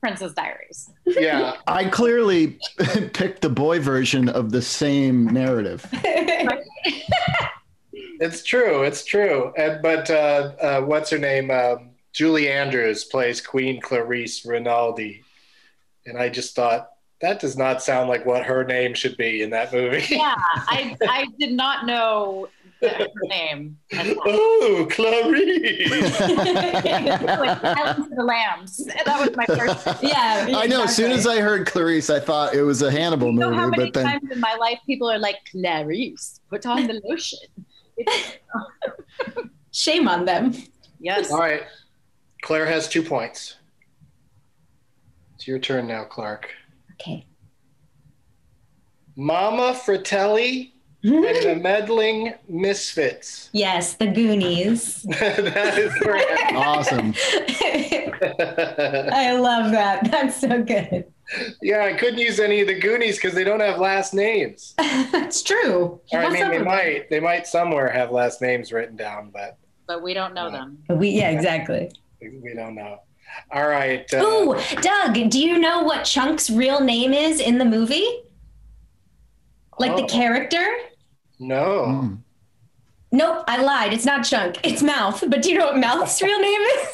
Princess 0.00 0.32
Diaries. 0.32 0.90
Yeah, 1.06 1.56
I 1.66 1.84
clearly 1.86 2.58
picked 3.12 3.42
the 3.42 3.48
boy 3.50 3.80
version 3.80 4.28
of 4.28 4.50
the 4.52 4.62
same 4.62 5.26
narrative. 5.26 5.84
it's 8.20 8.42
true. 8.42 8.82
It's 8.82 9.04
true. 9.04 9.52
And 9.56 9.82
but 9.82 10.10
uh, 10.10 10.52
uh, 10.60 10.80
what's 10.82 11.10
her 11.10 11.18
name? 11.18 11.50
Um, 11.50 11.90
Julie 12.12 12.50
Andrews 12.50 13.04
plays 13.04 13.40
Queen 13.40 13.80
Clarice 13.80 14.44
Rinaldi, 14.44 15.22
and 16.06 16.18
I 16.18 16.28
just 16.28 16.54
thought 16.54 16.90
that 17.20 17.40
does 17.40 17.56
not 17.56 17.82
sound 17.82 18.08
like 18.08 18.24
what 18.24 18.44
her 18.44 18.64
name 18.64 18.94
should 18.94 19.16
be 19.16 19.42
in 19.42 19.50
that 19.50 19.72
movie. 19.72 20.04
Yeah, 20.08 20.34
I, 20.36 20.96
I 21.02 21.26
did 21.38 21.52
not 21.52 21.84
know 21.86 22.48
the, 22.80 22.88
her 22.90 23.08
name. 23.24 23.76
oh, 23.92 24.86
Clarice. 24.90 26.20
like 26.20 27.60
Silence 27.60 28.06
of 28.06 28.10
the 28.10 28.24
Lambs. 28.24 28.84
That 29.04 29.20
was 29.20 29.36
my 29.36 29.46
first. 29.46 29.86
yeah. 30.02 30.48
I 30.54 30.66
know. 30.66 30.84
As 30.84 30.94
soon 30.94 31.10
as 31.10 31.26
I 31.26 31.40
heard 31.40 31.66
Clarice, 31.66 32.08
I 32.08 32.20
thought 32.20 32.54
it 32.54 32.62
was 32.62 32.82
a 32.82 32.90
Hannibal 32.90 33.32
You 33.32 33.40
know 33.40 33.50
movie, 33.50 33.60
how 33.60 33.68
many 33.68 33.84
but 33.86 33.94
then 33.94 34.06
times 34.06 34.30
in 34.30 34.40
my 34.40 34.54
life 34.54 34.78
people 34.86 35.10
are 35.10 35.18
like, 35.18 35.36
Clarice, 35.50 36.40
put 36.48 36.66
on 36.66 36.86
the 36.86 37.00
lotion. 37.04 37.38
Shame 39.72 40.08
on 40.08 40.24
them. 40.24 40.54
Yes. 41.00 41.32
All 41.32 41.40
right. 41.40 41.62
Claire 42.42 42.66
has 42.66 42.88
two 42.88 43.02
points. 43.02 43.56
It's 45.34 45.48
your 45.48 45.58
turn 45.58 45.86
now, 45.88 46.04
Clark. 46.04 46.48
Okay. 47.00 47.26
Mama 49.16 49.74
Fratelli 49.74 50.72
and 51.02 51.24
the 51.24 51.56
Meddling 51.62 52.34
Misfits. 52.48 53.50
Yes, 53.52 53.94
the 53.94 54.06
Goonies. 54.08 55.02
that 55.02 55.78
is 55.78 55.92
correct. 55.94 56.52
awesome. 56.54 57.14
I 58.20 59.36
love 59.38 59.70
that. 59.72 60.10
That's 60.10 60.40
so 60.40 60.62
good. 60.62 61.04
yeah, 61.62 61.84
I 61.84 61.92
couldn't 61.94 62.18
use 62.18 62.40
any 62.40 62.60
of 62.60 62.68
the 62.68 62.78
Goonies 62.78 63.16
because 63.16 63.34
they 63.34 63.44
don't 63.44 63.60
have 63.60 63.78
last 63.78 64.14
names. 64.14 64.74
That's 64.78 65.42
true. 65.42 66.00
Or, 66.12 66.20
I 66.20 66.30
mean, 66.30 66.50
they 66.50 66.62
might. 66.62 67.10
They 67.10 67.20
might 67.20 67.46
somewhere 67.46 67.88
have 67.90 68.10
last 68.10 68.40
names 68.40 68.72
written 68.72 68.96
down, 68.96 69.30
but 69.30 69.56
But 69.86 70.02
we 70.02 70.14
don't 70.14 70.34
know 70.34 70.50
them. 70.50 70.78
We, 70.88 71.10
yeah, 71.10 71.30
exactly. 71.30 71.90
we 72.20 72.38
we 72.42 72.54
don't 72.54 72.74
know. 72.74 72.98
All 73.50 73.66
right. 73.68 74.12
Uh, 74.12 74.18
Ooh, 74.18 74.56
Doug, 74.80 75.30
do 75.30 75.40
you 75.40 75.58
know 75.58 75.82
what 75.82 76.04
Chunk's 76.04 76.50
real 76.50 76.80
name 76.80 77.12
is 77.12 77.40
in 77.40 77.58
the 77.58 77.64
movie? 77.64 78.06
Like 79.78 79.96
the 79.96 80.02
Oh. 80.02 80.06
character? 80.06 80.64
No. 81.38 81.84
Hmm. 81.86 82.14
Nope, 83.10 83.44
I 83.48 83.62
lied. 83.62 83.94
It's 83.94 84.04
not 84.04 84.24
Chunk. 84.26 84.58
It's 84.64 84.82
Mouth. 84.82 85.24
But 85.28 85.40
do 85.42 85.50
you 85.50 85.58
know 85.58 85.66
what 85.66 85.78
Mouth's 85.78 86.20
real 86.22 86.38
name 86.40 86.60
is? 86.60 86.90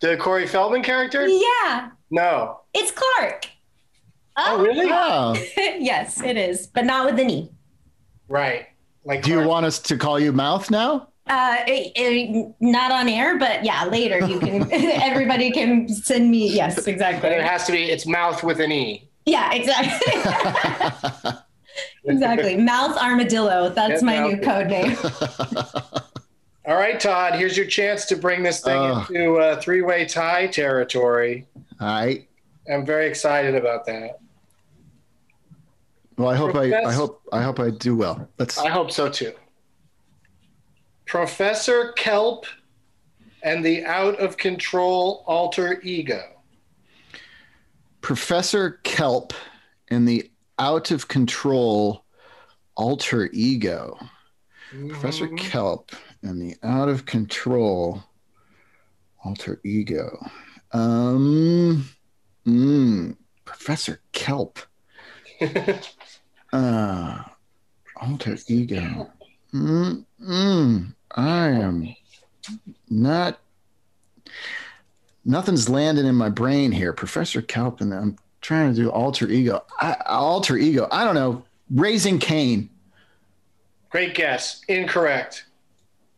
the 0.00 0.16
Corey 0.18 0.46
Feldman 0.46 0.82
character? 0.82 1.26
yeah, 1.28 1.90
No. 2.10 2.60
it's 2.74 2.90
Clark. 2.90 3.46
Oh, 4.36 4.60
really? 4.62 4.88
Oh. 4.90 5.34
yes, 5.78 6.20
it 6.22 6.36
is, 6.36 6.66
but 6.66 6.84
not 6.84 7.04
with 7.04 7.20
an 7.20 7.30
E. 7.30 7.50
Right. 8.28 8.66
Like 9.04 9.22
Do 9.22 9.30
you 9.30 9.46
want 9.46 9.66
us 9.66 9.78
to 9.80 9.96
call 9.96 10.18
you 10.18 10.32
Mouth 10.32 10.70
now? 10.70 11.08
Uh, 11.28 11.56
eh, 11.68 11.90
eh, 11.94 12.42
not 12.60 12.90
on 12.90 13.08
air, 13.08 13.38
but 13.38 13.64
yeah, 13.64 13.84
later 13.84 14.26
you 14.26 14.40
can. 14.40 14.62
everybody 14.72 15.50
can 15.50 15.88
send 15.88 16.30
me. 16.30 16.52
Yes, 16.52 16.86
exactly. 16.86 17.20
But 17.22 17.32
it 17.32 17.44
has 17.44 17.64
to 17.66 17.72
be. 17.72 17.84
It's 17.84 18.06
mouth 18.06 18.42
with 18.42 18.60
an 18.60 18.72
e. 18.72 19.08
Yeah, 19.24 19.52
exactly. 19.52 20.12
exactly. 22.04 22.56
Mouth 22.56 22.96
armadillo. 22.96 23.68
That's 23.68 24.00
Get 24.00 24.02
my 24.02 24.26
new 24.26 24.40
code 24.40 24.66
name. 24.66 24.96
All 26.66 26.74
right, 26.74 26.98
Todd. 26.98 27.36
Here's 27.36 27.56
your 27.56 27.66
chance 27.66 28.04
to 28.06 28.16
bring 28.16 28.42
this 28.42 28.60
thing 28.60 28.76
Ugh. 28.76 29.10
into 29.10 29.36
uh, 29.36 29.60
three-way 29.60 30.06
tie 30.06 30.48
territory. 30.48 31.46
All 31.80 31.86
right. 31.86 32.28
I'm 32.72 32.84
very 32.84 33.06
excited 33.06 33.54
about 33.54 33.86
that. 33.86 34.18
Well, 36.16 36.28
I 36.28 36.36
hope 36.36 36.54
I, 36.54 36.84
I 36.84 36.92
hope 36.92 37.22
I 37.32 37.42
hope 37.42 37.58
I 37.58 37.70
do 37.70 37.96
well. 37.96 38.28
Let's. 38.38 38.58
I 38.58 38.68
hope 38.68 38.90
so 38.90 39.08
too. 39.08 39.32
Professor 41.12 41.92
Kelp 41.92 42.46
and 43.42 43.62
the 43.62 43.84
out 43.84 44.18
of 44.18 44.38
control 44.38 45.22
alter 45.26 45.78
ego. 45.82 46.22
Professor 48.00 48.80
Kelp 48.82 49.34
and 49.90 50.08
the 50.08 50.30
out 50.58 50.90
of 50.90 51.08
control 51.08 52.06
alter 52.78 53.28
ego. 53.34 53.98
Professor 54.88 55.26
Mm-hmm. 55.26 55.36
Kelp 55.36 55.92
and 56.22 56.40
the 56.40 56.56
out 56.62 56.88
of 56.88 57.04
control 57.04 58.02
alter 59.22 59.60
ego. 59.66 60.16
Um, 60.72 61.90
mm, 62.46 63.16
Professor 63.44 64.00
Kelp. 64.12 64.60
uh, 66.54 67.22
alter 68.00 68.38
ego. 68.48 69.10
Mm, 69.52 70.06
mm, 70.18 70.94
I 71.14 71.48
am 71.48 71.94
not. 72.88 73.38
Nothing's 75.24 75.68
landing 75.68 76.06
in 76.06 76.14
my 76.14 76.28
brain 76.28 76.72
here. 76.72 76.92
Professor 76.92 77.42
Kelp 77.42 77.80
and 77.80 77.94
I'm 77.94 78.18
trying 78.40 78.74
to 78.74 78.80
do 78.80 78.90
alter 78.90 79.28
ego. 79.28 79.64
I, 79.80 79.96
alter 80.06 80.56
ego. 80.56 80.88
I 80.90 81.04
don't 81.04 81.14
know. 81.14 81.44
Raising 81.70 82.18
Cain. 82.18 82.68
Great 83.90 84.14
guess. 84.14 84.62
Incorrect. 84.68 85.44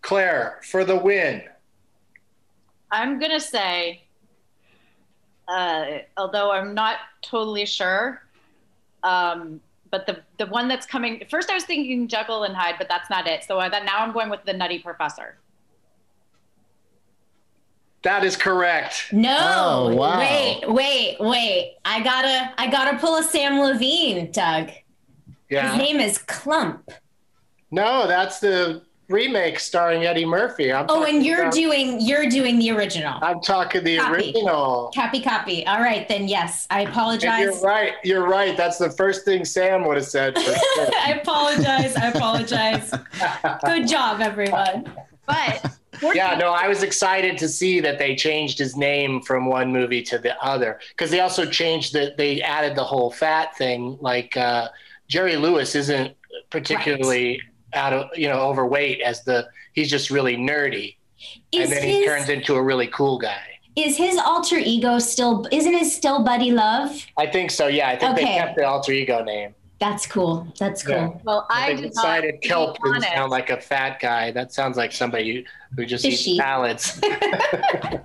Claire 0.00 0.60
for 0.62 0.84
the 0.84 0.96
win. 0.96 1.42
I'm 2.90 3.18
gonna 3.18 3.40
say, 3.40 4.04
uh, 5.48 5.84
although 6.16 6.52
I'm 6.52 6.74
not 6.74 6.96
totally 7.22 7.66
sure, 7.66 8.22
Um, 9.02 9.60
but 9.94 10.06
the 10.06 10.20
the 10.38 10.46
one 10.50 10.66
that's 10.66 10.86
coming 10.86 11.22
first, 11.30 11.48
I 11.48 11.54
was 11.54 11.62
thinking 11.62 12.08
Jekyll 12.08 12.42
and 12.42 12.52
Hyde, 12.56 12.74
but 12.78 12.88
that's 12.88 13.08
not 13.10 13.28
it. 13.28 13.44
So 13.44 13.60
uh, 13.60 13.68
that 13.68 13.84
now 13.84 13.98
I'm 14.00 14.12
going 14.12 14.28
with 14.28 14.42
the 14.44 14.52
Nutty 14.52 14.80
Professor. 14.80 15.36
That 18.02 18.24
is 18.24 18.36
correct. 18.36 19.12
No, 19.12 19.36
Oh, 19.90 19.94
wow. 19.94 20.18
wait, 20.18 20.62
wait, 20.66 21.16
wait. 21.20 21.76
I 21.84 22.02
gotta, 22.02 22.52
I 22.58 22.68
gotta 22.68 22.98
pull 22.98 23.16
a 23.18 23.22
Sam 23.22 23.60
Levine, 23.60 24.32
Doug. 24.32 24.70
Yeah. 25.48 25.68
His 25.70 25.78
name 25.78 26.00
is 26.00 26.18
Clump. 26.18 26.90
No, 27.70 28.08
that's 28.08 28.40
the 28.40 28.82
remake 29.08 29.60
starring 29.60 30.04
Eddie 30.04 30.24
Murphy. 30.24 30.72
I'm 30.72 30.86
Oh, 30.88 31.04
and 31.04 31.24
you're 31.24 31.42
about- 31.42 31.52
doing, 31.52 32.00
you're 32.00 32.28
doing 32.28 32.58
the 32.58 32.70
original. 32.70 33.18
I'm 33.22 33.40
talking 33.40 33.84
the 33.84 33.98
Copy. 33.98 34.12
original. 34.14 34.90
Copy, 34.94 35.20
copy. 35.20 35.66
All 35.66 35.80
right, 35.80 36.08
then 36.08 36.26
yes, 36.28 36.66
I 36.70 36.80
And 36.80 36.88
apologize. 36.90 37.40
you're 37.40 37.60
right. 37.60 37.92
You're 38.02 38.26
right. 38.26 38.56
That's 38.56 38.78
the 38.78 38.90
first 38.90 39.24
thing 39.24 39.44
Sam 39.44 39.84
would 39.86 39.96
have 39.96 40.06
said. 40.06 40.38
Sure. 40.38 40.54
I 41.00 41.18
apologize. 41.20 41.94
I 41.96 42.08
apologize. 42.08 42.92
Good 43.64 43.88
job, 43.88 44.20
everyone. 44.20 44.90
But 45.26 45.70
yeah, 46.14 46.36
no, 46.36 46.50
I 46.52 46.68
was 46.68 46.82
excited 46.82 47.38
to 47.38 47.48
see 47.48 47.80
that 47.80 47.98
they 47.98 48.14
changed 48.14 48.58
his 48.58 48.76
name 48.76 49.22
from 49.22 49.46
one 49.46 49.72
movie 49.72 50.02
to 50.02 50.18
the 50.18 50.38
other 50.44 50.80
because 50.90 51.10
they 51.10 51.20
also 51.20 51.46
changed 51.46 51.92
the. 51.94 52.14
They 52.18 52.42
added 52.42 52.74
the 52.74 52.84
whole 52.84 53.10
fat 53.10 53.56
thing. 53.56 53.96
Like 54.02 54.36
uh, 54.36 54.68
Jerry 55.08 55.36
Lewis 55.36 55.74
isn't 55.74 56.14
particularly 56.50 57.40
out 57.74 57.92
of 57.92 58.16
you 58.16 58.28
know 58.28 58.40
overweight 58.40 59.00
as 59.00 59.22
the. 59.24 59.48
He's 59.72 59.90
just 59.90 60.10
really 60.10 60.36
nerdy, 60.36 60.96
Is 61.50 61.64
and 61.64 61.72
then 61.72 61.82
his, 61.82 61.96
he 61.98 62.06
turns 62.06 62.28
into 62.28 62.54
a 62.54 62.62
really 62.62 62.86
cool 62.88 63.18
guy. 63.18 63.42
is 63.76 63.96
his 63.96 64.16
alter 64.18 64.56
ego 64.56 64.98
still? 65.00 65.46
Isn't 65.50 65.74
it 65.74 65.86
still 65.86 66.22
Buddy 66.22 66.52
Love? 66.52 67.04
I 67.18 67.26
think 67.26 67.50
so. 67.50 67.66
Yeah, 67.66 67.88
I 67.88 67.96
think 67.96 68.14
they 68.16 68.22
Okay. 68.22 68.34
kept 68.38 68.56
the 68.56 68.64
alter 68.64 68.92
ego 68.92 69.24
name. 69.24 69.54
That's 69.80 70.06
cool. 70.06 70.46
That's 70.58 70.84
cool. 70.84 70.94
Yeah. 70.94 71.10
well, 71.24 71.46
I 71.50 71.74
they 71.74 71.82
did 71.82 71.88
decided 71.90 72.40
kelp 72.42 72.78
didn't 72.84 73.02
sound 73.02 73.30
like 73.32 73.50
a 73.50 73.60
fat 73.60 73.98
guy. 74.00 74.30
That 74.30 74.52
sounds 74.52 74.76
like 74.76 74.92
somebody 74.92 75.34
who, 75.34 75.42
who 75.76 75.84
just 75.84 76.04
Fishy. 76.04 76.30
eats 76.30 76.38
salads. 76.40 77.00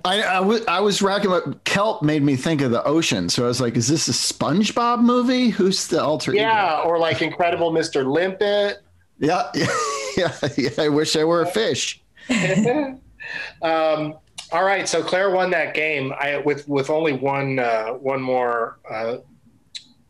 I, 0.04 0.22
I, 0.22 0.40
was, 0.40 0.66
I 0.66 0.80
was 0.80 1.00
racking 1.00 1.32
up 1.32 1.62
kelp 1.64 2.02
made 2.02 2.22
me 2.22 2.34
think 2.36 2.60
of 2.60 2.70
the 2.72 2.82
ocean. 2.84 3.28
So 3.28 3.44
I 3.44 3.46
was 3.46 3.60
like, 3.60 3.76
is 3.76 3.86
this 3.88 4.08
a 4.08 4.12
SpongeBob 4.12 5.00
movie? 5.02 5.48
Who's 5.50 5.86
the 5.86 6.02
alter 6.02 6.32
ego? 6.32 6.42
yeah, 6.42 6.82
or 6.84 6.98
like 6.98 7.22
Incredible 7.22 7.70
Mr. 7.72 8.04
Limpet. 8.04 8.82
Yeah. 9.20 9.50
Yeah. 10.16 10.36
yeah. 10.58 10.70
I 10.76 10.88
wish 10.88 11.14
I 11.14 11.22
were 11.22 11.42
a 11.42 11.46
fish. 11.46 12.02
um, 13.62 14.18
all 14.52 14.64
right, 14.64 14.88
so 14.88 15.04
Claire 15.04 15.30
won 15.30 15.50
that 15.52 15.72
game. 15.72 16.12
I 16.18 16.38
with 16.38 16.68
with 16.68 16.90
only 16.90 17.12
one 17.12 17.60
uh, 17.60 17.90
one 17.90 18.20
more 18.20 18.80
uh, 18.90 19.18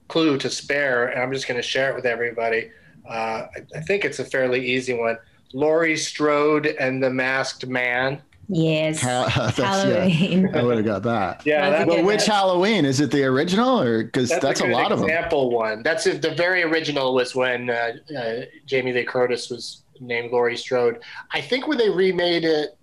clue 0.09 0.39
to 0.39 0.49
spare, 0.49 1.09
and 1.09 1.23
I'm 1.23 1.31
just 1.33 1.47
going 1.47 1.61
to 1.61 1.63
share 1.63 1.91
it 1.91 1.97
with 1.97 2.07
everybody. 2.07 2.71
Uh, 3.07 3.47
I, 3.55 3.67
I 3.77 3.81
think 3.81 4.07
it's 4.07 4.21
a 4.21 4.25
fairly 4.25 4.67
easy 4.67 4.95
one. 4.95 5.19
Laurie 5.53 5.99
Strode 5.99 6.67
and 6.67 7.03
the 7.03 7.11
Masked 7.11 7.67
Man. 7.67 8.23
Yes. 8.53 9.01
Ha- 9.01 9.53
that's- 9.57 9.57
Halloween. 9.57 10.49
Yeah, 10.53 10.59
I 10.59 10.63
would 10.63 10.77
have 10.79 10.87
got 10.87 11.03
that. 11.05 11.47
Yeah, 11.47 11.71
That's 11.71 11.89
that, 11.89 11.97
But 11.97 12.05
which 12.05 12.27
Yeah. 12.27 12.35
Halloween? 12.35 12.85
Is 12.85 13.01
it 13.01 13.11
the 13.13 13.23
original 13.25 13.81
or 13.81 14.03
because 14.05 14.29
that's, 14.29 14.61
a, 14.61 14.65
good 14.65 14.73
lot 14.73 14.91
of 14.91 14.99
them? 15.01 15.09
example 15.09 15.51
one. 15.51 15.83
That's 15.85 16.07
it, 16.07 16.21
the 16.21 16.35
very 16.35 16.63
original 16.65 17.15
was 17.15 17.35
when 17.35 17.71
uh, 17.71 17.93
uh, 18.19 18.41
Jamie 18.67 18.93
Lee 18.93 19.05
Curtis 19.05 19.51
was 19.51 19.83
named 20.01 20.33
Laurie 20.33 20.57
Strode. 20.57 21.01
I 21.33 21.41
think 21.41 21.69
when 21.69 21.79
they 21.79 21.91
remade 21.91 22.45
it, 22.45 22.77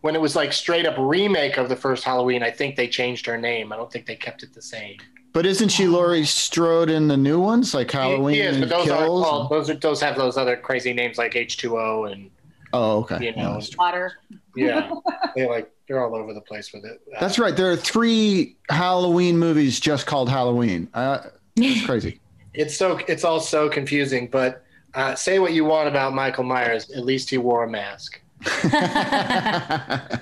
when 0.00 0.14
it 0.16 0.20
was 0.20 0.34
like 0.34 0.52
straight 0.52 0.86
up 0.86 0.94
remake 0.98 1.58
of 1.58 1.68
the 1.68 1.76
first 1.76 2.04
Halloween, 2.04 2.42
I 2.42 2.50
think 2.50 2.76
they 2.76 2.88
changed 2.88 3.26
her 3.26 3.36
name. 3.36 3.72
I 3.72 3.76
don't 3.76 3.92
think 3.92 4.06
they 4.06 4.16
kept 4.16 4.42
it 4.42 4.54
the 4.54 4.62
same. 4.62 4.96
But 5.34 5.46
isn't 5.46 5.68
she 5.70 5.86
Laurie 5.86 6.24
Strode 6.24 6.90
in 6.90 7.08
the 7.08 7.16
new 7.16 7.40
ones 7.40 7.72
like 7.74 7.90
Halloween 7.90 8.36
Yes, 8.36 8.58
but 8.58 8.68
those 8.68 8.88
are 8.88 9.04
Kills? 9.04 9.24
called, 9.24 9.50
those 9.50 9.70
are 9.70 9.74
those 9.74 10.00
have 10.00 10.16
those 10.16 10.36
other 10.36 10.56
crazy 10.56 10.92
names 10.92 11.18
like 11.18 11.36
H 11.36 11.56
two 11.56 11.78
O 11.78 12.04
and 12.04 12.30
oh, 12.72 13.00
okay. 13.00 13.24
you 13.24 13.36
know, 13.36 13.60
Water. 13.78 14.12
yeah, 14.56 14.90
they 15.36 15.48
like 15.48 15.70
they're 15.86 16.04
all 16.04 16.14
over 16.14 16.32
the 16.32 16.40
place 16.40 16.72
with 16.72 16.84
it. 16.84 17.00
Uh, 17.14 17.20
That's 17.20 17.38
right. 17.38 17.56
There 17.56 17.70
are 17.70 17.76
three 17.76 18.56
Halloween 18.70 19.38
movies 19.38 19.80
just 19.80 20.06
called 20.06 20.28
Halloween. 20.28 20.88
Uh, 20.94 21.24
it's 21.56 21.84
crazy. 21.86 22.20
it's 22.54 22.76
so 22.76 22.98
it's 23.08 23.24
all 23.24 23.40
so 23.40 23.68
confusing. 23.68 24.28
But 24.28 24.64
uh, 24.94 25.14
say 25.14 25.38
what 25.38 25.52
you 25.52 25.64
want 25.64 25.88
about 25.88 26.14
Michael 26.14 26.44
Myers, 26.44 26.90
at 26.90 27.04
least 27.04 27.30
he 27.30 27.38
wore 27.38 27.64
a 27.64 27.70
mask. 27.70 28.20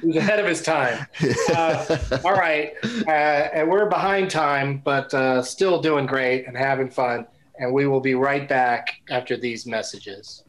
He 0.00 0.06
was 0.06 0.16
ahead 0.16 0.38
of 0.38 0.46
his 0.46 0.62
time. 0.62 1.06
Uh, 1.54 1.98
all 2.24 2.32
right, 2.32 2.72
uh, 3.06 3.10
and 3.10 3.68
we're 3.68 3.90
behind 3.90 4.30
time, 4.30 4.80
but 4.82 5.12
uh, 5.12 5.42
still 5.42 5.82
doing 5.82 6.06
great 6.06 6.46
and 6.46 6.56
having 6.56 6.88
fun. 6.88 7.26
And 7.58 7.74
we 7.74 7.86
will 7.86 8.00
be 8.00 8.14
right 8.14 8.48
back 8.48 9.02
after 9.10 9.36
these 9.36 9.66
messages. 9.66 10.44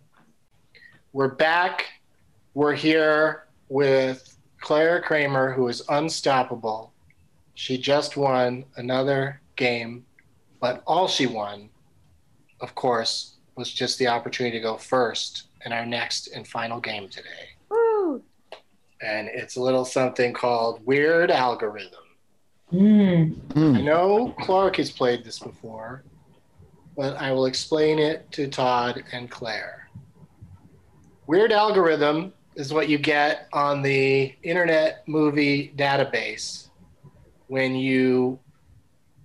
We're 1.14 1.28
back. 1.28 1.88
We're 2.54 2.74
here 2.74 3.48
with 3.68 4.38
Claire 4.62 5.02
Kramer, 5.02 5.52
who 5.52 5.68
is 5.68 5.84
unstoppable. 5.90 6.94
She 7.54 7.78
just 7.78 8.16
won 8.16 8.64
another 8.78 9.42
game, 9.58 10.06
but 10.62 10.82
all 10.88 11.10
she 11.10 11.28
won, 11.28 11.70
of 12.62 12.76
course, 12.76 13.36
was 13.56 13.74
just 13.74 14.00
the 14.00 14.08
opportunity 14.08 14.58
to 14.58 14.64
go 14.64 14.78
first 14.78 15.48
in 15.66 15.74
our 15.74 15.86
next 15.86 16.28
and 16.28 16.48
final 16.48 16.80
game 16.80 17.10
today 17.10 17.50
Woo. 17.70 18.24
and 19.02 19.28
it's 19.28 19.58
a 19.58 19.62
little 19.62 19.86
something 19.86 20.34
called 20.34 20.86
Weird 20.86 21.30
Algorithm. 21.30 22.00
Mm. 22.72 23.36
I 23.54 23.82
know 23.82 24.34
Clark 24.40 24.78
has 24.78 24.90
played 24.90 25.26
this 25.26 25.40
before, 25.40 26.04
but 26.96 27.18
I 27.18 27.34
will 27.34 27.48
explain 27.48 28.00
it 28.00 28.32
to 28.32 28.48
Todd 28.48 29.04
and 29.12 29.30
Claire. 29.30 29.81
Weird 31.32 31.54
Algorithm 31.54 32.34
is 32.56 32.74
what 32.74 32.90
you 32.90 32.98
get 32.98 33.48
on 33.54 33.82
the 33.82 34.36
Internet 34.44 35.08
Movie 35.08 35.74
Database 35.78 36.68
when 37.48 37.74
you 37.74 38.38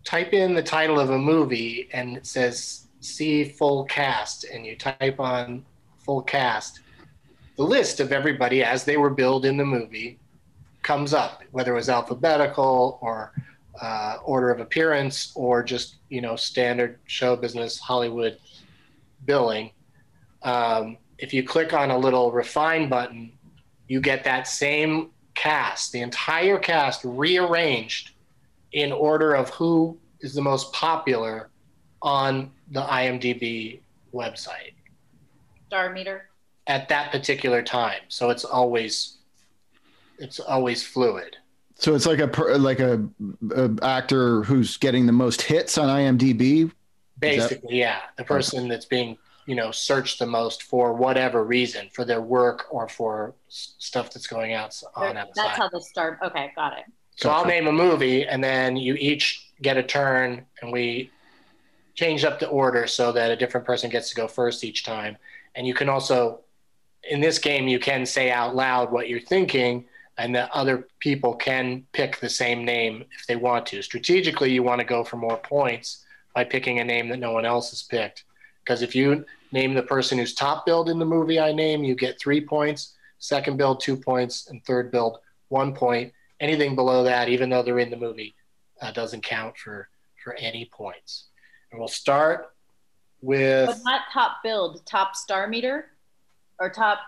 type 0.04 0.32
in 0.32 0.54
the 0.54 0.62
title 0.62 1.00
of 1.00 1.10
a 1.10 1.18
movie 1.18 1.88
and 1.92 2.16
it 2.16 2.24
says 2.24 2.86
see 3.00 3.42
full 3.42 3.86
cast 3.86 4.44
and 4.44 4.64
you 4.64 4.76
type 4.76 5.18
on 5.18 5.64
full 5.98 6.22
cast 6.22 6.78
the 7.56 7.64
list 7.64 7.98
of 7.98 8.12
everybody 8.12 8.62
as 8.62 8.84
they 8.84 8.96
were 8.96 9.10
billed 9.10 9.44
in 9.44 9.56
the 9.56 9.64
movie 9.64 10.16
comes 10.82 11.12
up 11.12 11.42
whether 11.50 11.72
it 11.72 11.74
was 11.74 11.88
alphabetical 11.88 13.00
or 13.02 13.32
uh, 13.82 14.18
order 14.24 14.52
of 14.52 14.60
appearance 14.60 15.32
or 15.34 15.60
just 15.60 15.96
you 16.08 16.20
know 16.20 16.36
standard 16.36 17.00
show 17.06 17.34
business 17.34 17.80
hollywood 17.80 18.38
billing. 19.24 19.72
Um, 20.44 20.98
if 21.18 21.32
you 21.32 21.42
click 21.42 21.72
on 21.72 21.90
a 21.90 21.98
little 21.98 22.30
refine 22.32 22.88
button 22.88 23.32
you 23.88 24.00
get 24.00 24.24
that 24.24 24.46
same 24.46 25.10
cast 25.34 25.92
the 25.92 26.00
entire 26.00 26.58
cast 26.58 27.02
rearranged 27.04 28.12
in 28.72 28.92
order 28.92 29.34
of 29.34 29.50
who 29.50 29.96
is 30.20 30.34
the 30.34 30.42
most 30.42 30.72
popular 30.72 31.48
on 32.02 32.50
the 32.70 32.80
imdb 32.80 33.78
website 34.12 34.72
Star 35.66 35.92
meter. 35.92 36.28
at 36.66 36.88
that 36.88 37.10
particular 37.12 37.62
time 37.62 38.00
so 38.08 38.30
it's 38.30 38.44
always 38.44 39.18
it's 40.18 40.40
always 40.40 40.82
fluid 40.82 41.36
So 41.78 41.94
it's 41.94 42.06
like 42.06 42.20
a 42.20 42.40
like 42.56 42.80
a, 42.80 43.06
a 43.54 43.70
actor 43.82 44.42
who's 44.42 44.76
getting 44.78 45.04
the 45.06 45.12
most 45.12 45.42
hits 45.42 45.76
on 45.76 45.88
IMDb. 45.88 46.70
basically 47.18 47.78
yeah 47.78 48.00
the 48.16 48.24
person 48.24 48.68
that's 48.68 48.86
being 48.86 49.18
you 49.46 49.54
know 49.54 49.70
searched 49.70 50.18
the 50.18 50.26
most 50.26 50.64
for 50.64 50.92
whatever 50.92 51.44
reason 51.44 51.88
for 51.92 52.04
their 52.04 52.20
work 52.20 52.66
or 52.70 52.88
for 52.88 53.34
stuff 53.48 54.12
that's 54.12 54.26
going 54.26 54.52
out 54.52 54.78
on 54.94 55.16
outside 55.16 55.44
That's 55.46 55.58
how 55.58 55.68
the 55.68 55.80
star. 55.80 56.18
Okay, 56.22 56.52
got 56.54 56.76
it. 56.78 56.84
so 57.14 57.30
i'll 57.30 57.46
name 57.46 57.66
a 57.68 57.72
movie 57.72 58.26
and 58.26 58.42
then 58.42 58.76
you 58.76 58.94
each 58.94 59.50
get 59.62 59.76
a 59.76 59.82
turn 59.82 60.44
and 60.60 60.72
we 60.72 61.10
change 61.94 62.24
up 62.24 62.38
the 62.38 62.48
order 62.48 62.86
so 62.86 63.10
that 63.12 63.30
a 63.30 63.36
different 63.36 63.66
person 63.66 63.88
gets 63.88 64.10
to 64.10 64.14
go 64.14 64.28
first 64.28 64.64
each 64.64 64.84
time 64.84 65.16
and 65.54 65.66
you 65.66 65.72
can 65.72 65.88
also 65.88 66.40
in 67.08 67.20
this 67.20 67.38
game 67.38 67.68
you 67.68 67.78
can 67.78 68.04
say 68.04 68.30
out 68.30 68.54
loud 68.54 68.92
what 68.92 69.08
you're 69.08 69.20
thinking 69.20 69.84
and 70.18 70.34
that 70.34 70.50
other 70.52 70.88
people 70.98 71.34
can 71.34 71.84
pick 71.92 72.18
the 72.20 72.28
same 72.28 72.64
name 72.64 73.04
if 73.18 73.26
they 73.26 73.36
want 73.36 73.64
to 73.64 73.80
strategically 73.80 74.52
you 74.52 74.62
want 74.62 74.80
to 74.80 74.84
go 74.84 75.02
for 75.04 75.16
more 75.16 75.36
points 75.38 76.04
by 76.34 76.44
picking 76.44 76.80
a 76.80 76.84
name 76.84 77.08
that 77.08 77.18
no 77.18 77.32
one 77.32 77.46
else 77.46 77.70
has 77.70 77.82
picked 77.82 78.24
because 78.66 78.82
if 78.82 78.94
you 78.94 79.24
name 79.52 79.74
the 79.74 79.82
person 79.82 80.18
who's 80.18 80.34
top 80.34 80.66
billed 80.66 80.88
in 80.88 80.98
the 80.98 81.04
movie 81.04 81.38
i 81.38 81.52
name 81.52 81.84
you 81.84 81.94
get 81.94 82.20
three 82.20 82.40
points 82.40 82.94
second 83.18 83.56
billed 83.56 83.80
two 83.80 83.96
points 83.96 84.48
and 84.48 84.64
third 84.64 84.90
billed 84.90 85.18
one 85.48 85.72
point 85.74 86.12
anything 86.40 86.74
below 86.74 87.04
that 87.04 87.28
even 87.28 87.48
though 87.48 87.62
they're 87.62 87.78
in 87.78 87.90
the 87.90 87.96
movie 87.96 88.34
uh, 88.82 88.90
doesn't 88.90 89.22
count 89.22 89.56
for 89.56 89.88
for 90.22 90.34
any 90.34 90.68
points 90.72 91.28
and 91.70 91.78
we'll 91.78 91.88
start 91.88 92.50
with 93.20 93.66
But 93.66 93.78
not 93.84 94.02
top 94.12 94.38
billed, 94.42 94.84
top 94.86 95.16
star 95.16 95.46
meter, 95.46 95.86
or 96.58 96.70
top 96.70 96.98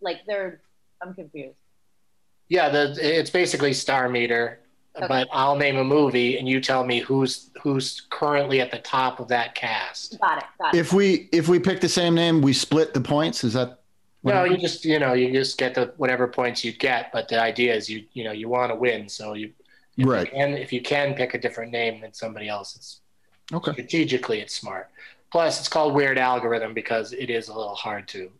like 0.00 0.18
they're. 0.26 0.60
I'm 1.02 1.14
confused. 1.14 1.56
Yeah, 2.48 2.68
the, 2.68 2.96
it's 3.00 3.30
basically 3.30 3.72
star 3.72 4.08
meter. 4.08 4.60
But 4.98 5.28
I'll 5.32 5.56
name 5.56 5.76
a 5.76 5.84
movie 5.84 6.38
and 6.38 6.48
you 6.48 6.60
tell 6.60 6.84
me 6.84 7.00
who's 7.00 7.50
who's 7.62 8.02
currently 8.10 8.60
at 8.60 8.70
the 8.70 8.78
top 8.78 9.20
of 9.20 9.28
that 9.28 9.54
cast. 9.54 10.18
Got 10.20 10.38
it. 10.38 10.44
Got 10.60 10.74
it. 10.74 10.78
If 10.78 10.92
we 10.92 11.28
if 11.32 11.48
we 11.48 11.58
pick 11.58 11.80
the 11.80 11.88
same 11.88 12.14
name, 12.14 12.42
we 12.42 12.52
split 12.52 12.94
the 12.94 13.00
points. 13.00 13.44
Is 13.44 13.52
that 13.54 13.80
No, 14.24 14.44
you 14.44 14.56
just 14.56 14.84
you 14.84 14.98
know 14.98 15.12
you 15.12 15.32
just 15.32 15.58
get 15.58 15.74
the 15.74 15.92
whatever 15.96 16.26
points 16.26 16.64
you 16.64 16.72
get, 16.72 17.12
but 17.12 17.28
the 17.28 17.40
idea 17.40 17.74
is 17.74 17.88
you 17.88 18.04
you 18.12 18.24
know 18.24 18.32
you 18.32 18.48
want 18.48 18.70
to 18.72 18.76
win, 18.76 19.08
so 19.08 19.34
you 19.34 19.52
right? 19.98 20.30
and 20.34 20.54
if 20.54 20.72
you 20.72 20.80
can 20.82 21.14
pick 21.14 21.34
a 21.34 21.38
different 21.38 21.70
name 21.72 22.00
than 22.00 22.12
somebody 22.12 22.48
else's, 22.48 23.00
Okay. 23.52 23.72
strategically 23.72 24.40
it's 24.40 24.54
smart. 24.54 24.90
Plus, 25.30 25.60
it's 25.60 25.68
called 25.68 25.94
weird 25.94 26.18
algorithm 26.18 26.74
because 26.74 27.12
it 27.12 27.30
is 27.30 27.48
a 27.48 27.54
little 27.54 27.76
hard 27.76 28.08
to 28.08 28.30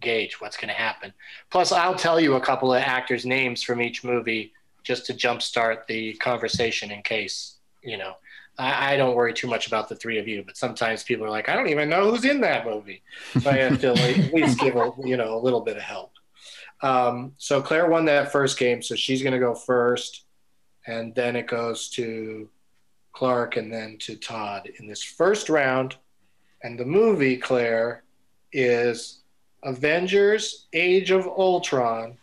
gauge 0.00 0.40
what's 0.40 0.56
going 0.56 0.68
to 0.68 0.74
happen. 0.74 1.12
Plus, 1.50 1.70
I'll 1.70 1.94
tell 1.94 2.18
you 2.18 2.34
a 2.34 2.40
couple 2.40 2.74
of 2.74 2.82
actors' 2.82 3.24
names 3.24 3.62
from 3.62 3.80
each 3.80 4.02
movie 4.02 4.52
just 4.82 5.06
to 5.06 5.14
jumpstart 5.14 5.86
the 5.86 6.14
conversation 6.14 6.90
in 6.90 7.02
case 7.02 7.56
you 7.82 7.98
know. 7.98 8.14
I, 8.58 8.92
I 8.92 8.96
don't 8.98 9.16
worry 9.16 9.32
too 9.32 9.46
much 9.46 9.66
about 9.66 9.88
the 9.88 9.96
three 9.96 10.18
of 10.18 10.28
you, 10.28 10.42
but 10.44 10.58
sometimes 10.58 11.02
people 11.02 11.24
are 11.24 11.30
like, 11.30 11.48
I 11.48 11.54
don't 11.54 11.70
even 11.70 11.88
know 11.88 12.10
who's 12.10 12.26
in 12.26 12.42
that 12.42 12.66
movie. 12.66 13.02
So 13.40 13.48
I 13.48 13.56
have 13.56 13.80
to 13.80 13.94
like, 13.94 14.18
at 14.18 14.34
least 14.34 14.60
give 14.60 14.76
a 14.76 14.92
you 15.04 15.16
know 15.16 15.36
a 15.36 15.40
little 15.40 15.62
bit 15.62 15.76
of 15.76 15.82
help. 15.82 16.12
Um, 16.82 17.32
so 17.38 17.62
Claire 17.62 17.88
won 17.88 18.04
that 18.06 18.32
first 18.32 18.58
game, 18.58 18.82
so 18.82 18.94
she's 18.94 19.22
going 19.22 19.32
to 19.32 19.38
go 19.38 19.54
first, 19.54 20.24
and 20.86 21.14
then 21.14 21.36
it 21.36 21.46
goes 21.46 21.88
to 21.90 22.48
Clark 23.12 23.56
and 23.56 23.72
then 23.72 23.98
to 24.00 24.16
Todd 24.16 24.68
in 24.78 24.86
this 24.86 25.02
first 25.02 25.48
round. 25.48 25.96
And 26.62 26.78
the 26.78 26.84
movie, 26.84 27.36
Claire, 27.36 28.04
is 28.52 29.22
Avengers 29.62 30.66
Age 30.72 31.10
of 31.10 31.26
Ultron. 31.26 32.18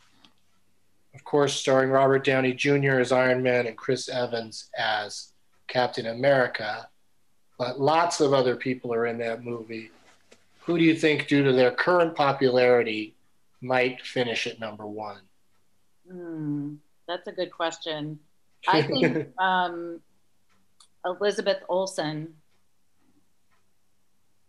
Of 1.15 1.23
course, 1.23 1.53
starring 1.53 1.89
Robert 1.89 2.23
Downey 2.23 2.53
Jr. 2.53 2.99
as 2.99 3.11
Iron 3.11 3.41
Man 3.41 3.67
and 3.67 3.77
Chris 3.77 4.09
Evans 4.09 4.69
as 4.77 5.33
Captain 5.67 6.07
America. 6.07 6.87
But 7.57 7.79
lots 7.79 8.21
of 8.21 8.33
other 8.33 8.55
people 8.55 8.93
are 8.93 9.07
in 9.07 9.17
that 9.19 9.43
movie. 9.43 9.91
Who 10.61 10.77
do 10.77 10.83
you 10.83 10.95
think, 10.95 11.27
due 11.27 11.43
to 11.43 11.51
their 11.51 11.71
current 11.71 12.15
popularity, 12.15 13.15
might 13.61 14.05
finish 14.05 14.47
at 14.47 14.59
number 14.59 14.85
one? 14.85 15.21
Hmm, 16.09 16.75
that's 17.07 17.27
a 17.27 17.31
good 17.31 17.51
question. 17.51 18.19
I 18.67 18.81
think 18.81 19.27
um, 19.39 19.99
Elizabeth 21.05 21.63
Olsen 21.69 22.33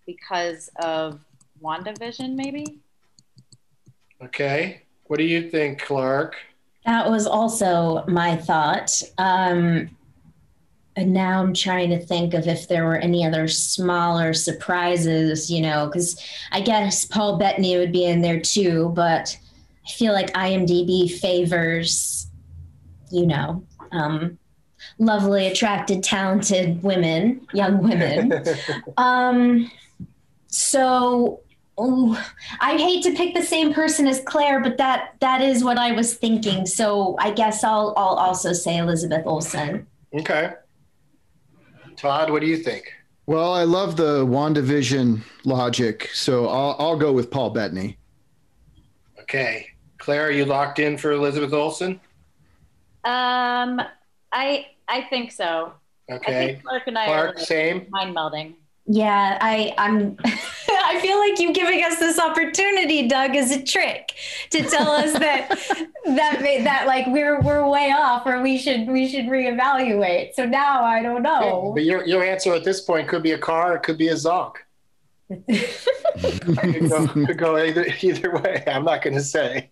because 0.07 0.69
of 0.83 1.21
WandaVision, 1.63 2.35
maybe. 2.35 2.81
Okay. 4.23 4.83
What 5.07 5.19
do 5.19 5.25
you 5.25 5.51
think, 5.51 5.81
Clark? 5.81 6.37
That 6.87 7.11
was 7.11 7.27
also 7.27 8.05
my 8.07 8.37
thought. 8.37 9.03
Um, 9.19 9.91
and 10.97 11.13
now 11.13 11.41
I'm 11.41 11.55
trying 11.55 11.91
to 11.91 11.99
think 11.99 12.35
of 12.35 12.47
if 12.47 12.69
there 12.69 12.85
were 12.85 12.97
any 12.97 13.25
other 13.25 13.49
smaller 13.49 14.35
surprises, 14.35 15.51
you 15.51 15.61
know, 15.61 15.87
because 15.87 16.21
I 16.53 16.61
guess 16.61 17.05
Paul 17.05 17.39
Bettany 17.39 17.77
would 17.77 17.93
be 17.93 18.05
in 18.05 18.23
there 18.23 18.41
too, 18.41 18.93
but 18.95 19.37
I 19.87 19.91
feel 19.91 20.13
like 20.13 20.33
IMDb 20.33 21.11
favors, 21.11 22.29
you 23.11 23.27
know, 23.27 23.65
um, 23.93 24.39
lovely, 24.99 25.47
attracted, 25.47 26.03
talented 26.03 26.83
women, 26.83 27.47
young 27.53 27.83
women. 27.83 28.45
um, 28.97 29.71
so 30.49 31.41
oh, 31.81 32.33
I 32.61 32.77
hate 32.77 33.03
to 33.05 33.13
pick 33.15 33.35
the 33.35 33.43
same 33.43 33.73
person 33.73 34.07
as 34.07 34.21
Claire, 34.27 34.61
but 34.61 34.77
that 34.79 35.15
that 35.21 35.41
is 35.41 35.65
what 35.65 35.79
I 35.79 35.93
was 35.93 36.15
thinking. 36.15 36.67
So 36.67 37.17
I 37.19 37.31
guess 37.33 37.65
I'll 37.65 37.95
I'll 37.97 38.17
also 38.17 38.53
say 38.53 38.77
Elizabeth 38.79 39.27
Olsen. 39.27 39.87
Okay. 40.15 40.53
Todd, 41.97 42.31
what 42.31 42.41
do 42.41 42.47
you 42.47 42.57
think? 42.57 42.93
Well, 43.27 43.53
I 43.53 43.63
love 43.65 43.97
the 43.97 44.27
WandaVision 44.27 45.23
logic, 45.45 46.11
so 46.13 46.49
I'll, 46.49 46.77
I'll 46.79 46.97
go 46.99 47.13
with 47.13 47.31
Paul 47.31 47.51
Bettany. 47.51 47.99
Okay. 49.21 49.67
Claire, 49.99 50.27
are 50.27 50.31
you 50.31 50.45
locked 50.45 50.79
in 50.79 50.97
for 50.99 51.13
Elizabeth 51.13 51.53
Olsen? 51.53 52.01
Um, 53.05 53.81
I 54.33 54.67
I 54.89 55.03
think 55.11 55.33
so. 55.33 55.73
I 56.11 56.15
Okay. 56.15 56.47
think 56.55 56.65
Clark 56.65 56.83
and 56.87 56.99
I 56.99 57.05
Clark, 57.07 57.31
are 57.31 57.39
like, 57.39 57.47
same? 57.47 57.87
mind 57.91 58.17
melding. 58.17 58.55
Yeah, 58.87 59.39
I 59.41 59.75
I'm 59.79 60.17
I 60.91 60.99
feel 60.99 61.21
like 61.21 61.39
you 61.39 61.53
giving 61.53 61.85
us 61.85 62.01
this 62.01 62.19
opportunity, 62.19 63.07
Doug, 63.07 63.37
is 63.37 63.53
a 63.53 63.63
trick 63.63 64.13
to 64.51 64.65
tell 64.65 64.91
us 64.91 65.13
that 65.21 65.49
that 66.05 66.41
that 66.65 66.87
like 66.89 67.07
we're 67.07 67.41
we're 67.43 67.69
way 67.69 67.95
off 67.97 68.27
or 68.27 68.43
we 68.43 68.59
should 68.59 68.89
we 68.89 69.07
should 69.07 69.27
reevaluate. 69.27 70.35
So 70.35 70.45
now 70.45 70.83
I 70.83 71.01
don't 71.01 71.23
know. 71.23 71.71
But 71.77 71.85
your, 71.85 72.05
your 72.05 72.25
answer 72.25 72.53
at 72.55 72.65
this 72.65 72.81
point 72.81 73.07
could 73.07 73.23
be 73.23 73.33
a 73.33 73.39
car, 73.39 73.77
it 73.77 73.85
could 73.85 73.99
be 73.99 74.09
a 74.09 74.15
Zonk. 74.15 74.57
could, 75.31 76.91
go, 76.91 77.07
could 77.07 77.39
go 77.39 77.57
either, 77.57 77.87
either 78.03 78.37
way. 78.41 78.65
I'm 78.67 78.85
not 78.85 79.01
going 79.01 79.15
to 79.15 79.23
say. 79.23 79.71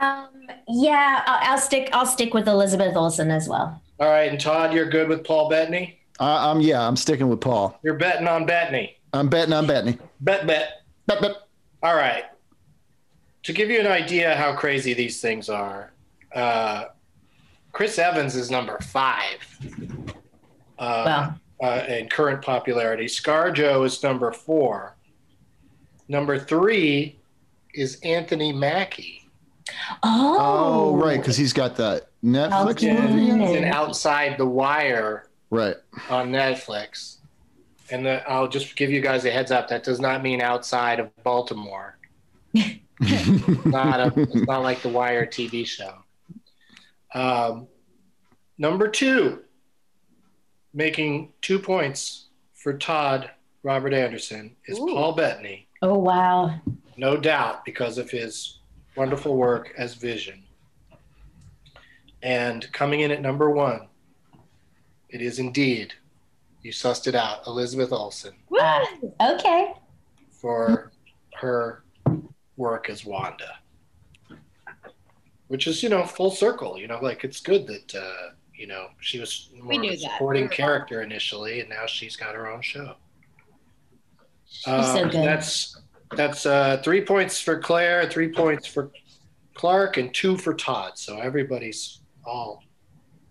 Um, 0.00 0.26
yeah, 0.66 1.22
I'll, 1.24 1.52
I'll 1.52 1.58
stick 1.58 1.88
I'll 1.92 2.06
stick 2.06 2.34
with 2.34 2.48
Elizabeth 2.48 2.96
Olsen 2.96 3.30
as 3.30 3.48
well. 3.48 3.80
All 4.00 4.08
right. 4.08 4.28
And 4.28 4.40
Todd, 4.40 4.72
you're 4.74 4.90
good 4.90 5.08
with 5.08 5.22
Paul 5.22 5.48
Bettany? 5.48 6.00
I, 6.18 6.50
I'm 6.50 6.60
yeah, 6.60 6.84
I'm 6.84 6.96
sticking 6.96 7.28
with 7.28 7.40
Paul. 7.40 7.78
You're 7.84 7.94
betting 7.94 8.26
on 8.26 8.44
Bettany. 8.44 8.96
I'm 9.12 9.28
betting 9.28 9.52
on 9.52 9.66
Bettany. 9.66 9.98
Bet, 10.20 10.46
bet. 10.46 10.82
Bet, 11.06 11.20
bet. 11.20 11.32
All 11.82 11.94
right. 11.96 12.24
To 13.44 13.52
give 13.52 13.70
you 13.70 13.80
an 13.80 13.86
idea 13.86 14.36
how 14.36 14.54
crazy 14.54 14.94
these 14.94 15.20
things 15.20 15.48
are, 15.48 15.92
uh, 16.34 16.86
Chris 17.72 17.98
Evans 17.98 18.36
is 18.36 18.50
number 18.50 18.78
five 18.80 19.58
uh, 20.78 21.30
uh, 21.62 21.84
in 21.88 22.08
current 22.08 22.42
popularity. 22.42 23.08
Scar 23.08 23.50
ScarJo 23.50 23.86
is 23.86 24.02
number 24.02 24.32
four. 24.32 24.96
Number 26.08 26.38
three 26.38 27.18
is 27.74 27.98
Anthony 28.02 28.52
Mackie. 28.52 29.28
Oh, 30.02 30.36
oh 30.40 30.96
right, 30.96 31.18
because 31.18 31.36
he's 31.36 31.52
got 31.52 31.76
that 31.76 32.08
Netflix 32.24 32.82
Yeah, 32.82 33.06
movie. 33.06 33.44
he's 33.46 33.56
in 33.56 33.64
Outside 33.64 34.36
the 34.36 34.46
Wire 34.46 35.28
Right. 35.50 35.76
on 36.08 36.30
Netflix. 36.30 37.16
And 37.90 38.06
the, 38.06 38.28
I'll 38.30 38.48
just 38.48 38.76
give 38.76 38.90
you 38.90 39.00
guys 39.00 39.24
a 39.24 39.30
heads 39.30 39.50
up. 39.50 39.68
That 39.68 39.82
does 39.82 40.00
not 40.00 40.22
mean 40.22 40.40
outside 40.40 41.00
of 41.00 41.10
Baltimore. 41.24 41.98
not 43.04 44.00
a, 44.00 44.12
it's 44.16 44.34
not 44.46 44.62
like 44.62 44.82
the 44.82 44.88
Wire 44.88 45.26
TV 45.26 45.66
show. 45.66 45.94
Um, 47.14 47.66
number 48.58 48.88
two, 48.88 49.42
making 50.72 51.32
two 51.40 51.58
points 51.58 52.26
for 52.54 52.76
Todd 52.76 53.30
Robert 53.62 53.92
Anderson 53.92 54.56
is 54.66 54.78
Paul 54.78 55.12
Bettany, 55.12 55.66
Oh 55.82 55.98
wow. 55.98 56.60
no 56.96 57.16
doubt 57.16 57.64
because 57.64 57.98
of 57.98 58.10
his 58.10 58.60
wonderful 58.96 59.36
work 59.36 59.72
as 59.76 59.94
Vision. 59.94 60.42
And 62.22 62.70
coming 62.72 63.00
in 63.00 63.10
at 63.10 63.22
number 63.22 63.50
one, 63.50 63.88
it 65.08 65.20
is 65.22 65.38
indeed, 65.38 65.94
you 66.62 66.72
sussed 66.72 67.06
it 67.06 67.14
out, 67.14 67.46
Elizabeth 67.46 67.92
Olsen 67.92 68.34
Ah, 68.60 68.84
okay. 69.20 69.72
for 70.30 70.92
her 71.34 71.84
work 72.56 72.90
as 72.90 73.04
Wanda. 73.04 73.58
Which 75.48 75.66
is, 75.66 75.82
you 75.82 75.88
know, 75.88 76.04
full 76.04 76.30
circle. 76.30 76.78
You 76.78 76.86
know, 76.86 77.00
like 77.02 77.24
it's 77.24 77.40
good 77.40 77.66
that 77.66 77.94
uh, 77.94 78.34
you 78.54 78.66
know 78.68 78.88
she 79.00 79.18
was 79.18 79.50
more 79.56 79.66
We 79.68 79.76
of 79.76 79.80
knew 79.82 79.88
a 79.90 79.92
that. 79.96 80.00
supporting 80.00 80.42
We 80.42 80.48
were- 80.48 80.54
character 80.54 81.02
initially, 81.02 81.60
and 81.60 81.68
now 81.68 81.86
she's 81.86 82.14
got 82.16 82.34
her 82.34 82.48
own 82.48 82.62
show. 82.62 82.94
She's 84.46 84.64
so 84.64 85.04
good. 85.08 85.14
That's 85.26 85.80
that's 86.16 86.46
uh, 86.46 86.80
three 86.84 87.04
points 87.04 87.40
for 87.40 87.58
Claire, 87.58 88.08
three 88.08 88.30
points 88.32 88.66
for 88.66 88.90
Clark, 89.54 89.96
and 89.96 90.12
two 90.14 90.36
for 90.36 90.54
Todd. 90.54 90.92
So 90.98 91.18
everybody's 91.18 92.00
all 92.24 92.62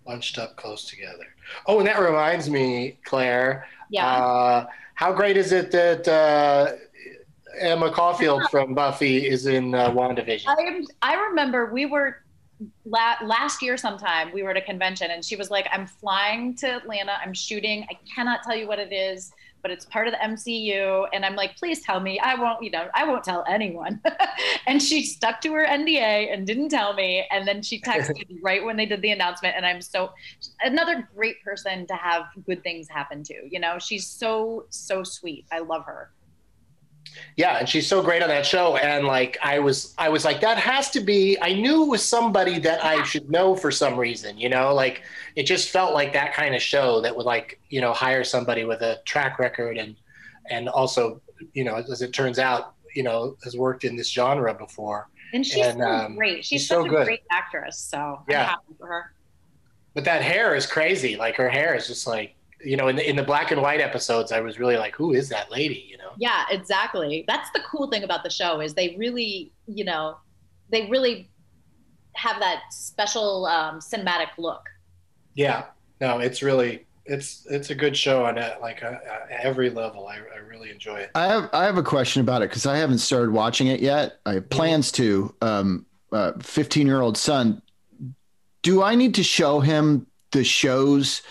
bunched 0.10 0.40
up 0.40 0.56
close 0.56 0.86
together. 0.86 1.28
Oh, 1.68 1.78
and 1.78 1.88
that 1.88 2.00
reminds 2.00 2.50
me, 2.50 2.98
Claire. 3.06 3.68
Yeah. 3.92 4.08
Uh, 4.08 4.66
how 4.96 5.14
great 5.14 5.38
is 5.38 5.52
it 5.52 5.70
that 5.70 6.08
uh, 6.08 6.74
Emma 7.60 7.92
Caulfield 7.92 8.42
from 8.50 8.74
Buffy 8.74 9.28
is 9.28 9.46
in 9.46 9.76
uh, 9.76 9.92
WandaVision? 9.92 10.46
I. 10.48 10.84
I 11.04 11.28
remember 11.28 11.72
we 11.72 11.86
were 11.86 12.24
la- 12.86 13.24
last 13.24 13.62
year 13.62 13.78
sometime. 13.78 14.34
We 14.34 14.42
were 14.42 14.50
at 14.50 14.58
a 14.58 14.62
convention, 14.62 15.12
and 15.12 15.24
she 15.24 15.36
was 15.36 15.52
like, 15.52 15.68
"I'm 15.72 15.86
flying 15.86 16.56
to 16.56 16.78
Atlanta. 16.78 17.14
I'm 17.24 17.34
shooting. 17.34 17.86
I 17.92 17.96
cannot 18.16 18.42
tell 18.42 18.56
you 18.56 18.68
what 18.68 18.80
it 18.80 18.92
is, 18.92 19.32
but 19.62 19.72
it's 19.72 19.86
part 19.86 20.08
of 20.08 20.14
the 20.14 20.20
MCU." 20.20 21.08
And 21.14 21.26
I'm 21.26 21.36
like, 21.36 21.58
"Please 21.58 21.82
tell 21.82 22.00
me. 22.00 22.20
I 22.20 22.36
won't. 22.36 22.64
You 22.64 22.72
know, 22.72 22.90
I 22.94 23.06
won't 23.06 23.24
tell 23.24 23.44
anyone." 23.48 24.02
and 24.68 24.82
she 24.82 25.04
stuck 25.04 25.42
to 25.42 25.54
her 25.54 25.66
NDA 25.66 26.34
and 26.34 26.46
didn't 26.46 26.70
tell 26.70 26.94
me. 26.94 27.26
And 27.32 27.48
then 27.48 27.62
she 27.62 27.80
texted 27.82 28.30
me 28.30 28.40
right 28.42 28.64
when 28.64 28.78
they 28.78 28.86
did 28.86 29.02
the 29.02 29.12
announcement. 29.12 29.56
And 29.56 29.66
I'm 29.66 29.82
so 29.82 30.12
another 30.62 31.08
great 31.16 31.42
person 31.44 31.88
to 31.88 31.96
have 31.96 32.24
good 32.46 32.64
things 32.64 32.88
happen 32.90 33.24
to. 33.24 33.36
You 33.50 33.60
know, 33.60 33.80
she's 33.80 34.08
so 34.08 34.66
so 34.70 35.04
sweet. 35.04 35.46
I 35.52 35.60
love 35.60 35.86
her. 35.86 36.12
Yeah, 37.36 37.58
and 37.58 37.70
she's 37.70 37.88
so 37.88 38.02
great 38.02 38.22
on 38.22 38.28
that 38.30 38.46
show. 38.46 38.76
And 38.78 39.08
like 39.08 39.38
I 39.42 39.60
was 39.60 39.94
I 39.98 40.10
was 40.10 40.26
like, 40.26 40.42
that 40.42 40.58
has 40.58 40.90
to 40.92 41.00
be 41.00 41.38
I 41.42 41.54
knew 41.54 41.84
it 41.84 41.88
was 41.88 42.04
somebody 42.04 42.60
that 42.60 42.84
I 42.84 43.04
should 43.04 43.30
know 43.30 43.56
for 43.56 43.72
some 43.72 43.98
reason, 43.98 44.38
you 44.38 44.50
know, 44.50 44.74
like 44.74 45.04
it 45.36 45.44
just 45.44 45.70
felt 45.70 45.94
like 45.94 46.12
that 46.14 46.34
kind 46.34 46.54
of 46.56 46.62
show 46.62 47.00
that 47.02 47.16
would 47.16 47.26
like, 47.26 47.60
you 47.70 47.80
know, 47.82 47.94
hire 47.94 48.24
somebody 48.24 48.66
with 48.66 48.82
a 48.82 49.00
track 49.06 49.40
record 49.40 49.78
and 49.78 49.96
and 50.50 50.68
also, 50.68 51.22
you 51.54 51.64
know, 51.64 51.76
as 51.76 52.02
it 52.02 52.12
turns 52.12 52.40
out, 52.40 52.74
you 52.96 53.04
know, 53.04 53.38
has 53.44 53.56
worked 53.56 53.84
in 53.84 53.96
this 53.96 54.10
genre 54.12 54.54
before. 54.54 55.08
And 55.34 55.46
she's 55.46 55.66
And, 55.66 55.80
so 55.80 55.86
um, 55.88 56.16
great. 56.16 56.38
She's, 56.44 56.62
she's 56.62 56.68
such 56.68 56.78
so 56.78 56.86
a 56.86 56.90
good. 56.90 57.06
great 57.06 57.24
actress. 57.32 57.78
So 57.78 58.22
Yeah. 58.28 58.42
I'm 58.42 58.48
happy 58.50 58.74
for 58.80 58.88
her. 58.88 59.14
But 59.94 60.06
that 60.06 60.22
hair 60.24 60.56
is 60.56 60.66
crazy. 60.66 61.16
Like 61.16 61.36
her 61.36 61.50
hair 61.50 61.76
is 61.76 61.88
just 61.88 62.08
like, 62.08 62.36
you 62.64 62.78
know, 62.78 62.88
in 62.88 62.96
the 62.96 63.10
in 63.10 63.16
the 63.16 63.24
black 63.24 63.52
and 63.52 63.62
white 63.62 63.82
episodes, 63.82 64.32
I 64.32 64.42
was 64.42 64.60
really 64.60 64.78
like, 64.78 64.96
who 64.96 65.14
is 65.14 65.30
that 65.30 65.52
lady? 65.52 65.86
You 65.90 65.98
know? 65.98 66.12
Yeah, 66.18 66.46
exactly. 66.50 67.26
That's 67.28 67.50
the 67.52 67.62
cool 67.62 67.90
thing 67.90 68.04
about 68.04 68.24
the 68.24 68.30
show 68.30 68.60
is 68.60 68.74
they 68.74 68.96
really, 68.98 69.52
you 69.68 69.86
know, 69.86 70.18
they 70.70 70.88
really 70.88 71.30
have 72.14 72.40
that 72.40 72.64
special 72.72 73.46
um, 73.46 73.80
cinematic 73.80 74.30
look. 74.38 74.64
Yeah. 75.36 75.66
No, 76.02 76.20
it's 76.20 76.42
really 76.42 76.86
it's 77.06 77.46
it's 77.50 77.70
a 77.70 77.76
good 77.76 77.96
show 77.96 78.26
on 78.26 78.38
uh, 78.38 78.56
like 78.62 78.84
uh, 78.84 78.88
uh, 78.88 79.26
every 79.30 79.70
level. 79.70 80.08
I, 80.08 80.18
I 80.18 80.40
really 80.40 80.70
enjoy 80.70 80.98
it. 80.98 81.12
I 81.16 81.28
have 81.28 81.50
I 81.54 81.66
have 81.66 81.78
a 81.78 81.84
question 81.84 82.22
about 82.22 82.42
it 82.42 82.50
because 82.50 82.66
I 82.66 82.78
haven't 82.78 83.00
started 83.00 83.32
watching 83.32 83.68
it 83.68 83.80
yet. 83.80 84.20
I 84.26 84.36
have 84.36 84.50
plans 84.50 84.92
to. 84.94 85.34
Um, 85.42 85.86
uh, 86.12 86.34
fifteen 86.42 86.88
year 86.88 87.02
old 87.02 87.18
son. 87.18 87.62
Do 88.62 88.82
I 88.82 88.96
need 88.96 89.16
to 89.16 89.24
show 89.24 89.60
him 89.60 90.08
the 90.32 90.44
shows 90.44 91.22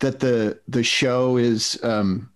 that 0.00 0.20
the 0.20 0.58
the 0.68 0.82
show 0.82 1.36
is? 1.36 1.78
Um, 1.82 2.30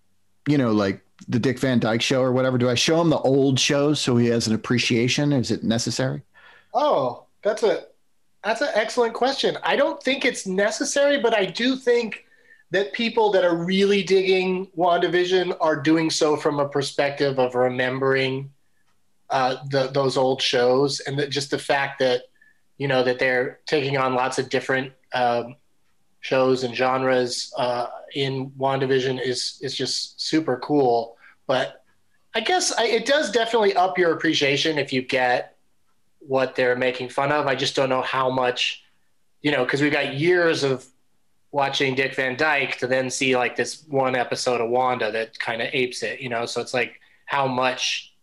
you 0.49 0.59
know, 0.59 0.73
like 0.73 1.01
the 1.29 1.39
Dick 1.39 1.59
Van 1.59 1.79
Dyke 1.79 2.03
Show 2.03 2.21
or 2.21 2.33
whatever. 2.33 2.59
Do 2.59 2.69
I 2.69 2.75
show 2.75 3.01
him 3.01 3.11
the 3.11 3.19
old 3.19 3.59
shows 3.59 4.01
so 4.01 4.17
he 4.17 4.27
has 4.29 4.47
an 4.47 4.55
appreciation? 4.55 5.33
Is 5.33 5.51
it 5.51 5.63
necessary? 5.63 6.23
Oh, 6.75 7.25
that's 7.43 7.63
a 7.63 7.85
that's 8.45 8.61
an 8.61 8.71
excellent 8.75 9.15
question. 9.15 9.57
I 9.63 9.77
don't 9.77 10.03
think 10.03 10.25
it's 10.25 10.47
necessary, 10.47 11.21
but 11.21 11.37
I 11.37 11.45
do 11.47 11.77
think 11.77 12.25
that 12.71 12.93
people 12.93 13.31
that 13.33 13.45
are 13.45 13.55
really 13.55 14.03
digging 14.03 14.67
WandaVision 14.77 15.57
are 15.61 15.77
doing 15.77 16.11
so 16.11 16.37
from 16.37 16.59
a 16.59 16.69
perspective 16.69 17.39
of 17.39 17.55
remembering 17.55 18.51
uh, 19.31 19.57
the, 19.71 19.89
those 19.89 20.17
old 20.17 20.43
shows 20.43 21.01
and 21.01 21.19
that 21.19 21.31
just 21.31 21.51
the 21.51 21.59
fact 21.59 21.99
that 21.99 22.23
you 22.79 22.89
know 22.89 23.03
that 23.03 23.19
they're 23.19 23.61
taking 23.67 23.97
on 23.97 24.15
lots 24.15 24.39
of 24.39 24.49
different 24.49 24.93
um, 25.15 25.57
shows 26.23 26.63
and 26.63 26.75
genres 26.75 27.53
uh, 27.59 27.89
in 28.15 28.51
WandaVision 28.53 29.21
is 29.21 29.59
is 29.61 29.75
just 29.77 30.21
super 30.21 30.57
cool. 30.57 31.17
But 31.47 31.85
I 32.35 32.41
guess 32.41 32.73
I, 32.73 32.87
it 32.87 33.05
does 33.05 33.31
definitely 33.31 33.75
up 33.75 33.99
your 33.99 34.13
appreciation 34.13 34.79
if 34.79 34.93
you 34.93 35.03
get 35.03 35.57
what 36.21 36.55
they're 36.55 36.77
making 36.77 37.11
fun 37.11 37.33
of. 37.33 37.47
I 37.47 37.55
just 37.55 37.77
don't 37.77 37.89
know 37.89 38.01
how 38.01 38.31
much, 38.31 38.85
you 39.43 39.51
know, 39.51 39.65
because 39.65 39.83
we've 39.83 39.93
got 39.93 40.15
years 40.15 40.63
of 40.63 40.87
watching 41.51 41.95
Dick 41.95 42.15
Van 42.15 42.37
Dyke 42.37 42.79
to 42.79 42.87
then 42.87 43.11
see 43.11 43.37
like 43.37 43.57
this 43.57 43.85
one 43.89 44.15
episode 44.15 44.61
of 44.61 44.71
Wanda 44.71 45.11
that 45.13 45.39
kind 45.39 45.61
of 45.61 45.69
apes 45.73 46.03
it, 46.05 46.21
you 46.21 46.29
know. 46.29 46.47
So 46.47 46.61
it's 46.61 46.73
like, 46.73 47.01
how 47.27 47.49
much 47.49 48.15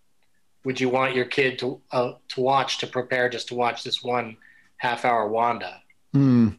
would 0.64 0.80
you 0.80 0.88
want 0.88 1.16
your 1.16 1.26
kid 1.26 1.60
to 1.60 1.82
uh, 1.92 2.14
to 2.30 2.42
watch 2.42 2.78
to 2.80 2.88
prepare 2.88 3.28
just 3.28 3.50
to 3.50 3.56
watch 3.56 3.84
this 3.84 4.02
one 4.02 4.38
half 4.78 5.04
hour 5.04 5.28
Wanda? 5.28 5.82
Hmm. 6.14 6.50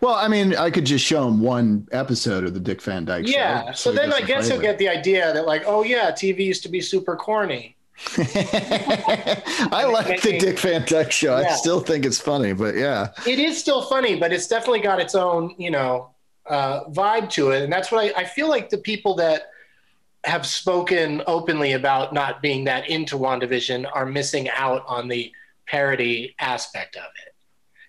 Well, 0.00 0.14
I 0.14 0.28
mean, 0.28 0.54
I 0.54 0.70
could 0.70 0.84
just 0.84 1.04
show 1.04 1.26
him 1.26 1.40
one 1.40 1.88
episode 1.90 2.44
of 2.44 2.54
the 2.54 2.60
Dick 2.60 2.80
Van 2.82 3.04
Dyke 3.04 3.26
Show. 3.26 3.32
Yeah. 3.32 3.72
So 3.72 3.90
he 3.90 3.96
then 3.96 4.12
I 4.12 4.20
guess 4.20 4.48
he'll 4.48 4.60
get 4.60 4.78
the 4.78 4.88
idea 4.88 5.32
that 5.32 5.46
like, 5.46 5.64
oh 5.66 5.82
yeah, 5.82 6.10
TV 6.12 6.44
used 6.44 6.62
to 6.64 6.68
be 6.68 6.80
super 6.80 7.16
corny. 7.16 7.76
I 8.16 9.88
like 9.90 10.20
the 10.22 10.38
Dick 10.38 10.58
Van 10.58 10.84
Dyke 10.86 11.12
Show. 11.12 11.34
I 11.34 11.48
still 11.52 11.80
think 11.80 12.04
it's 12.04 12.20
funny, 12.20 12.52
but 12.52 12.74
yeah. 12.74 13.10
it 13.26 13.38
is 13.38 13.58
still 13.58 13.82
funny, 13.82 14.16
but 14.16 14.32
it's 14.32 14.48
definitely 14.48 14.80
got 14.80 15.00
its 15.00 15.14
own, 15.14 15.54
you 15.58 15.70
know, 15.70 16.10
uh, 16.46 16.84
vibe 16.86 17.30
to 17.30 17.52
it. 17.52 17.62
And 17.62 17.72
that's 17.72 17.90
what 17.92 18.04
I, 18.04 18.22
I 18.22 18.24
feel 18.24 18.48
like 18.48 18.68
the 18.68 18.78
people 18.78 19.14
that 19.16 19.50
have 20.24 20.46
spoken 20.46 21.22
openly 21.26 21.72
about 21.72 22.12
not 22.12 22.42
being 22.42 22.64
that 22.64 22.88
into 22.88 23.16
WandaVision 23.16 23.88
are 23.92 24.06
missing 24.06 24.48
out 24.48 24.84
on 24.86 25.08
the 25.08 25.32
parody 25.66 26.34
aspect 26.40 26.96
of 26.96 27.04
it. 27.26 27.34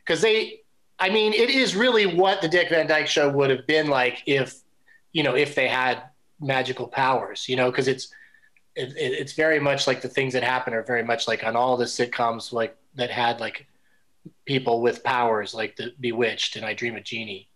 Because 0.06 0.22
they, 0.22 0.62
I 1.00 1.10
mean, 1.10 1.34
it 1.34 1.50
is 1.50 1.76
really 1.76 2.06
what 2.06 2.42
the 2.42 2.48
Dick 2.48 2.70
Van 2.70 2.88
Dyke 2.88 3.08
Show 3.08 3.30
would 3.30 3.50
have 3.50 3.68
been 3.68 3.88
like 3.88 4.24
if, 4.26 4.56
you 5.12 5.24
know, 5.24 5.36
if 5.36 5.56
they 5.56 5.68
had 5.68 6.04
magical 6.40 6.88
powers, 6.88 7.50
you 7.50 7.56
know, 7.56 7.70
because 7.70 7.88
it's, 7.88 8.14
it, 8.76 8.90
it, 8.90 9.14
it's 9.14 9.34
very 9.34 9.60
much 9.60 9.88
like 9.88 10.02
the 10.02 10.10
things 10.10 10.34
that 10.34 10.44
happen 10.44 10.74
are 10.74 10.84
very 10.84 11.04
much 11.04 11.28
like 11.28 11.44
on 11.44 11.56
all 11.56 11.78
the 11.78 11.86
sitcoms 11.86 12.52
like 12.54 12.78
that 12.96 13.10
had 13.10 13.40
like 13.40 13.68
people 14.46 14.82
with 14.82 15.04
powers 15.04 15.54
like 15.54 15.76
the 15.76 15.94
Bewitched 16.00 16.56
and 16.56 16.66
I 16.66 16.74
Dream 16.74 16.96
of 16.96 17.04
Jeannie, 17.04 17.50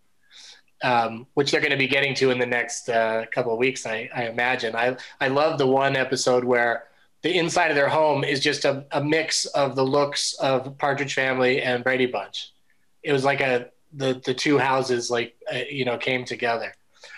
um, 0.83 1.27
which 1.33 1.51
they're 1.51 1.61
going 1.61 1.71
to 1.71 1.77
be 1.77 1.87
getting 1.87 2.13
to 2.15 2.31
in 2.31 2.39
the 2.39 2.45
next 2.45 2.89
uh, 2.89 3.25
couple 3.33 3.53
of 3.53 3.59
weeks, 3.59 3.85
I, 3.85 4.09
I 4.13 4.27
imagine. 4.27 4.75
I 4.75 4.97
I 5.19 5.27
love 5.27 5.57
the 5.57 5.67
one 5.67 5.95
episode 5.95 6.43
where 6.43 6.85
the 7.21 7.37
inside 7.37 7.69
of 7.69 7.75
their 7.75 7.89
home 7.89 8.23
is 8.23 8.39
just 8.39 8.65
a, 8.65 8.85
a 8.91 9.03
mix 9.03 9.45
of 9.47 9.75
the 9.75 9.83
looks 9.83 10.33
of 10.35 10.77
Partridge 10.77 11.13
Family 11.13 11.61
and 11.61 11.83
Brady 11.83 12.05
Bunch. 12.05 12.53
It 13.03 13.11
was 13.13 13.23
like 13.23 13.41
a 13.41 13.69
the 13.93 14.21
the 14.25 14.33
two 14.33 14.57
houses 14.57 15.09
like 15.09 15.35
uh, 15.51 15.59
you 15.69 15.85
know 15.85 15.97
came 15.97 16.25
together. 16.25 16.73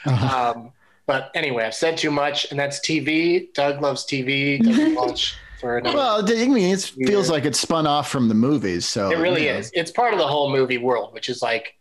Um, 0.05 0.71
but 1.07 1.31
anyway, 1.35 1.65
I've 1.65 1.73
said 1.75 1.97
too 1.97 2.11
much, 2.11 2.49
and 2.51 2.59
that's 2.59 2.79
TV. 2.79 3.53
Doug 3.53 3.81
loves 3.81 4.05
TV. 4.05 4.63
Doesn't 4.63 4.95
watch 4.95 5.35
for 5.59 5.77
another. 5.77 5.97
Well, 5.97 6.23
I 6.25 6.47
mean, 6.47 6.73
it 6.73 6.81
feels 7.05 7.29
like 7.29 7.45
it's 7.45 7.59
spun 7.59 7.85
off 7.87 8.09
from 8.09 8.27
the 8.27 8.33
movies. 8.35 8.85
So 8.85 9.11
It 9.11 9.17
really 9.17 9.45
you 9.47 9.53
know. 9.53 9.59
is. 9.59 9.71
It's 9.73 9.91
part 9.91 10.13
of 10.13 10.19
the 10.19 10.27
whole 10.27 10.51
movie 10.51 10.77
world, 10.77 11.13
which 11.13 11.29
is 11.29 11.41
like 11.41 11.75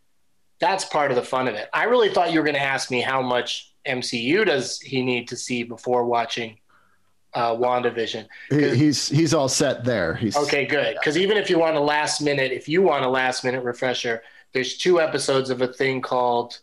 that's 0.59 0.85
part 0.85 1.11
of 1.11 1.15
the 1.17 1.23
fun 1.23 1.47
of 1.47 1.55
it. 1.55 1.69
I 1.73 1.85
really 1.85 2.09
thought 2.09 2.31
you 2.31 2.39
were 2.39 2.45
going 2.45 2.55
to 2.55 2.61
ask 2.61 2.91
me 2.91 3.01
how 3.01 3.21
much 3.21 3.73
MCU 3.87 4.45
does 4.45 4.79
he 4.79 5.01
need 5.01 5.27
to 5.29 5.35
see 5.35 5.63
before 5.63 6.05
watching 6.05 6.57
uh, 7.33 7.55
WandaVision. 7.55 8.27
He- 8.49 8.75
he's 8.75 9.07
he's 9.07 9.33
all 9.33 9.47
set 9.49 9.83
there. 9.83 10.15
He's 10.15 10.35
Okay, 10.35 10.65
good. 10.65 10.95
Because 10.99 11.17
even 11.17 11.37
if 11.37 11.49
you 11.49 11.57
want 11.59 11.75
a 11.77 11.79
last 11.79 12.21
minute, 12.21 12.51
if 12.51 12.67
you 12.67 12.81
want 12.81 13.05
a 13.05 13.09
last 13.09 13.43
minute 13.43 13.63
refresher, 13.63 14.21
there's 14.53 14.77
two 14.77 14.99
episodes 14.99 15.49
of 15.49 15.61
a 15.61 15.67
thing 15.67 16.01
called 16.01 16.59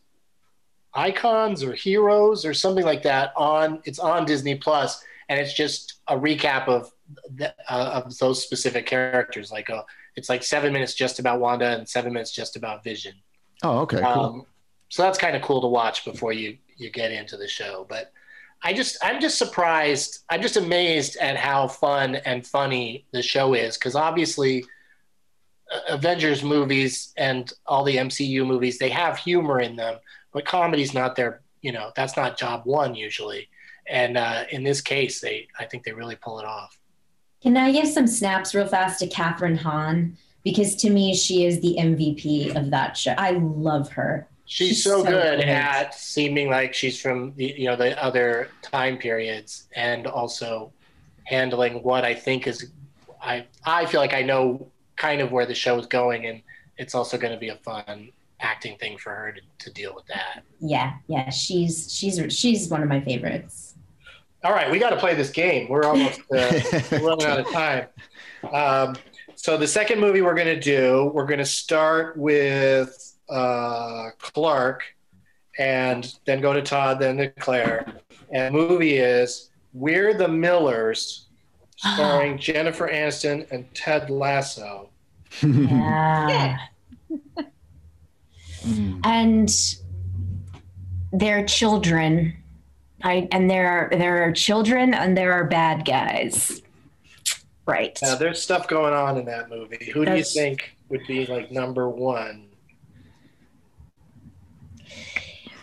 Icons 0.94 1.62
or 1.62 1.72
Heroes 1.74 2.44
or 2.44 2.54
something 2.54 2.84
like 2.84 3.02
that 3.02 3.32
on. 3.36 3.80
It's 3.84 3.98
on 3.98 4.24
Disney 4.24 4.56
Plus, 4.56 5.02
and 5.28 5.38
it's 5.40 5.54
just 5.54 5.94
a 6.08 6.16
recap 6.16 6.68
of 6.68 6.90
the, 7.36 7.54
uh, 7.68 8.02
of 8.04 8.16
those 8.18 8.42
specific 8.42 8.86
characters. 8.86 9.50
Like, 9.50 9.70
uh, 9.70 9.82
it's 10.16 10.28
like 10.28 10.42
seven 10.42 10.72
minutes 10.72 10.94
just 10.94 11.18
about 11.18 11.40
Wanda 11.40 11.66
and 11.78 11.88
seven 11.88 12.12
minutes 12.12 12.32
just 12.32 12.56
about 12.56 12.82
Vision. 12.84 13.14
Oh, 13.62 13.80
okay, 13.80 13.98
cool. 13.98 14.06
Um, 14.06 14.46
so 14.88 15.02
that's 15.02 15.18
kind 15.18 15.36
of 15.36 15.42
cool 15.42 15.60
to 15.60 15.66
watch 15.68 16.04
before 16.04 16.32
you 16.32 16.58
you 16.76 16.90
get 16.90 17.12
into 17.12 17.36
the 17.36 17.48
show. 17.48 17.86
But 17.88 18.12
I 18.62 18.72
just 18.72 18.98
I'm 19.02 19.20
just 19.20 19.38
surprised. 19.38 20.24
I'm 20.30 20.42
just 20.42 20.56
amazed 20.56 21.16
at 21.16 21.36
how 21.36 21.68
fun 21.68 22.16
and 22.16 22.46
funny 22.46 23.06
the 23.12 23.22
show 23.22 23.54
is 23.54 23.76
because 23.76 23.94
obviously 23.94 24.64
Avengers 25.88 26.42
movies 26.42 27.12
and 27.16 27.52
all 27.66 27.84
the 27.84 27.96
MCU 27.96 28.46
movies 28.46 28.78
they 28.78 28.88
have 28.88 29.16
humor 29.16 29.61
in 29.61 29.76
them, 29.76 29.98
but 30.32 30.44
comedy's 30.44 30.94
not 30.94 31.14
their 31.14 31.42
you 31.62 31.72
know 31.72 31.92
that's 31.94 32.16
not 32.16 32.38
job 32.38 32.62
one 32.64 32.94
usually. 32.94 33.48
And 33.86 34.16
uh, 34.18 34.44
in 34.50 34.64
this 34.64 34.80
case, 34.80 35.20
they 35.20 35.48
I 35.59 35.64
think 35.64 35.84
they 35.84 35.92
really 35.92 36.16
pull 36.16 36.40
it 36.40 36.44
off. 36.44 36.78
Can 37.42 37.56
I 37.56 37.70
give 37.70 37.86
some 37.86 38.06
snaps 38.06 38.54
real 38.54 38.66
fast 38.66 38.98
to 39.00 39.06
Kathryn 39.06 39.56
Hahn? 39.56 40.18
Because 40.42 40.74
to 40.76 40.90
me, 40.90 41.14
she 41.14 41.44
is 41.44 41.61
the 41.61 41.76
MVP 41.78 42.56
of 42.56 42.70
that 42.70 42.96
show. 42.96 43.14
I 43.16 43.32
love 43.32 43.90
her. 43.90 44.28
She's, 44.51 44.82
so, 44.82 45.05
good 45.05 45.40
at 45.40 45.94
seeming 45.94 46.49
like 46.49 46.72
she's 46.72 46.99
from 46.99 47.34
the 47.36 47.55
you 47.59 47.66
know 47.66 47.76
the 47.76 48.03
other 48.03 48.49
time 48.62 48.96
periods 48.96 49.68
and 49.76 50.07
also 50.07 50.72
handling 51.24 51.82
what 51.82 52.03
I 52.03 52.14
think 52.14 52.46
is 52.46 52.70
I 53.22 53.44
I 53.66 53.84
feel 53.84 54.01
like 54.01 54.14
I 54.14 54.22
know 54.22 54.66
kind 54.96 55.20
of 55.20 55.32
where 55.32 55.44
the 55.44 55.55
show 55.55 55.78
is 55.78 55.84
going 55.84 56.26
and 56.26 56.40
it's 56.78 56.94
also 56.94 57.18
going 57.18 57.34
to 57.34 57.38
be 57.38 57.51
a 57.51 57.57
fun 57.57 58.11
acting 58.40 58.78
thing 58.78 58.96
for 58.96 59.11
her 59.11 59.32
to, 59.32 59.40
to 59.59 59.70
deal 59.70 59.94
with 59.94 60.07
that. 60.07 60.42
Yeah, 60.61 60.94
yeah, 61.09 61.28
she's 61.28 61.92
she's 61.92 62.18
she's 62.32 62.68
one 62.70 62.82
of 62.82 62.88
my 62.88 63.01
favorites. 63.01 63.74
All 64.44 64.53
right, 64.53 64.70
we 64.70 64.78
got 64.78 64.90
to 64.90 64.96
play 64.96 65.14
this 65.14 65.30
game. 65.30 65.68
We're 65.68 65.84
almost 65.84 66.20
uh, 66.32 66.61
running 67.03 67.26
out 67.26 67.40
of 67.40 67.51
time. 67.53 67.86
Um, 68.51 68.96
so 69.34 69.59
the 69.59 69.66
second 69.66 70.01
movie 70.01 70.22
we're 70.22 70.34
going 70.34 70.46
to 70.46 70.61
do, 70.61 71.11
we're 71.12 71.26
going 71.26 71.38
to 71.38 71.44
start 71.44 72.16
with 72.16 73.07
uh, 73.31 74.11
Clark, 74.18 74.83
and 75.59 76.14
then 76.24 76.41
go 76.41 76.53
to 76.53 76.62
Todd, 76.62 76.99
then 77.01 77.16
to 77.18 77.29
Claire. 77.31 77.87
And 78.33 78.55
the 78.55 78.59
movie 78.59 78.97
is 78.99 79.51
We're 79.72 80.14
the 80.14 80.29
Millers, 80.29 81.26
starring 81.76 82.39
Jennifer 82.41 82.89
Aniston 82.89 83.51
and 83.51 83.72
Ted 83.74 84.11
Lasso. 84.11 84.91
Yeah. 85.43 86.57
and 89.05 89.51
their 91.12 91.45
children 91.47 92.35
I 93.03 93.29
and 93.31 93.49
there 93.49 93.68
are 93.68 93.91
there 93.97 94.24
are 94.24 94.33
children 94.33 94.93
and 94.93 95.16
there 95.16 95.33
are 95.33 95.45
bad 95.45 95.85
guys. 95.85 96.62
Right. 97.66 97.97
Now, 98.03 98.16
there's 98.16 98.43
stuff 98.43 98.66
going 98.66 98.93
on 98.95 99.18
in 99.18 99.26
that 99.26 99.49
movie. 99.51 99.91
Who 99.93 100.05
That's- 100.05 100.33
do 100.33 100.41
you 100.41 100.47
think 100.47 100.74
would 100.89 101.07
be 101.07 101.26
like 101.26 101.53
number 101.53 101.89
one 101.89 102.47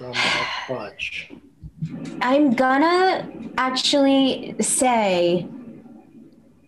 from 0.05 0.13
that 0.13 0.65
bunch? 0.67 1.31
I'm 2.21 2.53
gonna 2.53 3.29
actually 3.57 4.55
say 4.59 5.47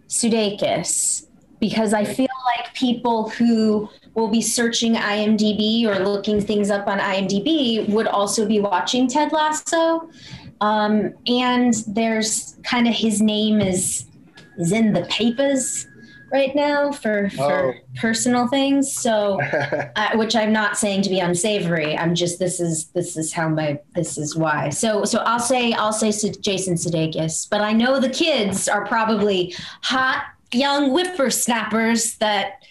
Sudeikis 0.08 1.28
because 1.60 1.94
I 1.94 2.04
feel 2.04 2.28
like 2.56 2.74
people 2.74 3.30
who 3.30 3.90
will 4.14 4.28
be 4.28 4.42
searching 4.42 4.96
IMDb 4.96 5.86
or 5.86 6.04
looking 6.04 6.42
things 6.42 6.70
up 6.70 6.88
on 6.88 7.00
IMDb 7.00 7.88
would 7.90 8.08
also 8.08 8.48
be 8.48 8.60
watching 8.60 9.08
Ted 9.08 9.32
Lasso. 9.32 10.10
Um, 10.62 11.14
and 11.28 11.74
there's 11.88 12.58
kind 12.64 12.88
of 12.88 12.94
his 12.94 13.22
name 13.22 13.62
is 13.62 14.06
is 14.58 14.72
in 14.72 14.94
the 14.94 15.04
papers 15.04 15.87
right 16.32 16.56
now 16.56 16.92
for 16.92 17.30
for 17.30 17.74
Oh. 17.74 17.74
personal 17.96 18.48
things. 18.48 18.92
So 18.94 19.40
uh, 19.96 20.10
which 20.16 20.36
I'm 20.36 20.52
not 20.52 20.78
saying 20.78 21.04
to 21.04 21.10
be 21.10 21.20
unsavory. 21.20 21.98
I'm 21.98 22.16
just 22.16 22.40
this 22.40 22.60
is 22.60 22.88
this 22.90 23.18
is 23.18 23.34
how 23.34 23.50
my 23.50 23.80
this 23.96 24.18
is 24.18 24.36
why. 24.36 24.70
So 24.70 25.06
so 25.06 25.20
I'll 25.20 25.40
say 25.40 25.74
I'll 25.74 25.94
say 25.94 26.12
Jason 26.42 26.76
Sudeikis, 26.76 27.50
but 27.50 27.62
I 27.62 27.74
know 27.74 28.00
the 28.00 28.10
kids 28.10 28.68
are 28.68 28.86
probably 28.86 29.56
hot 29.84 30.26
young 30.52 30.92
whippersnappers 30.92 32.16
that 32.18 32.64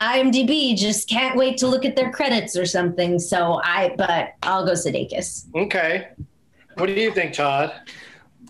IMDb 0.00 0.76
just 0.76 1.08
can't 1.08 1.36
wait 1.36 1.56
to 1.58 1.66
look 1.66 1.84
at 1.84 1.96
their 1.96 2.10
credits 2.12 2.56
or 2.56 2.66
something. 2.66 3.18
So 3.18 3.60
I 3.64 3.94
but 3.96 4.34
I'll 4.42 4.64
go 4.66 4.72
Sudeikis. 4.72 5.46
Okay. 5.54 6.08
What 6.74 6.86
do 6.86 6.92
you 6.92 7.10
think, 7.12 7.32
Todd? 7.32 7.72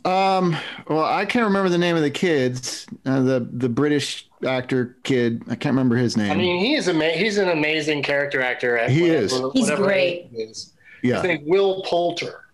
Um, 0.07 0.57
well, 0.89 1.05
I 1.05 1.25
can't 1.25 1.45
remember 1.47 1.69
the 1.69 1.79
name 1.79 1.97
of 1.97 2.03
the 2.03 2.11
kids. 2.11 2.87
Uh, 3.05 3.21
the 3.23 3.41
the 3.53 3.69
British 3.69 4.29
actor 4.47 4.97
kid. 5.03 5.43
I 5.49 5.57
can't 5.57 5.73
remember 5.75 5.97
his 5.97 6.17
name. 6.17 6.31
I 6.31 6.37
mean, 6.37 6.65
he 6.65 6.77
is 6.77 6.89
ama- 6.89 7.11
He's 7.11 7.39
an 7.39 7.49
amazing 7.49 8.03
character 8.05 8.41
actor. 8.41 8.79
At 8.79 8.91
He 8.91 9.03
whatever- 9.03 9.25
is. 9.25 9.41
He's 9.53 9.71
great. 9.73 10.29
he 10.31 10.43
is. 10.43 10.73
yeah, 11.03 11.19
I 11.19 11.23
think 11.23 11.43
Will 11.45 11.83
Poulter. 11.83 12.45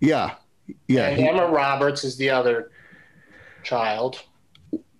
yeah, 0.00 0.34
yeah. 0.88 1.08
and 1.08 1.20
he- 1.20 1.28
Emma 1.28 1.46
Roberts 1.46 2.02
is 2.02 2.16
the 2.16 2.30
other 2.30 2.72
child. 3.62 4.20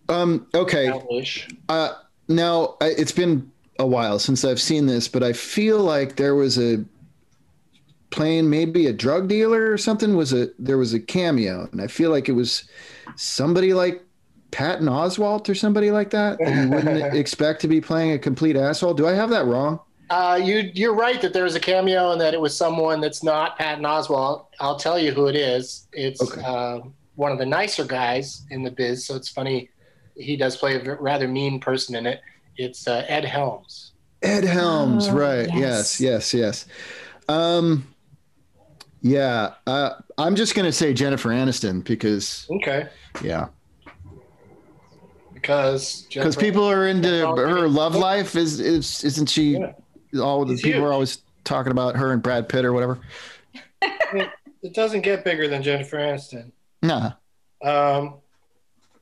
um, 0.09 0.46
okay. 0.55 0.86
Childish. 0.86 1.49
Uh, 1.68 1.94
now 2.28 2.76
I, 2.80 2.90
it's 2.96 3.12
been 3.12 3.51
a 3.80 3.86
while 3.86 4.20
since 4.20 4.44
I've 4.44 4.61
seen 4.61 4.86
this, 4.86 5.09
but 5.09 5.24
I 5.24 5.32
feel 5.32 5.78
like 5.80 6.14
there 6.16 6.36
was 6.36 6.59
a 6.59 6.84
playing 8.11 8.48
maybe 8.48 8.86
a 8.86 8.92
drug 8.92 9.28
dealer 9.28 9.70
or 9.70 9.78
something 9.78 10.16
was 10.16 10.32
a 10.32 10.48
there 10.59 10.78
was 10.78 10.94
a 10.94 11.00
cameo, 11.00 11.68
and 11.72 11.80
I 11.80 11.86
feel 11.86 12.11
like 12.11 12.28
it 12.28 12.32
was 12.32 12.64
somebody 13.16 13.74
like 13.74 14.02
Patton 14.50 14.86
Oswalt 14.86 15.48
or 15.48 15.54
somebody 15.54 15.90
like 15.90 16.11
that 16.11 16.38
that 16.38 16.54
you 16.64 16.70
wouldn't 16.70 17.14
expect 17.16 17.61
to 17.62 17.68
be 17.68 17.80
playing 17.80 18.12
a 18.12 18.18
complete 18.18 18.56
asshole. 18.56 18.94
Do 18.94 19.06
I 19.06 19.12
have 19.12 19.30
that 19.30 19.44
wrong? 19.46 19.80
Uh, 20.11 20.40
you 20.42 20.70
you're 20.72 20.94
right 20.94 21.20
that 21.20 21.34
there 21.34 21.44
was 21.44 21.54
a 21.54 21.61
cameo 21.61 22.12
and 22.12 22.20
that 22.20 22.32
it 22.32 22.40
was 22.40 22.56
someone 22.56 23.00
that's 23.00 23.22
not 23.22 23.59
Patton 23.59 23.84
Oswalt. 23.84 24.46
I'll 24.59 24.78
tell 24.78 24.98
you 24.98 25.12
who 25.12 25.26
it 25.26 25.36
is. 25.36 25.86
It's 25.92 26.22
Okay. 26.22 26.40
uh, 26.42 26.80
one 27.16 27.30
of 27.30 27.36
the 27.38 27.44
nicer 27.44 27.84
guys 27.84 28.46
in 28.50 28.62
the 28.62 28.70
biz. 28.70 29.06
So 29.06 29.16
it's 29.16 29.28
funny. 29.28 29.68
He 30.16 30.36
does 30.36 30.56
play 30.56 30.76
a 30.76 30.96
rather 30.96 31.28
mean 31.28 31.61
person 31.61 31.94
in 31.94 32.06
it. 32.06 32.22
It's 32.56 32.88
uh, 32.88 33.04
Ed 33.06 33.24
Helms. 33.26 33.92
Ed 34.22 34.44
Helms, 34.44 35.09
Oh, 35.09 35.14
right? 35.14 35.48
yes. 35.54 36.00
Yes, 36.00 36.32
yes, 36.32 36.34
yes. 36.34 36.66
Um, 37.28 37.86
yeah, 39.03 39.55
uh, 39.66 39.90
I'm 40.16 40.34
just 40.36 40.55
gonna 40.55 40.72
say 40.72 40.92
Jennifer 40.92 41.28
Aniston 41.30 41.84
because 41.84 42.46
Okay, 42.51 42.88
yeah, 43.22 43.49
because 45.34 46.07
because 46.12 46.36
people 46.36 46.64
are 46.64 46.86
into 46.88 47.09
her 47.09 47.68
love 47.68 47.94
life. 47.94 48.36
Is 48.36 48.61
is 48.61 49.05
isn't 49.05 49.26
she? 49.28 49.59
Yeah. 49.59 49.72
All 50.20 50.44
the 50.44 50.55
She's 50.55 50.62
people 50.62 50.80
huge. 50.80 50.88
are 50.88 50.92
always 50.92 51.18
talking 51.44 51.70
about 51.70 51.96
her 51.96 52.12
and 52.12 52.22
Brad 52.22 52.49
Pitt 52.49 52.64
or 52.64 52.72
whatever. 52.72 52.99
It 54.62 54.74
doesn't 54.74 55.03
get 55.03 55.22
bigger 55.24 55.49
than 55.49 55.62
Jennifer 55.62 55.99
Aniston. 55.99 56.51
Nah, 56.82 57.12
Um, 57.62 58.14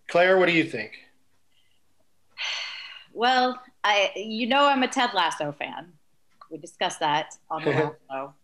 Claire, 0.09 0.37
what 0.39 0.47
do 0.47 0.53
you 0.53 0.65
think? 0.65 0.93
Well, 3.15 3.61
I 3.85 4.11
you 4.17 4.47
know 4.47 4.67
I'm 4.67 4.83
a 4.83 4.89
Ted 4.89 5.11
Lasso 5.15 5.53
fan. 5.53 5.93
We 6.51 6.59
discussed 6.59 7.01
that 7.01 7.35
on 7.51 7.65
the 7.65 7.71
last 7.71 7.95
show. 8.11 8.35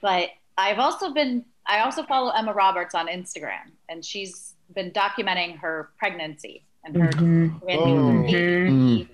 But 0.00 0.30
I've 0.58 0.78
also 0.78 1.14
been 1.14 1.44
I 1.66 1.80
also 1.80 2.02
follow 2.02 2.30
Emma 2.32 2.52
Roberts 2.52 2.94
on 2.94 3.06
Instagram 3.08 3.70
and 3.88 4.04
she's 4.04 4.54
been 4.74 4.90
documenting 4.90 5.58
her 5.58 5.90
pregnancy 5.98 6.64
and 6.84 6.96
her 6.96 7.08
Mhm. 7.10 7.60
Oh. 7.70 8.22
baby. 8.22 9.08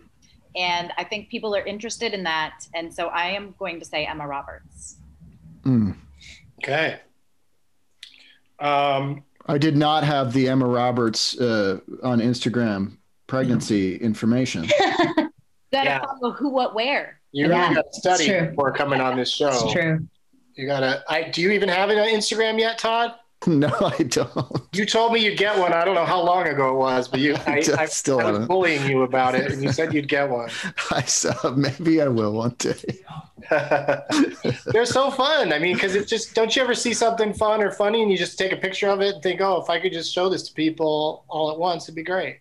And 0.56 0.92
I 0.96 1.02
think 1.04 1.28
people 1.30 1.54
are 1.56 1.64
interested 1.66 2.14
in 2.14 2.22
that. 2.24 2.66
And 2.74 2.92
so 2.94 3.08
I 3.08 3.26
am 3.30 3.54
going 3.58 3.80
to 3.80 3.84
say 3.84 4.06
Emma 4.06 4.24
Roberts. 4.26 4.96
Mm. 5.64 5.96
Okay. 6.62 7.00
Um, 8.60 9.24
I 9.46 9.58
did 9.58 9.76
not 9.76 10.04
have 10.04 10.32
the 10.32 10.48
Emma 10.48 10.66
Roberts 10.66 11.38
uh, 11.40 11.80
on 12.04 12.20
Instagram 12.20 12.98
pregnancy 13.26 13.96
information. 13.96 14.62
Gotta 14.78 15.30
Yeah. 15.72 16.04
follow 16.04 16.32
who, 16.32 16.50
what, 16.50 16.74
where. 16.74 17.20
You 17.32 17.48
Yeah, 17.48 17.62
really 17.64 17.74
got 17.74 17.84
to 17.92 18.00
study 18.00 18.46
before 18.48 18.72
coming 18.72 19.00
on 19.00 19.16
this 19.16 19.32
show. 19.34 19.48
It's 19.48 19.72
true. 19.72 20.06
You 20.54 20.66
gotta. 20.66 21.02
I 21.08 21.24
do 21.24 21.42
you 21.42 21.50
even 21.50 21.68
have 21.68 21.90
it 21.90 21.98
on 21.98 22.08
Instagram 22.08 22.58
yet, 22.58 22.78
Todd? 22.78 23.14
no, 23.46 23.68
I 23.80 24.04
don't. 24.04 24.62
You 24.72 24.86
told 24.86 25.12
me 25.12 25.24
you'd 25.24 25.36
get 25.36 25.58
one. 25.58 25.72
I 25.72 25.84
don't 25.84 25.94
know 25.94 26.06
how 26.06 26.22
long 26.22 26.46
ago 26.46 26.70
it 26.70 26.78
was, 26.78 27.08
but 27.08 27.20
you, 27.20 27.34
I, 27.46 27.62
I 27.76 27.82
I, 27.82 27.86
still 27.86 28.20
I 28.20 28.30
was 28.30 28.46
bullying 28.46 28.88
you 28.88 29.02
about 29.02 29.34
it, 29.34 29.52
and 29.52 29.62
you 29.62 29.72
said 29.72 29.92
you'd 29.92 30.08
get 30.08 30.30
one. 30.30 30.50
I 30.90 31.02
saw. 31.02 31.50
Maybe 31.50 32.00
I 32.00 32.08
will 32.08 32.32
one 32.32 32.54
day. 32.58 33.00
They're 34.66 34.86
so 34.86 35.10
fun. 35.10 35.52
I 35.52 35.58
mean, 35.58 35.74
because 35.74 35.94
it's 35.94 36.08
just 36.08 36.34
don't 36.34 36.54
you 36.54 36.62
ever 36.62 36.74
see 36.74 36.94
something 36.94 37.34
fun 37.34 37.62
or 37.62 37.70
funny, 37.70 38.02
and 38.02 38.10
you 38.10 38.16
just 38.16 38.38
take 38.38 38.52
a 38.52 38.56
picture 38.56 38.88
of 38.88 39.00
it 39.00 39.14
and 39.14 39.22
think, 39.22 39.40
oh, 39.40 39.60
if 39.60 39.68
I 39.68 39.80
could 39.80 39.92
just 39.92 40.12
show 40.12 40.28
this 40.28 40.48
to 40.48 40.54
people 40.54 41.24
all 41.28 41.50
at 41.50 41.58
once, 41.58 41.84
it'd 41.84 41.96
be 41.96 42.02
great. 42.02 42.38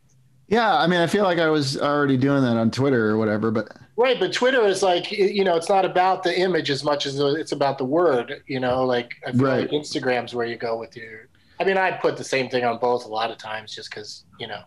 Yeah, 0.48 0.76
I 0.76 0.88
mean, 0.88 1.00
I 1.00 1.08
feel 1.08 1.24
like 1.24 1.40
I 1.40 1.50
was 1.50 1.78
already 1.78 2.18
doing 2.18 2.44
that 2.44 2.58
on 2.58 2.70
Twitter 2.70 3.10
or 3.10 3.18
whatever, 3.18 3.50
but 3.50 3.76
Right, 3.96 4.20
but 4.20 4.34
Twitter 4.34 4.62
is 4.66 4.82
like 4.82 5.12
you 5.12 5.44
know, 5.44 5.56
it's 5.56 5.70
not 5.70 5.86
about 5.86 6.24
the 6.24 6.38
image 6.38 6.70
as 6.72 6.84
much 6.84 7.06
as 7.06 7.20
it's 7.20 7.52
about 7.52 7.78
the 7.78 7.86
word. 7.86 8.42
You 8.48 8.60
know, 8.60 8.84
like 8.86 9.14
I 9.28 9.32
feel 9.32 9.42
Right. 9.46 9.60
like 9.62 9.82
Instagram's 9.82 10.34
where 10.34 10.46
you 10.48 10.56
go 10.58 10.78
with 10.80 10.96
your. 10.98 11.28
I 11.60 11.64
mean, 11.64 11.78
I 11.78 11.92
put 11.92 12.18
the 12.18 12.24
same 12.24 12.50
thing 12.50 12.66
on 12.66 12.80
both 12.80 13.06
a 13.06 13.08
lot 13.08 13.30
of 13.30 13.38
times, 13.38 13.74
just 13.76 13.90
because 13.92 14.26
you 14.40 14.48
know, 14.48 14.62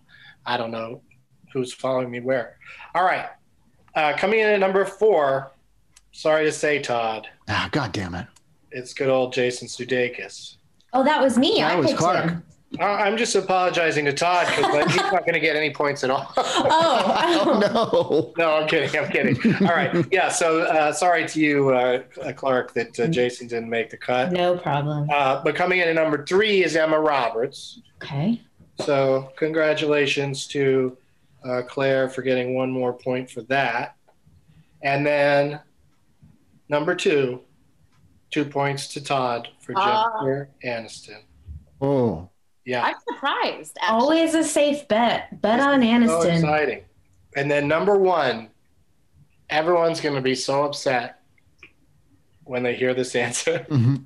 I 0.46 0.56
don't 0.56 0.70
know 0.70 1.02
who's 1.52 1.72
following 1.72 2.10
me 2.10 2.20
where. 2.20 2.56
All 2.94 3.04
right, 3.04 3.26
uh, 3.96 4.16
coming 4.16 4.40
in 4.40 4.46
at 4.46 4.60
number 4.60 4.84
four. 4.84 5.50
Sorry 6.12 6.44
to 6.44 6.52
say, 6.52 6.78
Todd, 6.80 7.28
ah, 7.48 7.68
god 7.72 7.92
damn 7.92 8.14
it. 8.14 8.26
it's 8.70 8.94
good 8.94 9.08
old 9.10 9.32
Jason 9.34 9.68
Sudeikis. 9.68 10.56
Oh, 10.94 11.02
that 11.04 11.20
was 11.20 11.36
me. 11.36 11.56
That 11.58 11.72
I 11.72 11.76
was 11.76 11.88
picked 11.88 11.98
Clark. 11.98 12.30
him. 12.30 12.42
Uh, 12.78 12.84
I'm 12.84 13.16
just 13.16 13.34
apologizing 13.34 14.04
to 14.06 14.12
Todd 14.12 14.46
because 14.56 14.86
he's 14.92 14.96
not 15.02 15.20
going 15.20 15.34
to 15.34 15.40
get 15.40 15.56
any 15.56 15.72
points 15.72 16.04
at 16.04 16.10
all. 16.10 16.32
Oh, 16.36 17.52
Oh 17.58 18.32
no. 18.36 18.44
no, 18.44 18.56
I'm 18.56 18.68
kidding. 18.68 18.98
I'm 19.00 19.10
kidding. 19.10 19.54
All 19.66 19.74
right. 19.74 20.06
Yeah. 20.12 20.28
So 20.28 20.60
uh, 20.62 20.92
sorry 20.92 21.26
to 21.28 21.40
you, 21.40 21.70
uh, 21.70 22.02
Clark, 22.34 22.72
that 22.74 22.98
uh, 22.98 23.06
Jason 23.08 23.46
didn't 23.48 23.68
make 23.70 23.90
the 23.90 23.96
cut. 23.96 24.32
no 24.32 24.56
problem. 24.58 25.08
Uh, 25.10 25.42
but 25.42 25.54
coming 25.54 25.80
in 25.80 25.88
at 25.88 25.94
number 25.94 26.24
three 26.24 26.62
is 26.64 26.76
Emma 26.76 26.98
Roberts. 26.98 27.80
Okay. 28.02 28.40
So 28.80 29.32
congratulations 29.36 30.46
to 30.48 30.96
uh, 31.44 31.62
Claire 31.68 32.08
for 32.08 32.22
getting 32.22 32.54
one 32.54 32.70
more 32.70 32.92
point 32.92 33.30
for 33.30 33.42
that. 33.42 33.96
And 34.82 35.06
then 35.06 35.60
number 36.68 36.94
two, 36.94 37.40
two 38.30 38.44
points 38.44 38.88
to 38.88 39.02
Todd 39.02 39.48
for 39.60 39.72
Ah. 39.76 40.10
Jennifer 40.20 40.50
Aniston. 40.64 41.22
Oh. 41.80 42.28
Yeah. 42.66 42.82
I'm 42.84 42.96
surprised. 43.08 43.78
Actually. 43.80 43.96
Always 44.00 44.34
a 44.34 44.44
safe 44.44 44.86
bet. 44.88 45.40
Bet 45.40 45.60
on 45.60 45.80
So 45.80 45.86
Aniston. 45.86 46.34
exciting. 46.34 46.82
And 47.36 47.50
then 47.50 47.68
number 47.68 47.96
one, 47.96 48.48
everyone's 49.48 50.00
going 50.00 50.16
to 50.16 50.20
be 50.20 50.34
so 50.34 50.64
upset 50.64 51.20
when 52.44 52.62
they 52.62 52.74
hear 52.74 52.92
this 52.92 53.14
answer. 53.26 53.64
Mhm. 53.70 54.04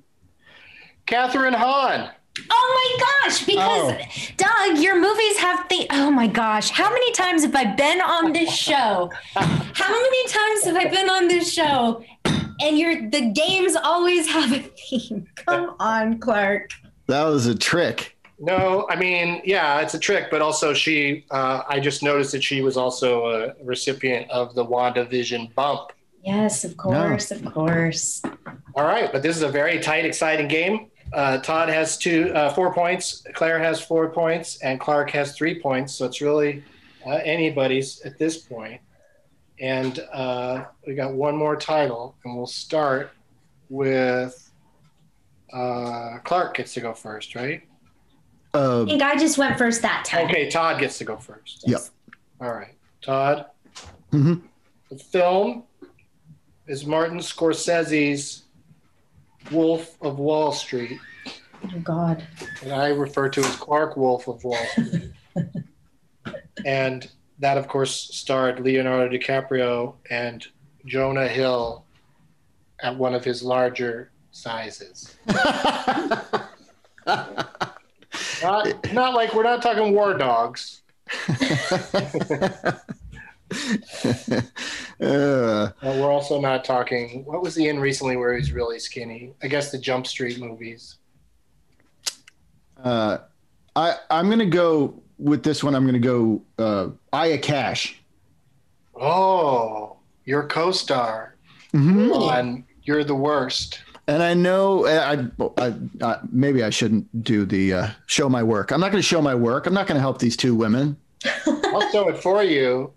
Kathryn 1.06 1.54
Hahn. 1.54 2.11
Oh 2.50 2.96
my 3.00 3.28
gosh, 3.28 3.44
because 3.44 4.30
Doug, 4.36 4.78
your 4.78 5.00
movies 5.00 5.36
have 5.38 5.68
the 5.68 5.86
oh 5.90 6.11
my 6.11 6.26
gosh, 6.28 6.70
how 6.70 6.88
many 6.88 7.12
times 7.12 7.42
have 7.42 7.54
I 7.56 7.74
been 7.74 8.00
on 8.00 8.32
this 8.32 8.54
show? 8.54 9.11
How 9.34 9.90
many 9.92 10.28
times 10.28 10.64
have 10.64 10.76
I 10.76 10.84
been 10.88 11.11
on 11.11 11.26
this 11.28 11.52
show? 11.52 12.04
And 12.61 12.78
your 12.78 13.11
the 13.11 13.32
games 13.32 13.74
always 13.74 14.28
have 14.28 14.52
a 14.52 14.61
theme. 14.61 15.26
Come 15.34 15.74
on, 15.80 16.18
Clark. 16.18 16.70
That 17.08 17.24
was 17.24 17.46
a 17.46 17.54
trick. 17.56 18.16
No, 18.43 18.86
I 18.88 18.97
mean, 18.97 19.43
yeah, 19.45 19.80
it's 19.80 19.93
a 19.93 19.99
trick, 19.99 20.30
but 20.30 20.41
also 20.41 20.72
she, 20.72 21.26
uh, 21.30 21.62
I 21.68 21.78
just 21.78 22.03
noticed 22.03 22.32
that 22.32 22.43
she 22.43 22.62
was 22.62 22.78
also 22.78 23.26
a 23.26 23.55
recipient 23.62 24.30
of 24.30 24.55
the 24.55 24.64
WandaVision 24.64 25.55
bump. 25.55 25.93
Yes, 26.24 26.64
of 26.64 26.74
course, 26.78 27.30
of 27.30 27.45
course. 27.45 28.22
All 28.74 28.84
right, 28.84 29.12
but 29.12 29.22
this 29.22 29.36
is 29.36 29.43
a 29.43 29.49
very 29.49 29.78
tight, 29.78 30.07
exciting 30.07 30.49
game. 30.49 30.91
uh, 31.12 31.38
Todd 31.38 31.68
has 31.68 31.99
two, 31.99 32.32
uh, 32.34 32.53
four 32.55 32.72
points. 32.72 33.26
Claire 33.34 33.59
has 33.59 33.80
four 33.80 34.09
points, 34.11 34.59
and 34.62 34.78
Clark 34.80 35.11
has 35.11 35.36
three 35.36 35.61
points. 35.61 35.95
So 35.95 36.07
it's 36.07 36.20
really 36.20 36.62
uh, 37.07 37.20
anybody's 37.24 38.01
at 38.03 38.18
this 38.18 38.38
point. 38.38 38.80
And 39.59 39.99
uh, 40.12 40.64
we 40.86 40.95
got 40.95 41.12
one 41.12 41.36
more 41.36 41.57
title, 41.57 42.14
and 42.24 42.36
we'll 42.36 42.47
start 42.47 43.11
with 43.68 44.51
uh, 45.53 46.18
Clark 46.24 46.57
gets 46.57 46.74
to 46.74 46.80
go 46.80 46.95
first, 46.95 47.34
right? 47.34 47.62
Uh, 48.53 48.82
I 48.82 48.86
think 48.86 49.03
I 49.03 49.16
just 49.16 49.38
went 49.38 49.57
first 49.59 49.82
that 49.82 50.05
time. 50.05 50.26
Okay, 50.26 50.48
Todd 50.51 50.80
gets 50.80 50.98
to 50.98 51.05
go 51.05 51.16
first. 51.16 51.62
Yep. 51.66 51.80
All 52.40 52.53
right, 52.53 52.74
Todd. 53.03 53.46
Mhm. 54.12 54.42
The 54.90 54.96
film 54.98 55.64
is 56.66 56.84
Martin 56.84 57.18
Scorsese's 57.18 58.44
Wolf 59.53 59.96
of 60.03 60.18
Wall 60.18 60.53
Street, 60.53 60.98
Oh 61.64 61.78
God. 61.84 62.24
and 62.62 62.72
I 62.72 62.88
refer 62.88 63.28
to 63.28 63.40
as 63.40 63.57
Clark 63.57 63.96
Wolf 63.96 64.26
of 64.28 64.42
Wall 64.44 64.57
Street. 64.72 65.12
and 66.66 67.09
that, 67.38 67.57
of 67.57 67.68
course, 67.68 67.94
starred 68.14 68.61
Leonardo 68.61 69.16
DiCaprio 69.16 69.94
and 70.11 70.44
Jonah 70.86 71.28
Hill 71.28 71.84
at 72.82 72.96
one 72.96 73.14
of 73.14 73.24
his 73.24 73.42
larger 73.42 74.11
sizes. 74.32 75.16
not, 78.43 78.93
not 78.93 79.14
like 79.14 79.34
we're 79.34 79.43
not 79.43 79.62
talking 79.62 79.93
war 79.95 80.14
dogs. 80.14 80.82
Uh, 85.01 85.70
we're 85.82 86.11
also 86.11 86.41
not 86.41 86.62
talking. 86.64 87.24
What 87.24 87.43
was 87.43 87.57
he 87.57 87.68
in 87.68 87.80
recently 87.80 88.16
where 88.16 88.32
he 88.34 88.38
was 88.41 88.53
really 88.53 88.78
skinny? 88.78 89.32
I 89.43 89.49
guess 89.49 89.70
the 89.72 89.78
Jump 89.78 90.07
Street 90.07 90.38
movies. 90.38 90.97
uh, 92.84 93.18
I 93.74 93.95
I'm 94.11 94.28
gonna 94.28 94.47
go 94.47 95.03
with 95.18 95.43
this 95.43 95.64
one. 95.64 95.74
I'm 95.74 95.86
gonna 95.86 95.99
go 95.99 96.43
uh, 96.59 96.88
Aya 97.12 97.38
Cash. 97.38 98.01
Oh, 98.95 99.97
your 100.26 100.47
co-star 100.47 101.36
Mhm. 101.72 102.14
on 102.14 102.64
"You're 102.84 103.05
the 103.05 103.14
Worst." 103.14 103.80
And 104.11 104.24
I 104.24 104.34
know 104.34 104.86
I, 104.86 105.28
I, 105.56 105.74
I 106.02 106.18
maybe 106.32 106.64
I 106.64 106.70
shouldn't 106.70 107.22
do 107.22 107.44
the 107.44 107.72
uh, 107.74 107.88
show 108.06 108.28
my 108.28 108.42
work. 108.42 108.72
I'm 108.72 108.80
not 108.80 108.90
going 108.90 109.00
to 109.00 109.06
show 109.06 109.22
my 109.22 109.36
work. 109.36 109.66
I'm 109.68 109.72
not 109.72 109.86
going 109.86 109.94
to 109.94 110.00
help 110.00 110.18
these 110.18 110.36
two 110.36 110.52
women. 110.52 110.96
I'll 111.46 111.88
show 111.92 112.08
it 112.08 112.18
for 112.18 112.42
you. 112.42 112.92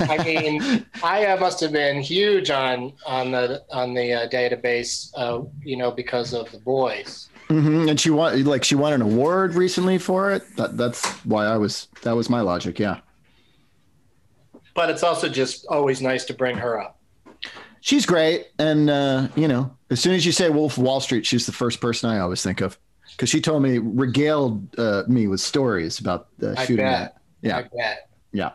I 0.00 0.24
mean, 0.24 0.86
Aya 1.02 1.38
must 1.38 1.60
have 1.60 1.72
been 1.72 2.00
huge 2.00 2.48
on 2.50 2.94
on 3.04 3.32
the 3.32 3.62
on 3.70 3.92
the 3.92 4.14
uh, 4.14 4.28
database, 4.30 5.10
uh, 5.14 5.42
you 5.62 5.76
know, 5.76 5.90
because 5.90 6.32
of 6.32 6.50
the 6.52 6.58
boys. 6.58 7.28
hmm 7.48 7.86
And 7.86 8.00
she 8.00 8.08
won 8.08 8.42
like 8.44 8.64
she 8.64 8.74
won 8.76 8.94
an 8.94 9.02
award 9.02 9.54
recently 9.54 9.98
for 9.98 10.30
it. 10.32 10.42
That, 10.56 10.78
that's 10.78 11.06
why 11.26 11.44
I 11.44 11.58
was. 11.58 11.86
That 12.00 12.16
was 12.16 12.30
my 12.30 12.40
logic. 12.40 12.78
Yeah, 12.78 13.00
But 14.74 14.88
it's 14.88 15.02
also 15.02 15.28
just 15.28 15.66
always 15.66 16.00
nice 16.00 16.24
to 16.24 16.34
bring 16.34 16.56
her 16.56 16.80
up. 16.80 16.96
She's 17.80 18.06
great. 18.06 18.48
And 18.58 18.90
uh, 18.90 19.28
you 19.36 19.48
know, 19.48 19.76
as 19.90 20.00
soon 20.00 20.14
as 20.14 20.24
you 20.24 20.32
say 20.32 20.50
Wolf 20.50 20.76
of 20.76 20.82
Wall 20.82 21.00
Street, 21.00 21.26
she's 21.26 21.46
the 21.46 21.52
first 21.52 21.80
person 21.80 22.10
I 22.10 22.20
always 22.20 22.42
think 22.42 22.60
of 22.60 22.78
because 23.12 23.28
she 23.28 23.40
told 23.40 23.62
me 23.62 23.78
regaled 23.78 24.78
uh, 24.78 25.04
me 25.08 25.26
with 25.26 25.40
stories 25.40 25.98
about 25.98 26.28
uh, 26.42 26.54
I 26.56 26.66
shooting 26.66 26.84
bet. 26.84 27.14
that. 27.42 27.48
Yeah, 27.48 27.58
I 27.58 27.62
bet. 27.62 28.10
yeah. 28.32 28.50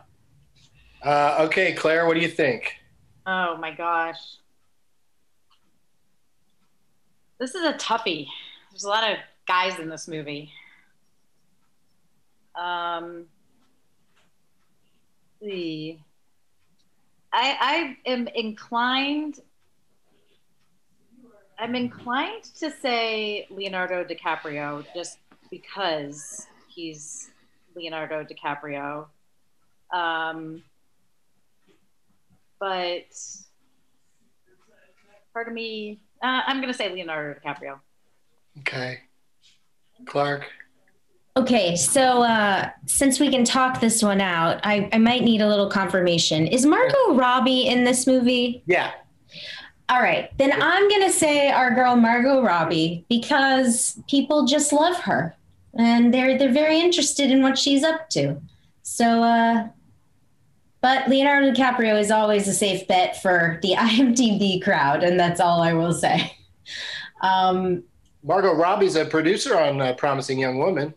Uh, 1.02 1.46
okay, 1.46 1.72
Claire, 1.72 2.06
what 2.06 2.14
do 2.14 2.20
you 2.20 2.28
think? 2.28 2.74
Oh 3.26 3.56
my 3.58 3.72
gosh. 3.72 4.18
This 7.38 7.54
is 7.54 7.64
a 7.64 7.74
toughie. 7.74 8.26
There's 8.70 8.84
a 8.84 8.88
lot 8.88 9.10
of 9.10 9.18
guys 9.46 9.78
in 9.78 9.88
this 9.88 10.08
movie. 10.08 10.50
Um, 12.54 13.26
let's 15.40 15.52
see. 15.52 16.00
I 17.36 17.56
I 18.06 18.10
am 18.10 18.28
inclined 18.28 19.40
I'm 21.58 21.74
inclined 21.74 22.44
to 22.60 22.70
say 22.70 23.46
Leonardo 23.50 24.04
DiCaprio 24.04 24.84
just 24.94 25.18
because 25.50 26.46
he's 26.68 27.30
Leonardo 27.74 28.24
DiCaprio. 28.24 29.06
Um, 29.92 30.62
but 32.58 33.06
part 35.32 35.48
of 35.48 35.54
me, 35.54 36.00
uh, 36.22 36.42
I'm 36.46 36.58
going 36.60 36.72
to 36.72 36.76
say 36.76 36.92
Leonardo 36.92 37.38
DiCaprio. 37.40 37.78
Okay, 38.60 39.00
Clark. 40.06 40.44
Okay, 41.36 41.76
so 41.76 42.22
uh, 42.22 42.70
since 42.86 43.20
we 43.20 43.30
can 43.30 43.44
talk 43.44 43.80
this 43.80 44.02
one 44.02 44.22
out, 44.22 44.58
I, 44.64 44.88
I 44.92 44.98
might 44.98 45.22
need 45.22 45.42
a 45.42 45.48
little 45.48 45.68
confirmation. 45.68 46.46
Is 46.46 46.64
Margot 46.64 47.14
Robbie 47.14 47.66
in 47.66 47.84
this 47.84 48.06
movie? 48.06 48.62
Yeah. 48.66 48.92
All 49.90 50.00
right, 50.00 50.30
then 50.38 50.50
I'm 50.52 50.88
gonna 50.88 51.12
say 51.12 51.50
our 51.50 51.74
girl 51.74 51.94
Margot 51.94 52.42
Robbie 52.42 53.04
because 53.08 54.00
people 54.08 54.46
just 54.46 54.72
love 54.72 54.96
her 55.00 55.36
and 55.78 56.12
they're 56.12 56.38
they're 56.38 56.52
very 56.52 56.80
interested 56.80 57.30
in 57.30 57.42
what 57.42 57.58
she's 57.58 57.84
up 57.84 58.08
to. 58.10 58.40
So, 58.82 59.22
uh, 59.22 59.68
but 60.80 61.08
Leonardo 61.08 61.52
DiCaprio 61.52 62.00
is 62.00 62.10
always 62.10 62.48
a 62.48 62.54
safe 62.54 62.88
bet 62.88 63.20
for 63.20 63.58
the 63.62 63.72
IMDb 63.76 64.62
crowd, 64.62 65.04
and 65.04 65.20
that's 65.20 65.40
all 65.40 65.62
I 65.62 65.72
will 65.72 65.92
say. 65.92 66.32
Um, 67.22 67.82
Margot 68.22 68.54
Robbie's 68.54 68.94
a 68.94 69.06
producer 69.06 69.58
on 69.58 69.80
uh, 69.80 69.94
Promising 69.94 70.38
Young 70.38 70.58
Woman. 70.58 70.92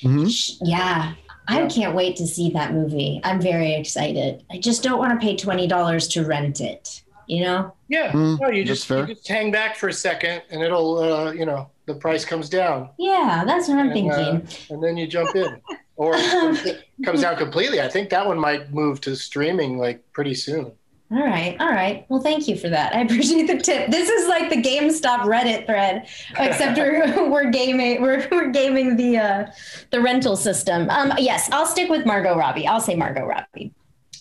Yeah, 0.00 1.14
I 1.48 1.66
can't 1.66 1.94
wait 1.94 2.16
to 2.16 2.26
see 2.26 2.50
that 2.50 2.72
movie. 2.72 3.20
I'm 3.24 3.40
very 3.40 3.74
excited. 3.74 4.44
I 4.50 4.58
just 4.58 4.82
don't 4.82 4.98
want 4.98 5.18
to 5.18 5.24
pay 5.24 5.36
twenty 5.36 5.66
dollars 5.66 6.08
to 6.08 6.24
rent 6.24 6.60
it. 6.60 7.02
You 7.28 7.42
know? 7.42 7.74
Yeah, 7.88 8.12
Mm, 8.12 8.40
no, 8.40 8.50
you 8.50 8.64
just, 8.64 8.88
you 8.88 9.04
just 9.06 9.26
hang 9.26 9.50
back 9.50 9.74
for 9.74 9.88
a 9.88 9.92
second, 9.92 10.42
and 10.48 10.62
it'll, 10.62 10.98
uh, 10.98 11.32
you 11.32 11.44
know, 11.44 11.70
the 11.86 11.94
price 11.94 12.24
comes 12.24 12.48
down, 12.48 12.90
Yeah, 13.00 13.42
that's 13.44 13.66
what 13.68 13.78
I'm 13.78 13.90
And, 13.90 14.10
uh, 14.12 14.14
thinking. 14.40 14.48
and 14.70 14.80
then 14.82 14.96
you 14.96 15.08
jump 15.08 15.34
in, 15.34 15.60
or 15.96 16.12
it 16.16 16.84
comes 17.04 17.22
down 17.22 17.34
completely. 17.36 17.80
I 17.80 17.88
think 17.88 18.10
that 18.10 18.24
one 18.24 18.38
might 18.38 18.72
move 18.72 19.00
to 19.02 19.16
streaming 19.16 19.76
like 19.76 20.04
pretty 20.12 20.34
soon. 20.34 20.70
All 21.08 21.22
right, 21.22 21.56
all 21.60 21.68
right. 21.68 22.04
Well, 22.08 22.20
thank 22.20 22.48
you 22.48 22.56
for 22.56 22.68
that. 22.68 22.94
I 22.94 23.00
appreciate 23.02 23.46
the 23.46 23.58
tip. 23.58 23.90
This 23.90 24.08
is 24.08 24.28
like 24.28 24.50
the 24.50 24.56
GameStop 24.56 25.20
Reddit 25.20 25.66
thread, 25.66 26.08
except 26.38 26.78
we're, 26.78 27.30
we're 27.30 27.50
gaming 27.50 28.02
we're, 28.02 28.26
we're 28.30 28.50
gaming 28.50 28.96
the 28.96 29.18
uh, 29.18 29.46
the 29.92 30.00
rental 30.00 30.36
system. 30.36 30.90
Um, 30.90 31.12
yes, 31.18 31.48
I'll 31.52 31.66
stick 31.66 31.88
with 31.88 32.06
Margot 32.06 32.36
Robbie. 32.36 32.66
I'll 32.66 32.80
say 32.80 32.96
Margot 32.96 33.24
Robbie. 33.24 33.72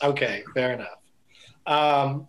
Okay, 0.04 0.44
fair 0.54 0.74
enough. 0.74 1.00
Um, 1.66 2.28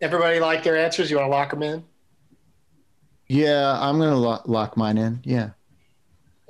everybody 0.00 0.40
like 0.40 0.62
their 0.62 0.76
answers? 0.76 1.10
You 1.10 1.16
want 1.16 1.28
to 1.28 1.36
lock 1.36 1.50
them 1.50 1.62
in? 1.62 1.84
Yeah, 3.28 3.78
I'm 3.80 3.98
gonna 3.98 4.16
lock, 4.16 4.46
lock 4.46 4.76
mine 4.76 4.98
in. 4.98 5.20
Yeah. 5.22 5.50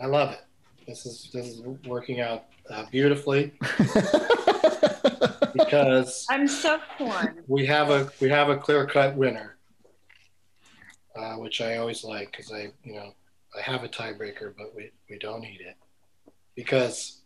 I 0.01 0.07
love 0.07 0.33
it. 0.33 0.41
This 0.87 1.07
is 1.07 1.29
this 1.33 1.47
is 1.47 1.61
working 1.87 2.20
out 2.20 2.47
uh, 2.70 2.85
beautifully 2.91 3.53
because 5.71 6.27
I'm 6.31 6.49
so 6.49 6.79
torn. 6.97 7.43
we 7.47 7.66
have 7.66 7.91
a 7.91 8.11
we 8.21 8.29
have 8.31 8.49
a 8.49 8.57
clear 8.57 8.87
cut 8.87 9.14
winner, 9.16 9.57
uh, 11.16 11.35
which 11.35 11.61
I 11.61 11.77
always 11.77 12.05
like 12.05 12.31
because 12.31 12.53
I 12.53 12.69
you 12.85 12.95
know 12.95 13.14
I 13.57 13.62
have 13.62 13.85
a 13.85 13.89
tiebreaker, 13.89 14.53
but 14.57 14.75
we 14.75 14.91
we 15.11 15.19
don't 15.19 15.41
need 15.41 15.61
it 15.61 15.77
because 16.55 17.21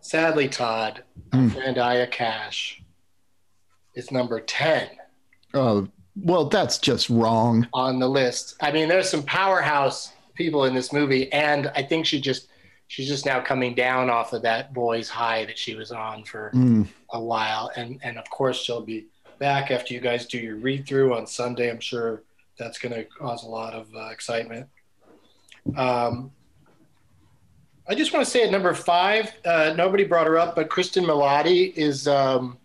sadly, 0.00 0.48
Todd, 0.48 1.02
our 1.32 1.40
Mm. 1.40 1.52
friend 1.52 1.78
Aya 1.78 2.06
Cash 2.06 2.82
is 3.94 4.10
number 4.10 4.40
ten 4.40 4.88
Oh, 5.54 5.86
well, 6.16 6.46
that's 6.46 6.78
just 6.78 7.08
wrong. 7.10 7.66
on 7.72 7.98
the 8.00 8.08
list. 8.08 8.56
I 8.60 8.70
mean, 8.72 8.88
there's 8.88 9.08
some 9.08 9.22
powerhouse 9.22 10.12
people 10.34 10.64
in 10.64 10.74
this 10.74 10.92
movie, 10.92 11.32
and 11.32 11.70
I 11.76 11.82
think 11.84 12.06
she 12.06 12.20
just 12.20 12.48
she's 12.94 13.08
just 13.08 13.26
now 13.26 13.40
coming 13.40 13.74
down 13.74 14.08
off 14.08 14.32
of 14.32 14.42
that 14.42 14.72
boys 14.72 15.08
high 15.08 15.44
that 15.44 15.58
she 15.58 15.74
was 15.74 15.90
on 15.90 16.22
for 16.22 16.52
Mm. 16.54 16.86
a 17.12 17.20
while, 17.20 17.72
and 17.74 17.98
and 18.04 18.18
of 18.18 18.30
course 18.30 18.62
she'll 18.62 18.82
be 18.84 19.06
back 19.40 19.72
after 19.72 19.92
you 19.92 19.98
guys 20.00 20.26
do 20.26 20.38
your 20.38 20.54
read 20.56 20.86
through 20.86 21.12
on 21.16 21.26
Sunday. 21.26 21.68
I'm 21.70 21.80
sure 21.80 22.22
that's 22.56 22.78
going 22.78 22.94
to 22.94 23.02
cause 23.04 23.42
a 23.42 23.48
lot 23.48 23.74
of 23.74 23.88
uh, 23.96 24.10
excitement. 24.10 24.68
Um, 25.76 26.30
I 27.88 27.96
just 27.96 28.12
want 28.12 28.24
to 28.24 28.30
say 28.30 28.44
at 28.44 28.52
number 28.52 28.72
five, 28.74 29.32
uh, 29.44 29.74
nobody 29.76 30.04
brought 30.04 30.28
her 30.28 30.38
up, 30.38 30.54
but 30.54 30.68
Cristin 30.68 31.04
Milioti 31.04 31.74
is. 31.76 32.06
Um, 32.06 32.58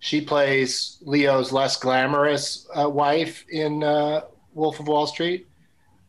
she 0.00 0.20
plays 0.20 0.98
Leo's 1.00 1.50
less 1.50 1.78
glamorous 1.78 2.68
uh, 2.78 2.86
wife 2.90 3.46
in 3.48 3.82
uh, 3.82 4.20
Wolf 4.52 4.78
of 4.78 4.86
Wall 4.88 5.06
Street, 5.06 5.48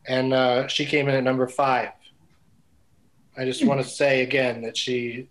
and 0.06 0.34
uh, 0.34 0.66
she 0.68 0.84
came 0.84 1.08
in 1.08 1.14
at 1.14 1.24
number 1.24 1.48
five. 1.48 1.88
I 3.38 3.44
just 3.44 3.64
want 3.64 3.80
to 3.82 3.86
say 3.86 4.22
again 4.22 4.62
that 4.62 4.76
she 4.76 5.28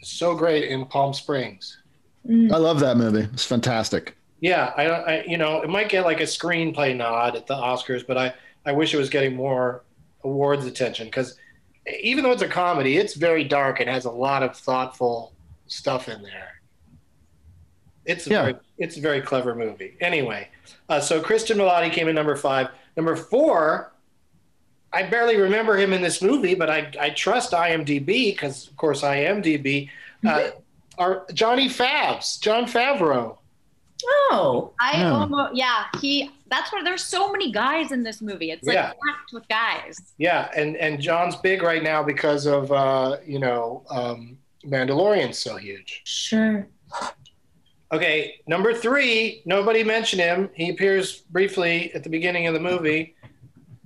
is 0.00 0.08
so 0.08 0.34
great 0.34 0.64
in 0.70 0.84
Palm 0.86 1.14
Springs. 1.14 1.78
I 2.28 2.56
love 2.56 2.80
that 2.80 2.96
movie. 2.96 3.28
It's 3.32 3.44
fantastic. 3.44 4.16
Yeah, 4.40 4.72
I, 4.76 4.84
I, 4.86 5.22
you 5.24 5.38
know, 5.38 5.62
it 5.62 5.70
might 5.70 5.88
get 5.88 6.04
like 6.04 6.20
a 6.20 6.24
screenplay 6.24 6.96
nod 6.96 7.36
at 7.36 7.46
the 7.46 7.54
Oscars, 7.54 8.04
but 8.06 8.16
I, 8.18 8.34
I 8.66 8.72
wish 8.72 8.92
it 8.94 8.96
was 8.96 9.08
getting 9.10 9.34
more 9.36 9.82
awards 10.24 10.66
attention 10.66 11.06
because 11.06 11.36
even 12.00 12.22
though 12.24 12.32
it's 12.32 12.42
a 12.42 12.48
comedy, 12.48 12.96
it's 12.96 13.14
very 13.14 13.44
dark 13.44 13.80
and 13.80 13.88
has 13.88 14.04
a 14.04 14.10
lot 14.10 14.42
of 14.42 14.56
thoughtful 14.56 15.32
stuff 15.66 16.08
in 16.08 16.22
there. 16.22 16.60
It's 18.04 18.26
a 18.26 18.30
Yeah. 18.30 18.42
very, 18.42 18.54
it's 18.78 18.96
a 18.96 19.00
very 19.00 19.20
clever 19.20 19.54
movie. 19.54 19.96
Anyway, 20.00 20.48
uh, 20.88 21.00
so 21.00 21.20
Cristin 21.22 21.56
Milioti 21.56 21.92
came 21.92 22.08
in 22.08 22.14
number 22.14 22.36
five. 22.36 22.68
Number 22.96 23.14
four, 23.16 23.92
I 24.94 25.02
barely 25.04 25.36
remember 25.36 25.76
him 25.76 25.92
in 25.92 26.02
this 26.02 26.20
movie, 26.22 26.54
but 26.54 26.68
I, 26.70 26.90
I 27.00 27.10
trust 27.10 27.52
IMDb 27.52 28.06
because, 28.32 28.68
of 28.68 28.76
course, 28.76 29.02
IMDb. 29.02 29.88
Uh, 30.26 30.50
our 30.98 31.26
Johnny 31.32 31.68
Favs, 31.68 32.38
Jon 32.40 32.64
Favreau. 32.66 33.38
Oh, 34.30 34.72
I 34.80 34.98
Yeah. 34.98 35.12
almost 35.12 35.54
yeah 35.54 35.84
he 36.00 36.30
that's 36.48 36.72
where 36.72 36.82
there's 36.84 37.04
so 37.04 37.30
many 37.32 37.50
guys 37.52 37.92
in 37.92 38.02
this 38.02 38.20
movie. 38.20 38.50
It's 38.50 38.66
like 38.66 38.74
Yeah. 38.74 38.88
packed 38.88 39.32
with 39.32 39.48
guys. 39.48 39.96
Yeah, 40.18 40.50
and 40.56 40.76
and 40.76 41.00
Jon's 41.00 41.36
big 41.36 41.62
right 41.62 41.82
now 41.82 42.02
because 42.02 42.46
of 42.46 42.70
uh, 42.72 43.16
you 43.24 43.38
know 43.38 43.84
um, 43.90 44.36
Mandalorian's 44.66 45.38
so 45.38 45.56
huge. 45.56 46.02
sure. 46.04 46.66
Okay, 47.92 48.40
number 48.46 48.72
three. 48.74 49.42
Nobody 49.44 49.84
mentioned 49.84 50.22
him. 50.22 50.50
He 50.54 50.70
appears 50.70 51.18
briefly 51.30 51.92
at 51.94 52.02
the 52.02 52.08
beginning 52.10 52.46
of 52.46 52.54
the 52.54 52.60
movie. 52.60 53.14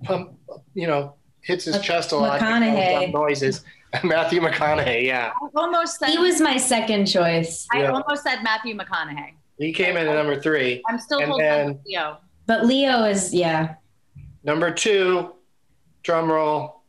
Pump, 0.05 0.33
you 0.75 0.87
know, 0.87 1.15
hits 1.41 1.65
his 1.65 1.81
chest 1.81 2.13
a 2.13 2.17
lot. 2.17 2.41
McConaughey. 2.41 2.99
makes 3.01 3.13
noises. 3.13 3.65
Matthew 4.05 4.41
McConaughey. 4.41 5.05
Yeah, 5.07 5.33
I 5.41 5.49
almost 5.57 5.99
said 5.99 6.11
He 6.11 6.19
was 6.19 6.41
my 6.41 6.57
second 6.57 7.07
choice, 7.07 7.67
I 7.73 7.83
Yeah. 7.83 7.93
almost 7.93 8.23
said 8.23 8.43
Matthew 8.43 8.77
McConaughey. 8.77 9.35
he 9.59 9.73
came 9.73 9.97
in 9.97 10.07
at 10.07 10.15
number 10.15 10.41
three. 10.41 10.83
I'm 10.89 10.99
still 10.99 11.19
And 11.21 11.29
holding 11.31 11.47
on 11.49 11.53
then- 11.67 11.75
to 11.75 11.81
Leo. 11.87 12.17
but 12.47 12.67
Leo 12.67 13.05
is 13.05 13.33
yeah. 13.33 13.75
Number 14.45 14.71
two, 14.71 15.33
drum 16.03 16.31
roll. 16.31 16.83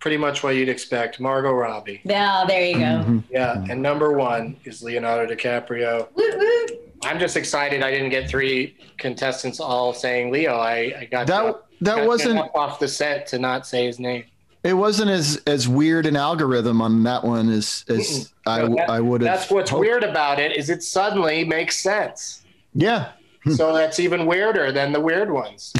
Pretty 0.00 0.16
much 0.16 0.42
what 0.42 0.56
you'd 0.56 0.68
expect. 0.68 1.20
Margot 1.20 1.52
Robbie. 1.52 2.00
Oh, 2.08 2.44
there 2.48 2.66
you 2.66 2.74
go. 2.74 2.80
Mhm. 2.80 3.22
Yeah, 3.30 3.64
and 3.70 3.80
number 3.80 4.12
one 4.18 4.56
is 4.64 4.82
Leonardo 4.82 5.32
DiCaprio. 5.32 6.08
Woot, 6.14 6.38
woot. 6.38 6.70
I'm 7.04 7.18
just 7.20 7.36
excited. 7.36 7.82
I 7.84 7.90
didn't 7.92 8.10
get 8.10 8.28
three 8.28 8.76
contestants 8.98 9.60
all 9.60 9.92
saying 9.94 10.32
Leo. 10.32 10.56
I, 10.56 10.92
I 11.00 11.04
got 11.10 11.26
That 11.28 11.62
that 11.84 11.96
got 11.96 12.06
wasn't 12.06 12.38
off 12.54 12.78
the 12.78 12.88
set 12.88 13.26
to 13.28 13.38
not 13.38 13.66
say 13.66 13.86
his 13.86 13.98
name. 13.98 14.24
it 14.64 14.74
wasn't 14.74 15.10
as 15.10 15.42
as 15.46 15.68
weird 15.68 16.06
an 16.06 16.16
algorithm 16.16 16.80
on 16.80 17.02
that 17.04 17.24
one 17.24 17.48
as 17.50 17.84
as 17.88 18.32
I 18.46 18.62
No, 18.62 18.76
that- 18.76 18.90
I 18.90 19.00
would 19.00 19.20
have. 19.22 19.38
That's 19.38 19.50
what's 19.50 19.72
weird 19.72 20.04
about 20.04 20.38
it 20.38 20.56
is 20.56 20.70
it 20.70 20.82
suddenly 20.82 21.44
makes 21.44 21.78
sense. 21.78 22.44
Yeah, 22.74 23.12
hmm. 23.44 23.52
so 23.52 23.72
that's 23.74 24.00
even 24.00 24.26
weirder 24.26 24.72
than 24.72 24.92
the 24.92 25.00
weird 25.00 25.30
ones 25.30 25.72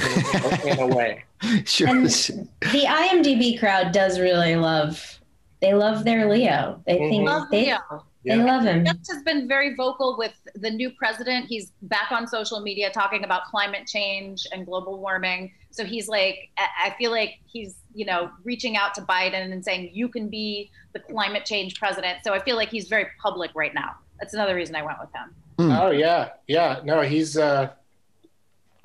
in, 0.65 0.69
in 0.69 0.79
a 0.81 0.87
way. 0.87 1.25
sure. 1.65 1.89
And 1.89 2.07
the 2.07 2.85
IMDb 2.87 3.59
crowd 3.59 3.93
does 3.93 4.21
really 4.21 4.57
love. 4.57 5.19
They 5.61 5.75
love 5.75 6.05
their 6.05 6.29
Leo. 6.29 6.83
They 6.87 6.97
mm-hmm. 6.97 7.11
think 7.11 7.29
Love 7.29 7.49
they, 7.51 7.67
Leo. 7.67 8.05
they 8.25 8.37
love 8.37 8.65
him. 8.65 8.85
Just 8.85 9.13
has 9.13 9.23
been 9.23 9.47
very 9.47 9.75
vocal 9.75 10.17
with 10.19 10.35
the 10.57 10.71
new 10.71 10.91
president. 10.91 11.47
He's 11.49 11.73
back 11.83 12.11
on 12.11 12.27
social 12.27 12.61
media 12.61 12.91
talking 12.91 13.25
about 13.25 13.45
climate 13.45 13.87
change 13.87 14.47
and 14.53 14.67
global 14.67 14.99
warming. 14.99 15.53
So 15.73 15.85
he's 15.85 16.09
like, 16.09 16.51
I 16.57 16.67
I 16.87 16.91
feel 16.99 17.11
like 17.11 17.41
he's, 17.47 17.77
you 17.95 18.05
know, 18.05 18.31
reaching 18.45 18.77
out 18.77 18.95
to 18.95 19.03
Biden 19.03 19.53
and 19.53 19.65
saying, 19.65 19.91
you 19.93 20.09
can 20.09 20.29
be 20.29 20.71
the 20.93 21.01
climate 21.01 21.45
change 21.45 21.79
president. 21.79 22.19
So 22.25 22.33
I 22.33 22.39
feel 22.43 22.57
like 22.57 22.69
he's 22.69 22.89
very 22.89 23.07
public 23.21 23.51
right 23.55 23.75
now. 23.75 23.97
That's 24.21 24.35
another 24.35 24.55
reason 24.55 24.77
I 24.77 24.83
went 24.83 24.99
with 25.01 25.11
him. 25.13 25.35
Oh 25.59 25.91
yeah, 25.91 26.31
yeah. 26.47 26.81
No, 26.85 27.03
he's 27.03 27.37
uh, 27.37 27.71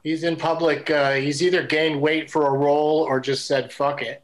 he's 0.03 0.23
in 0.23 0.35
public. 0.35 0.89
Uh, 0.89 1.13
he's 1.13 1.41
either 1.41 1.63
gained 1.63 2.01
weight 2.01 2.29
for 2.29 2.47
a 2.47 2.51
role 2.51 2.99
or 2.99 3.19
just 3.19 3.45
said 3.45 3.71
fuck 3.71 4.01
it. 4.01 4.23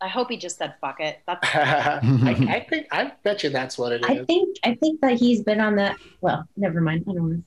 I 0.00 0.08
hope 0.08 0.30
he 0.30 0.36
just 0.36 0.56
said 0.56 0.74
fuck 0.80 1.00
it. 1.00 1.20
That's 1.26 1.46
I, 1.54 2.00
I 2.48 2.66
think 2.68 2.86
I 2.90 3.12
bet 3.22 3.42
you 3.42 3.50
that's 3.50 3.76
what 3.76 3.92
it 3.92 4.02
is. 4.02 4.10
I 4.10 4.24
think 4.24 4.56
I 4.64 4.74
think 4.74 5.00
that 5.02 5.18
he's 5.18 5.42
been 5.42 5.60
on 5.60 5.76
that. 5.76 5.96
Well, 6.20 6.46
never 6.56 6.80
mind. 6.80 7.04
I 7.08 7.12
don't 7.12 7.30
know. 7.30 7.42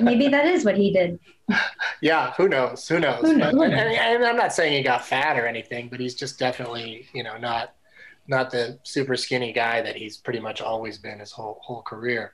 Maybe 0.00 0.28
that 0.28 0.46
is 0.46 0.64
what 0.64 0.76
he 0.76 0.92
did. 0.92 1.18
Yeah, 2.02 2.32
who 2.38 2.48
knows? 2.48 2.88
Who 2.88 2.98
knows? 2.98 3.20
Who 3.22 3.36
knows? 3.36 3.52
But- 3.54 3.72
and, 3.72 3.74
and 3.94 4.24
I'm 4.24 4.36
not 4.36 4.54
saying 4.54 4.72
he 4.72 4.82
got 4.82 5.04
fat 5.04 5.38
or 5.38 5.46
anything, 5.46 5.88
but 5.90 6.00
he's 6.00 6.14
just 6.14 6.38
definitely, 6.38 7.08
you 7.12 7.22
know, 7.22 7.36
not 7.36 7.74
not 8.26 8.50
the 8.50 8.78
super 8.84 9.16
skinny 9.16 9.52
guy 9.52 9.82
that 9.82 9.96
he's 9.96 10.16
pretty 10.16 10.38
much 10.40 10.62
always 10.62 10.96
been 10.96 11.18
his 11.18 11.30
whole 11.32 11.58
whole 11.62 11.82
career. 11.82 12.32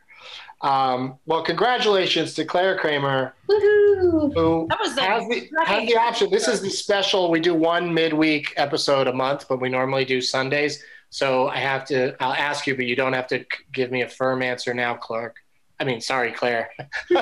Um, 0.60 1.18
well, 1.26 1.42
congratulations 1.42 2.34
to 2.34 2.44
Clare 2.44 2.76
Kramer, 2.78 3.34
Woohoo! 3.48 4.32
who 4.34 4.66
That 4.68 4.78
was 4.80 4.94
the- 4.94 5.02
has 5.02 5.26
the, 5.28 5.48
has 5.66 5.88
the 5.88 5.96
option. 5.96 6.30
This 6.30 6.46
is 6.46 6.60
the 6.60 6.70
special. 6.70 7.30
We 7.30 7.40
do 7.40 7.54
one 7.54 7.92
midweek 7.92 8.52
episode 8.56 9.08
a 9.08 9.12
month, 9.12 9.46
but 9.48 9.60
we 9.60 9.68
normally 9.68 10.04
do 10.04 10.20
Sundays. 10.20 10.82
So 11.10 11.48
I 11.48 11.58
have 11.58 11.84
to. 11.86 12.14
I'll 12.22 12.34
ask 12.34 12.66
you, 12.66 12.76
but 12.76 12.84
you 12.86 12.94
don't 12.94 13.14
have 13.14 13.26
to 13.28 13.44
give 13.72 13.90
me 13.90 14.02
a 14.02 14.08
firm 14.08 14.42
answer 14.42 14.74
now, 14.74 14.94
Clark. 14.94 15.36
I 15.78 15.84
mean, 15.84 16.00
sorry, 16.00 16.32
Claire. 16.32 16.70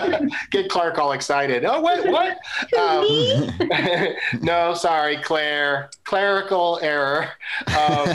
Get 0.51 0.69
Clark 0.69 0.99
all 0.99 1.13
excited. 1.13 1.65
Oh, 1.65 1.81
wait, 1.81 2.07
what? 2.11 2.39
Um, 2.79 4.11
no, 4.43 4.75
sorry, 4.75 5.17
Claire. 5.19 5.91
Clerical 6.05 6.79
error. 6.83 7.31
Um, 7.79 8.09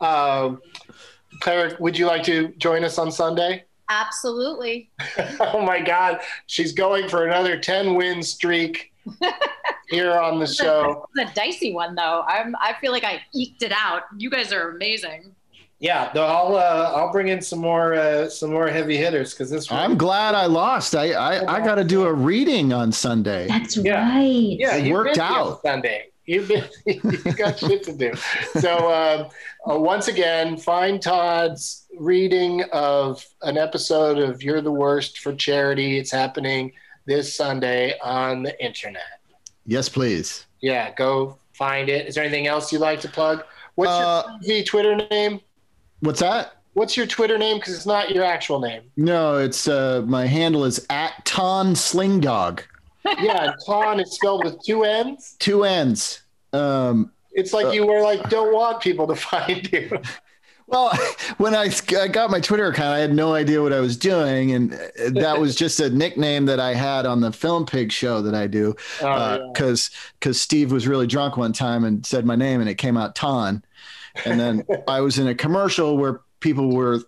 um, 0.00 0.62
Claire, 1.40 1.76
would 1.80 1.98
you 1.98 2.06
like 2.06 2.22
to 2.24 2.48
join 2.58 2.84
us 2.84 2.98
on 2.98 3.10
Sunday? 3.10 3.64
absolutely. 3.90 4.90
oh 5.40 5.62
my 5.64 5.80
God, 5.80 6.20
she's 6.46 6.72
going 6.72 7.08
for 7.08 7.26
another 7.26 7.58
ten 7.58 7.94
win 7.94 8.22
streak 8.22 8.92
here 9.88 10.12
on 10.18 10.38
the 10.38 10.46
show. 10.46 11.08
It's 11.16 11.30
a 11.30 11.34
dicey 11.34 11.72
one 11.72 11.94
though. 11.94 12.24
I'm 12.26 12.54
I 12.56 12.74
feel 12.80 12.92
like 12.92 13.04
I 13.04 13.22
eked 13.34 13.62
it 13.62 13.72
out. 13.72 14.02
You 14.16 14.30
guys 14.30 14.52
are 14.52 14.70
amazing. 14.70 15.34
Yeah, 15.80 16.10
no, 16.14 16.24
I'll 16.24 16.56
uh, 16.56 16.92
I'll 16.96 17.12
bring 17.12 17.28
in 17.28 17.40
some 17.40 17.60
more 17.60 17.94
uh, 17.94 18.28
some 18.28 18.50
more 18.50 18.66
heavy 18.68 18.96
hitters 18.96 19.32
because 19.32 19.48
this. 19.50 19.70
I'm 19.70 19.96
glad 19.96 20.34
I 20.34 20.46
lost. 20.46 20.96
I 20.96 21.12
I, 21.12 21.56
I 21.56 21.64
got 21.64 21.76
to 21.76 21.84
do 21.84 22.04
a 22.04 22.12
reading 22.12 22.72
on 22.72 22.90
Sunday. 22.90 23.46
That's 23.46 23.76
Yeah. 23.76 24.08
right. 24.12 24.56
Yeah, 24.58 24.74
It 24.76 24.92
worked 24.92 25.18
out. 25.18 25.62
Sunday. 25.62 26.06
You've 26.26 26.48
been 26.48 26.64
you've 26.86 27.36
got 27.36 27.58
shit 27.60 27.84
to 27.84 27.92
do. 27.92 28.12
So 28.58 28.92
um, 28.92 29.72
uh, 29.72 29.78
once 29.78 30.08
again, 30.08 30.56
find 30.56 31.00
Todd's 31.00 31.86
reading 31.98 32.64
of 32.72 33.24
an 33.42 33.56
episode 33.56 34.18
of 34.18 34.42
"You're 34.42 34.60
the 34.60 34.72
Worst" 34.72 35.20
for 35.20 35.32
charity. 35.32 35.96
It's 35.96 36.10
happening 36.10 36.72
this 37.06 37.34
Sunday 37.36 37.94
on 38.02 38.42
the 38.42 38.62
internet. 38.64 39.20
Yes, 39.64 39.88
please. 39.88 40.44
Yeah, 40.60 40.92
go 40.94 41.38
find 41.54 41.88
it. 41.88 42.08
Is 42.08 42.16
there 42.16 42.24
anything 42.24 42.48
else 42.48 42.72
you'd 42.72 42.80
like 42.80 43.00
to 43.02 43.08
plug? 43.08 43.44
What's 43.76 43.90
Uh, 43.92 44.24
your 44.42 44.58
TV 44.62 44.66
Twitter 44.66 44.96
name? 45.10 45.40
What's 46.00 46.20
that? 46.20 46.54
What's 46.74 46.96
your 46.96 47.06
Twitter 47.06 47.38
name? 47.38 47.58
Because 47.58 47.74
it's 47.74 47.86
not 47.86 48.10
your 48.10 48.24
actual 48.24 48.60
name. 48.60 48.82
No, 48.96 49.36
it's 49.38 49.66
uh 49.66 50.02
my 50.06 50.26
handle 50.26 50.64
is 50.64 50.86
at 50.90 51.24
Ton 51.24 51.74
Sling 51.74 52.20
Dog. 52.20 52.62
Yeah, 53.22 53.52
Ton 53.64 54.00
is 54.00 54.12
spelled 54.12 54.44
with 54.44 54.62
two 54.62 54.84
N's. 54.84 55.34
Two 55.38 55.64
N's. 55.64 56.22
Um 56.52 57.10
It's 57.32 57.52
like 57.54 57.72
you 57.74 57.86
were 57.86 58.02
like, 58.02 58.28
don't 58.28 58.52
want 58.52 58.80
people 58.82 59.06
to 59.06 59.16
find 59.30 59.70
you. 59.72 59.90
Well, 60.70 60.94
when 61.38 61.54
I, 61.54 61.70
I 61.98 62.08
got 62.08 62.30
my 62.30 62.40
Twitter 62.40 62.66
account, 62.66 62.94
I 62.94 62.98
had 62.98 63.14
no 63.14 63.32
idea 63.32 63.62
what 63.62 63.72
I 63.72 63.80
was 63.80 63.96
doing, 63.96 64.52
and 64.52 64.74
uh, 64.74 64.78
that 65.14 65.40
was 65.40 65.56
just 65.56 65.80
a 65.80 65.88
nickname 65.88 66.44
that 66.44 66.60
I 66.60 66.74
had 66.74 67.06
on 67.06 67.22
the 67.22 67.32
Film 67.32 67.64
Pig 67.64 67.90
show 67.90 68.20
that 68.20 68.34
I 68.34 68.48
do, 68.48 68.76
Oh, 69.00 69.06
yeah. 69.06 69.38
because 69.50 69.88
because 70.20 70.38
Steve 70.38 70.70
was 70.70 70.86
really 70.86 71.06
drunk 71.06 71.38
one 71.38 71.54
time 71.54 71.84
and 71.84 72.04
said 72.04 72.26
my 72.26 72.36
name, 72.36 72.60
and 72.60 72.68
it 72.68 72.74
came 72.74 72.98
out 72.98 73.14
Ton, 73.14 73.64
and 74.24 74.38
then 74.38 74.66
I 74.88 75.00
was 75.00 75.18
in 75.18 75.28
a 75.28 75.34
commercial 75.34 75.96
where 75.96 76.20
people 76.40 76.74
were 76.74 77.00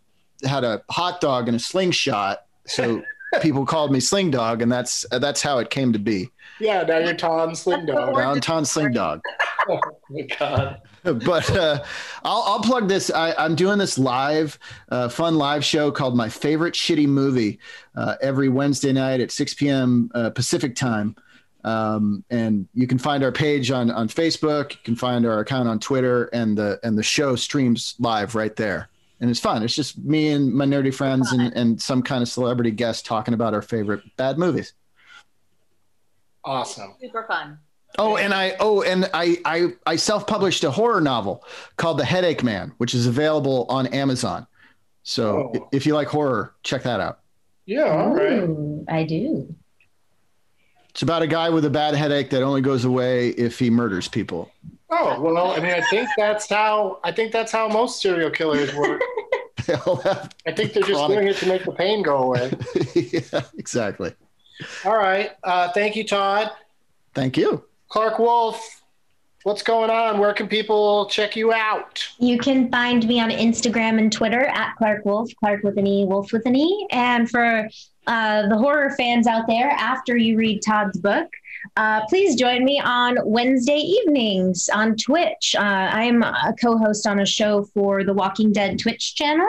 had 0.44 0.64
a 0.64 0.82
hot 0.90 1.20
dog 1.20 1.48
and 1.48 1.56
a 1.56 1.60
slingshot, 1.60 2.44
so 2.66 3.02
people 3.42 3.64
called 3.66 3.92
me 3.92 4.00
Sling 4.00 4.30
Dog, 4.30 4.62
and 4.62 4.70
that's 4.70 5.04
that's 5.10 5.42
how 5.42 5.58
it 5.58 5.70
came 5.70 5.92
to 5.92 5.98
be. 5.98 6.30
Yeah, 6.58 6.82
now 6.82 6.98
you're 6.98 7.14
Ton 7.14 7.54
Sling 7.54 7.86
Dog. 7.86 8.16
Down 8.16 8.40
Ton 8.40 8.64
Sling 8.64 8.92
Dog. 8.92 9.20
Oh 9.68 9.80
my 10.10 10.22
God. 10.22 10.80
but 11.02 11.50
uh, 11.56 11.82
I'll, 12.24 12.42
I'll 12.46 12.60
plug 12.60 12.88
this. 12.88 13.10
I, 13.10 13.32
I'm 13.34 13.54
doing 13.54 13.78
this 13.78 13.98
live, 13.98 14.58
uh, 14.90 15.08
fun 15.08 15.36
live 15.36 15.64
show 15.64 15.90
called 15.90 16.16
My 16.16 16.28
Favorite 16.28 16.74
Shitty 16.74 17.06
Movie 17.06 17.58
uh, 17.94 18.16
every 18.20 18.48
Wednesday 18.48 18.92
night 18.92 19.20
at 19.20 19.30
6 19.30 19.54
p.m. 19.54 20.10
Uh, 20.14 20.30
Pacific 20.30 20.74
time. 20.76 21.16
Um, 21.64 22.24
and 22.30 22.66
you 22.74 22.86
can 22.86 22.98
find 22.98 23.22
our 23.22 23.32
page 23.32 23.70
on, 23.70 23.90
on 23.90 24.08
Facebook. 24.08 24.72
You 24.72 24.78
can 24.84 24.96
find 24.96 25.26
our 25.26 25.40
account 25.40 25.68
on 25.68 25.78
Twitter, 25.78 26.24
and 26.32 26.56
the 26.56 26.78
and 26.82 26.96
the 26.96 27.02
show 27.02 27.36
streams 27.36 27.94
live 27.98 28.34
right 28.34 28.54
there. 28.56 28.88
And 29.20 29.28
it's 29.28 29.40
fun. 29.40 29.62
It's 29.62 29.74
just 29.74 29.98
me 29.98 30.30
and 30.30 30.50
my 30.52 30.64
nerdy 30.64 30.94
friends 30.94 31.32
and, 31.32 31.52
and 31.54 31.80
some 31.80 32.02
kind 32.02 32.22
of 32.22 32.28
celebrity 32.28 32.70
guest 32.70 33.04
talking 33.04 33.34
about 33.34 33.52
our 33.52 33.60
favorite 33.60 34.00
bad 34.16 34.38
movies. 34.38 34.72
Awesome. 36.44 36.94
Super 37.00 37.24
fun. 37.28 37.58
Oh, 37.98 38.16
and 38.16 38.32
I 38.32 38.56
oh, 38.60 38.82
and 38.82 39.10
I 39.12 39.36
I 39.44 39.66
I 39.84 39.96
self-published 39.96 40.64
a 40.64 40.70
horror 40.70 41.00
novel 41.00 41.44
called 41.76 41.98
The 41.98 42.04
Headache 42.04 42.42
Man, 42.42 42.72
which 42.78 42.94
is 42.94 43.06
available 43.06 43.66
on 43.68 43.88
Amazon. 43.88 44.46
So 45.02 45.52
Oh. 45.54 45.68
if 45.72 45.86
you 45.86 45.94
like 45.94 46.08
horror, 46.08 46.54
check 46.62 46.82
that 46.84 47.00
out. 47.00 47.20
Yeah, 47.66 47.84
all 47.84 48.14
right. 48.14 48.38
Ooh, 48.42 48.84
I 48.88 49.04
do. 49.04 49.54
It's 50.90 51.02
about 51.02 51.22
a 51.22 51.26
guy 51.26 51.50
with 51.50 51.64
a 51.64 51.70
bad 51.70 51.94
headache 51.94 52.30
that 52.30 52.42
only 52.42 52.60
goes 52.60 52.84
away 52.84 53.28
if 53.30 53.58
he 53.58 53.70
murders 53.70 54.08
people. 54.08 54.50
Oh 54.90 55.20
well, 55.20 55.52
I 55.52 55.60
mean, 55.60 55.72
I 55.72 55.82
think 55.82 56.08
that's 56.18 56.48
how 56.48 56.98
I 57.04 57.12
think 57.12 57.32
that's 57.32 57.52
how 57.52 57.68
most 57.68 58.02
serial 58.02 58.30
killers 58.30 58.74
work. 58.74 59.00
They 59.66 59.74
all 59.74 59.96
have- 59.96 60.34
I 60.46 60.52
think 60.52 60.72
they're 60.72 60.82
just 60.82 60.94
Chronic. 60.94 61.16
doing 61.18 61.28
it 61.28 61.36
to 61.36 61.46
make 61.46 61.64
the 61.64 61.72
pain 61.72 62.02
go 62.02 62.16
away. 62.16 62.50
yeah, 62.96 63.42
exactly. 63.58 64.12
All 64.86 64.96
right. 64.96 65.32
Uh, 65.44 65.70
thank 65.72 65.94
you, 65.96 66.02
Todd. 66.02 66.50
Thank 67.14 67.36
you. 67.36 67.62
Clarke 67.88 68.18
Wolfe, 68.18 68.79
what's 69.42 69.62
going 69.62 69.90
on? 69.90 70.18
Where 70.18 70.32
can 70.34 70.48
people 70.48 71.06
check 71.06 71.34
you 71.34 71.52
out? 71.52 72.06
You 72.18 72.38
can 72.38 72.70
find 72.70 73.06
me 73.06 73.20
on 73.20 73.30
Instagram 73.30 73.98
and 73.98 74.12
Twitter 74.12 74.46
at 74.46 74.74
Clarke 74.76 75.04
Wolfe, 75.04 75.30
Clark 75.36 75.62
with 75.62 75.78
an 75.78 75.86
E, 75.86 76.04
Wolf 76.04 76.32
with 76.32 76.44
an 76.46 76.56
E. 76.56 76.86
And 76.90 77.28
for 77.30 77.68
uh, 78.06 78.48
the 78.48 78.56
horror 78.56 78.90
fans 78.96 79.26
out 79.26 79.46
there, 79.46 79.70
after 79.70 80.16
you 80.16 80.36
read 80.36 80.62
Todd's 80.62 80.98
book, 80.98 81.28
uh, 81.76 82.06
please 82.06 82.36
join 82.36 82.64
me 82.64 82.80
on 82.80 83.18
Wednesday 83.24 83.78
evenings 83.78 84.68
on 84.72 84.96
Twitch. 84.96 85.54
Uh, 85.56 85.90
I'm 85.92 86.22
a 86.22 86.54
co 86.60 86.76
host 86.76 87.06
on 87.06 87.20
a 87.20 87.26
show 87.26 87.64
for 87.74 88.04
the 88.04 88.14
Walking 88.14 88.52
Dead 88.52 88.78
Twitch 88.78 89.14
channel, 89.14 89.48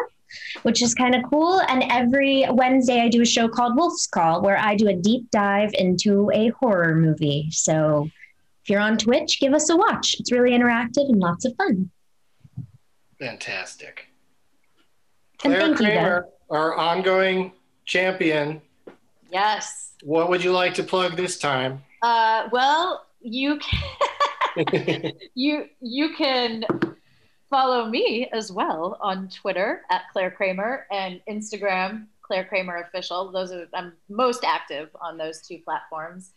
which 0.63 0.81
is 0.81 0.93
kind 0.93 1.15
of 1.15 1.23
cool. 1.29 1.61
And 1.67 1.83
every 1.89 2.45
Wednesday, 2.49 3.01
I 3.01 3.09
do 3.09 3.21
a 3.21 3.25
show 3.25 3.47
called 3.47 3.75
Wolf's 3.75 4.07
Call, 4.07 4.41
where 4.41 4.57
I 4.57 4.75
do 4.75 4.87
a 4.87 4.93
deep 4.93 5.29
dive 5.31 5.71
into 5.73 6.29
a 6.33 6.49
horror 6.49 6.95
movie. 6.95 7.49
So 7.51 8.09
you're 8.71 8.81
on 8.81 8.97
Twitch, 8.97 9.39
give 9.39 9.53
us 9.53 9.69
a 9.69 9.75
watch. 9.75 10.15
It's 10.19 10.31
really 10.31 10.51
interactive 10.51 11.09
and 11.09 11.19
lots 11.19 11.45
of 11.45 11.55
fun. 11.57 11.91
Fantastic. 13.19 14.07
And 15.43 15.53
Claire 15.53 15.61
thank 15.61 15.79
you, 15.79 15.85
Kramer, 15.85 16.27
our 16.49 16.75
ongoing 16.75 17.51
champion. 17.85 18.61
Yes. 19.31 19.93
What 20.03 20.29
would 20.29 20.43
you 20.43 20.51
like 20.51 20.73
to 20.75 20.83
plug 20.83 21.15
this 21.15 21.37
time? 21.37 21.83
Uh, 22.01 22.47
well, 22.51 23.05
you 23.21 23.59
can, 24.55 25.11
you 25.35 25.65
you 25.79 26.15
can 26.15 26.65
follow 27.49 27.87
me 27.87 28.29
as 28.33 28.51
well 28.51 28.97
on 29.01 29.29
Twitter 29.29 29.81
at 29.91 30.03
Clare 30.11 30.31
Kramer 30.31 30.87
and 30.91 31.21
Instagram 31.29 32.07
Clare 32.21 32.45
Kramer 32.45 32.77
official. 32.77 33.31
Those 33.31 33.51
are 33.51 33.67
I'm 33.73 33.93
most 34.09 34.43
active 34.43 34.89
on 35.01 35.17
those 35.17 35.41
two 35.41 35.59
platforms. 35.59 36.31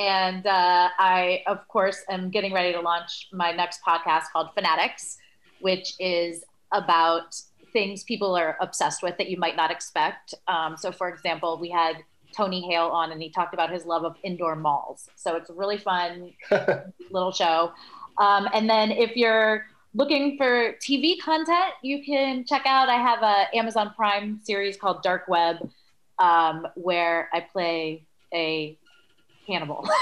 And 0.00 0.46
uh, 0.46 0.88
I, 0.98 1.42
of 1.46 1.68
course, 1.68 2.02
am 2.08 2.30
getting 2.30 2.54
ready 2.54 2.72
to 2.72 2.80
launch 2.80 3.28
my 3.34 3.52
next 3.52 3.80
podcast 3.86 4.24
called 4.32 4.48
Fanatics, 4.54 5.18
which 5.60 5.92
is 6.00 6.42
about 6.72 7.38
things 7.74 8.02
people 8.02 8.34
are 8.34 8.56
obsessed 8.62 9.02
with 9.02 9.18
that 9.18 9.28
you 9.28 9.36
might 9.36 9.56
not 9.56 9.70
expect. 9.70 10.32
Um, 10.48 10.74
so, 10.78 10.90
for 10.90 11.10
example, 11.10 11.58
we 11.60 11.68
had 11.68 11.98
Tony 12.34 12.62
Hale 12.62 12.86
on, 12.86 13.12
and 13.12 13.20
he 13.20 13.28
talked 13.28 13.52
about 13.52 13.70
his 13.70 13.84
love 13.84 14.04
of 14.04 14.16
indoor 14.22 14.56
malls. 14.56 15.10
So 15.16 15.36
it's 15.36 15.50
a 15.50 15.52
really 15.52 15.76
fun 15.76 16.32
little 17.10 17.32
show. 17.32 17.72
Um, 18.16 18.48
and 18.54 18.70
then 18.70 18.92
if 18.92 19.16
you're 19.16 19.66
looking 19.92 20.38
for 20.38 20.76
TV 20.82 21.20
content, 21.22 21.74
you 21.82 22.02
can 22.02 22.46
check 22.46 22.62
out. 22.64 22.88
I 22.88 22.96
have 22.96 23.22
a 23.22 23.54
Amazon 23.54 23.92
Prime 23.94 24.40
series 24.44 24.78
called 24.78 25.02
Dark 25.02 25.28
Web, 25.28 25.56
um, 26.18 26.66
where 26.74 27.28
I 27.34 27.40
play 27.40 28.06
a 28.32 28.78
cannibal. 29.50 29.88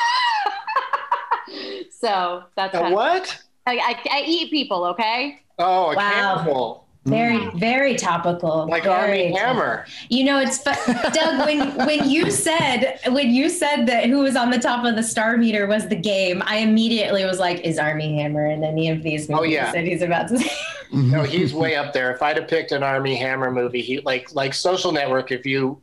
so 1.90 2.44
that's 2.56 2.74
A 2.76 2.90
what? 2.90 3.42
I, 3.66 3.76
I, 3.78 4.18
I 4.18 4.22
eat 4.26 4.50
people. 4.50 4.84
Okay. 4.86 5.40
Oh, 5.58 5.92
a 5.92 5.96
Wow. 5.96 6.34
cannibal. 6.36 6.84
Very, 7.04 7.38
hmm. 7.38 7.58
very 7.58 7.94
topical. 7.94 8.66
Like 8.68 8.82
Very 8.82 8.94
Armie 8.94 9.30
topical. 9.30 9.38
Hammer. 9.46 9.86
You 10.10 10.24
know, 10.24 10.40
it's 10.40 10.58
fu- 10.58 10.92
Doug 11.12 11.46
when 11.46 11.74
when 11.86 12.10
you 12.10 12.30
said 12.30 12.98
when 13.08 13.30
you 13.32 13.48
said 13.48 13.86
that 13.86 14.06
who 14.06 14.18
was 14.18 14.36
on 14.36 14.50
the 14.50 14.58
top 14.58 14.84
of 14.84 14.94
the 14.94 15.02
star 15.02 15.38
meter 15.38 15.66
was 15.66 15.88
the 15.88 15.96
game. 15.96 16.42
I 16.44 16.58
immediately 16.58 17.24
was 17.24 17.38
like, 17.38 17.60
"Is 17.60 17.78
Armie 17.78 18.16
Hammer 18.20 18.46
in 18.50 18.62
any 18.62 18.90
of 18.90 19.02
these 19.02 19.30
oh, 19.30 19.36
movies 19.36 19.48
Oh, 19.48 19.52
yeah. 19.52 19.72
that 19.72 19.84
he's 19.84 20.02
about 20.02 20.28
to 20.28 20.38
say?" 20.38 20.50
No, 20.92 21.22
he's 21.22 21.54
way 21.54 21.76
up 21.76 21.92
there. 21.94 22.10
If 22.12 22.22
I'd 22.22 22.36
have 22.36 22.48
picked 22.48 22.72
an 22.72 22.82
Armie 22.82 23.16
Hammer 23.16 23.50
movie, 23.50 23.80
he 23.82 24.00
like 24.00 24.34
like 24.34 24.52
Social 24.52 24.92
Network. 24.92 25.32
If 25.32 25.46
you 25.46 25.80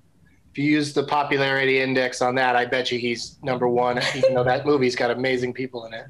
if 0.55 0.59
you 0.59 0.71
use 0.71 0.93
the 0.93 1.03
popularity 1.03 1.81
index 1.81 2.21
on 2.21 2.33
that, 2.35 2.55
I 2.55 2.63
bet 2.63 2.89
you 2.89 2.97
he's 2.97 3.37
number 3.43 3.67
one. 3.67 3.99
Even 4.15 4.35
though 4.35 4.43
that 4.45 4.65
movie's 4.65 4.95
got 4.95 5.11
amazing 5.11 5.51
people 5.51 5.85
in 5.85 5.93
it. 5.93 6.05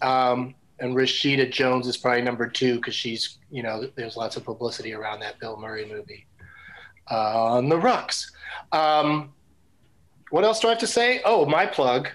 Um, 0.00 0.54
and 0.78 0.94
Rashida 0.94 1.52
Jones 1.52 1.86
is 1.86 1.98
probably 1.98 2.22
number 2.22 2.48
two 2.48 2.76
because 2.76 2.94
she's 2.94 3.36
you 3.50 3.62
know 3.62 3.86
there's 3.96 4.16
lots 4.16 4.38
of 4.38 4.44
publicity 4.44 4.94
around 4.94 5.20
that 5.20 5.38
Bill 5.38 5.58
Murray 5.58 5.86
movie 5.86 6.26
uh, 7.10 7.52
on 7.52 7.68
the 7.68 7.76
rocks. 7.76 8.32
Um, 8.72 9.34
what 10.30 10.44
else 10.44 10.60
do 10.60 10.68
I 10.68 10.70
have 10.70 10.80
to 10.80 10.86
say? 10.86 11.20
Oh, 11.22 11.44
my 11.44 11.66
plug. 11.66 12.08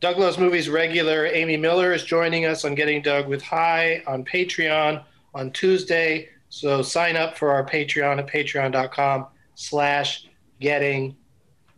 Doug 0.00 0.18
Loves 0.18 0.36
Movies 0.36 0.68
regular 0.68 1.28
Amy 1.28 1.56
Miller 1.56 1.94
is 1.94 2.04
joining 2.04 2.44
us 2.44 2.66
on 2.66 2.74
Getting 2.74 3.00
Doug 3.00 3.26
with 3.26 3.40
High 3.40 4.02
on 4.06 4.26
Patreon 4.26 5.02
on 5.34 5.50
Tuesday. 5.52 6.28
So 6.50 6.82
sign 6.82 7.16
up 7.16 7.38
for 7.38 7.52
our 7.52 7.64
Patreon 7.64 8.18
at 8.18 8.26
patreon.com 8.26 9.26
slash 9.60 10.26
getting 10.58 11.16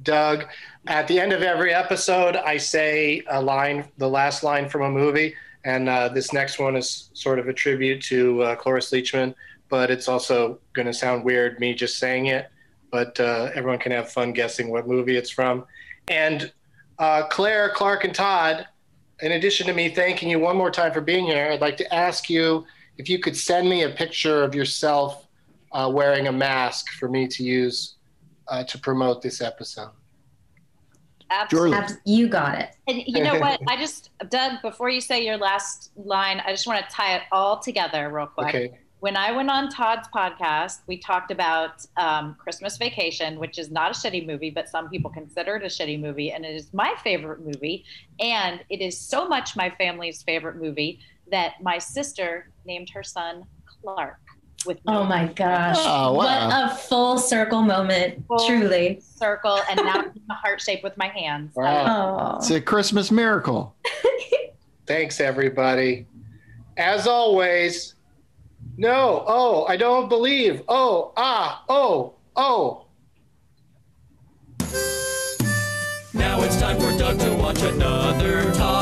Doug. 0.02 0.44
At 0.86 1.09
the 1.09 1.18
end 1.20 1.32
of 1.32 1.42
every 1.42 1.74
episode, 1.74 2.36
I 2.36 2.56
say 2.56 3.22
a 3.28 3.40
line, 3.40 3.88
the 3.98 4.09
last 4.09 4.42
line 4.42 4.68
from 4.68 4.82
a 4.82 4.90
movie. 4.90 5.34
And 5.64 5.88
uh, 5.88 6.09
this 6.09 6.32
next 6.32 6.59
one 6.59 6.76
is 6.76 7.10
sort 7.12 7.38
of 7.38 7.48
a 7.48 7.52
tribute 7.52 8.02
to 8.04 8.42
uh, 8.42 8.56
Cloris 8.56 8.90
Leachman, 8.90 9.34
but 9.68 9.90
it's 9.90 10.09
also 10.09 10.59
going 10.72 10.86
to 10.86 10.92
sound 10.92 11.24
weird 11.24 11.60
me 11.60 11.74
just 11.74 11.98
saying 11.98 12.26
it. 12.26 12.50
But 12.90 13.18
uh, 13.18 13.50
everyone 13.54 13.78
can 13.78 13.92
have 13.92 14.10
fun 14.10 14.32
guessing 14.32 14.70
what 14.70 14.86
movie 14.86 15.16
it's 15.16 15.30
from. 15.30 15.64
And 16.09 16.52
uh, 16.98 17.26
Claire, 17.28 17.70
Clark, 17.70 18.04
and 18.04 18.14
Todd, 18.14 18.66
in 19.20 19.32
addition 19.32 19.66
to 19.68 19.72
me 19.72 19.88
thanking 19.88 20.28
you 20.28 20.38
one 20.38 20.56
more 20.56 20.70
time 20.70 20.92
for 20.92 21.00
being 21.00 21.26
here, 21.26 21.50
I'd 21.50 21.60
like 21.60 21.76
to 21.78 21.94
ask 21.94 22.28
you 22.28 22.64
if 22.98 23.09
you 23.09 23.18
could 23.18 23.36
send 23.36 23.68
me 23.68 23.84
a 23.84 23.88
picture 23.88 24.42
of 24.42 24.54
yourself 24.54 25.26
uh, 25.73 25.90
wearing 25.93 26.28
a 26.28 26.32
mask 26.32 26.93
for 26.93 27.09
me 27.09 27.27
to 27.28 27.43
use 27.43 27.97
uh, 28.49 28.65
to 28.65 28.78
promote 28.78 29.23
this 29.23 29.40
episode. 29.40 29.90
Absolutely. 31.31 31.77
Abs- 31.77 31.97
You 32.05 32.28
got 32.28 32.59
it. 32.59 32.77
And 32.86 33.03
you 33.07 33.23
know 33.24 33.39
what? 33.39 33.61
I 33.66 33.77
just, 33.77 34.11
Doug, 34.28 34.61
before 34.62 34.90
you 34.90 35.01
say 35.01 35.24
your 35.24 35.39
last 35.39 35.90
line, 35.97 36.40
I 36.40 36.51
just 36.51 36.66
want 36.66 36.86
to 36.86 36.94
tie 36.94 37.16
it 37.16 37.23
all 37.32 37.59
together 37.59 38.11
real 38.11 38.27
quick. 38.27 38.49
Okay. 38.49 38.78
When 39.01 39.16
I 39.16 39.32
went 39.32 39.51
on 39.51 39.69
Todd's 39.69 40.07
podcast, 40.15 40.82
we 40.86 40.97
talked 40.97 41.32
about 41.32 41.85
um, 41.97 42.36
Christmas 42.39 42.77
Vacation, 42.77 43.40
which 43.40 43.59
is 43.59 43.69
not 43.69 43.90
a 43.90 43.94
shitty 43.94 44.24
movie, 44.24 44.51
but 44.51 44.69
some 44.69 44.89
people 44.89 45.11
consider 45.11 45.57
it 45.57 45.65
a 45.65 45.66
shitty 45.66 45.99
movie. 45.99 46.31
And 46.31 46.44
it 46.44 46.55
is 46.55 46.73
my 46.73 46.94
favorite 47.03 47.44
movie. 47.44 47.85
And 48.20 48.61
it 48.69 48.81
is 48.81 48.97
so 48.97 49.27
much 49.27 49.57
my 49.57 49.70
family's 49.70 50.23
favorite 50.23 50.57
movie 50.57 51.01
that 51.32 51.55
my 51.61 51.78
sister 51.78 52.53
named 52.65 52.90
her 52.90 53.03
son 53.03 53.44
Clark. 53.66 54.20
With 54.66 54.78
no 54.86 55.01
Oh 55.01 55.05
my 55.05 55.26
gosh! 55.26 55.76
Oh, 55.78 56.12
wow. 56.12 56.14
What 56.14 56.72
a 56.72 56.74
full 56.76 57.18
circle 57.18 57.62
moment, 57.62 58.24
Full 58.28 58.47
truly. 58.47 59.01
circle, 59.01 59.59
and 59.68 59.76
now 59.78 60.01
I'm 60.01 60.12
a 60.30 60.34
heart 60.34 60.60
shape 60.60 60.82
with 60.82 60.97
my 60.97 61.09
hands. 61.09 61.52
Wow. 61.55 62.34
Oh, 62.34 62.36
It's 62.39 62.51
a 62.51 62.60
Christmas 62.60 63.10
miracle. 63.10 63.74
Thanks, 64.86 65.20
everybody. 65.20 66.06
As 66.76 67.06
always, 67.06 67.94
no, 68.76 69.24
oh, 69.26 69.64
I 69.66 69.76
don't 69.76 70.09
believe. 70.09 70.62
Oh, 70.68 71.12
ah, 71.16 71.64
oh, 71.68 72.14
oh. 72.36 72.86
Now 76.14 76.40
it's 76.43 76.60
time 76.60 76.78
for 76.78 76.97
Doug 76.98 77.18
to 77.20 77.34
watch 77.36 77.60
another 77.62 78.52
talkie. 78.52 78.81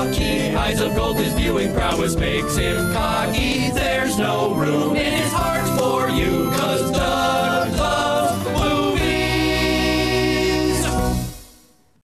Eyes 0.70 0.80
of 0.82 0.94
gold, 0.94 1.16
his 1.16 1.32
viewing 1.32 1.74
prowess 1.74 2.14
makes 2.14 2.56
him 2.56 2.92
cocky. 2.92 3.70
There's 3.70 4.16
no 4.16 4.54
room 4.54 4.94
in 4.94 5.12
his 5.14 5.32
heart 5.32 5.66
for 5.76 6.08
you, 6.08 6.48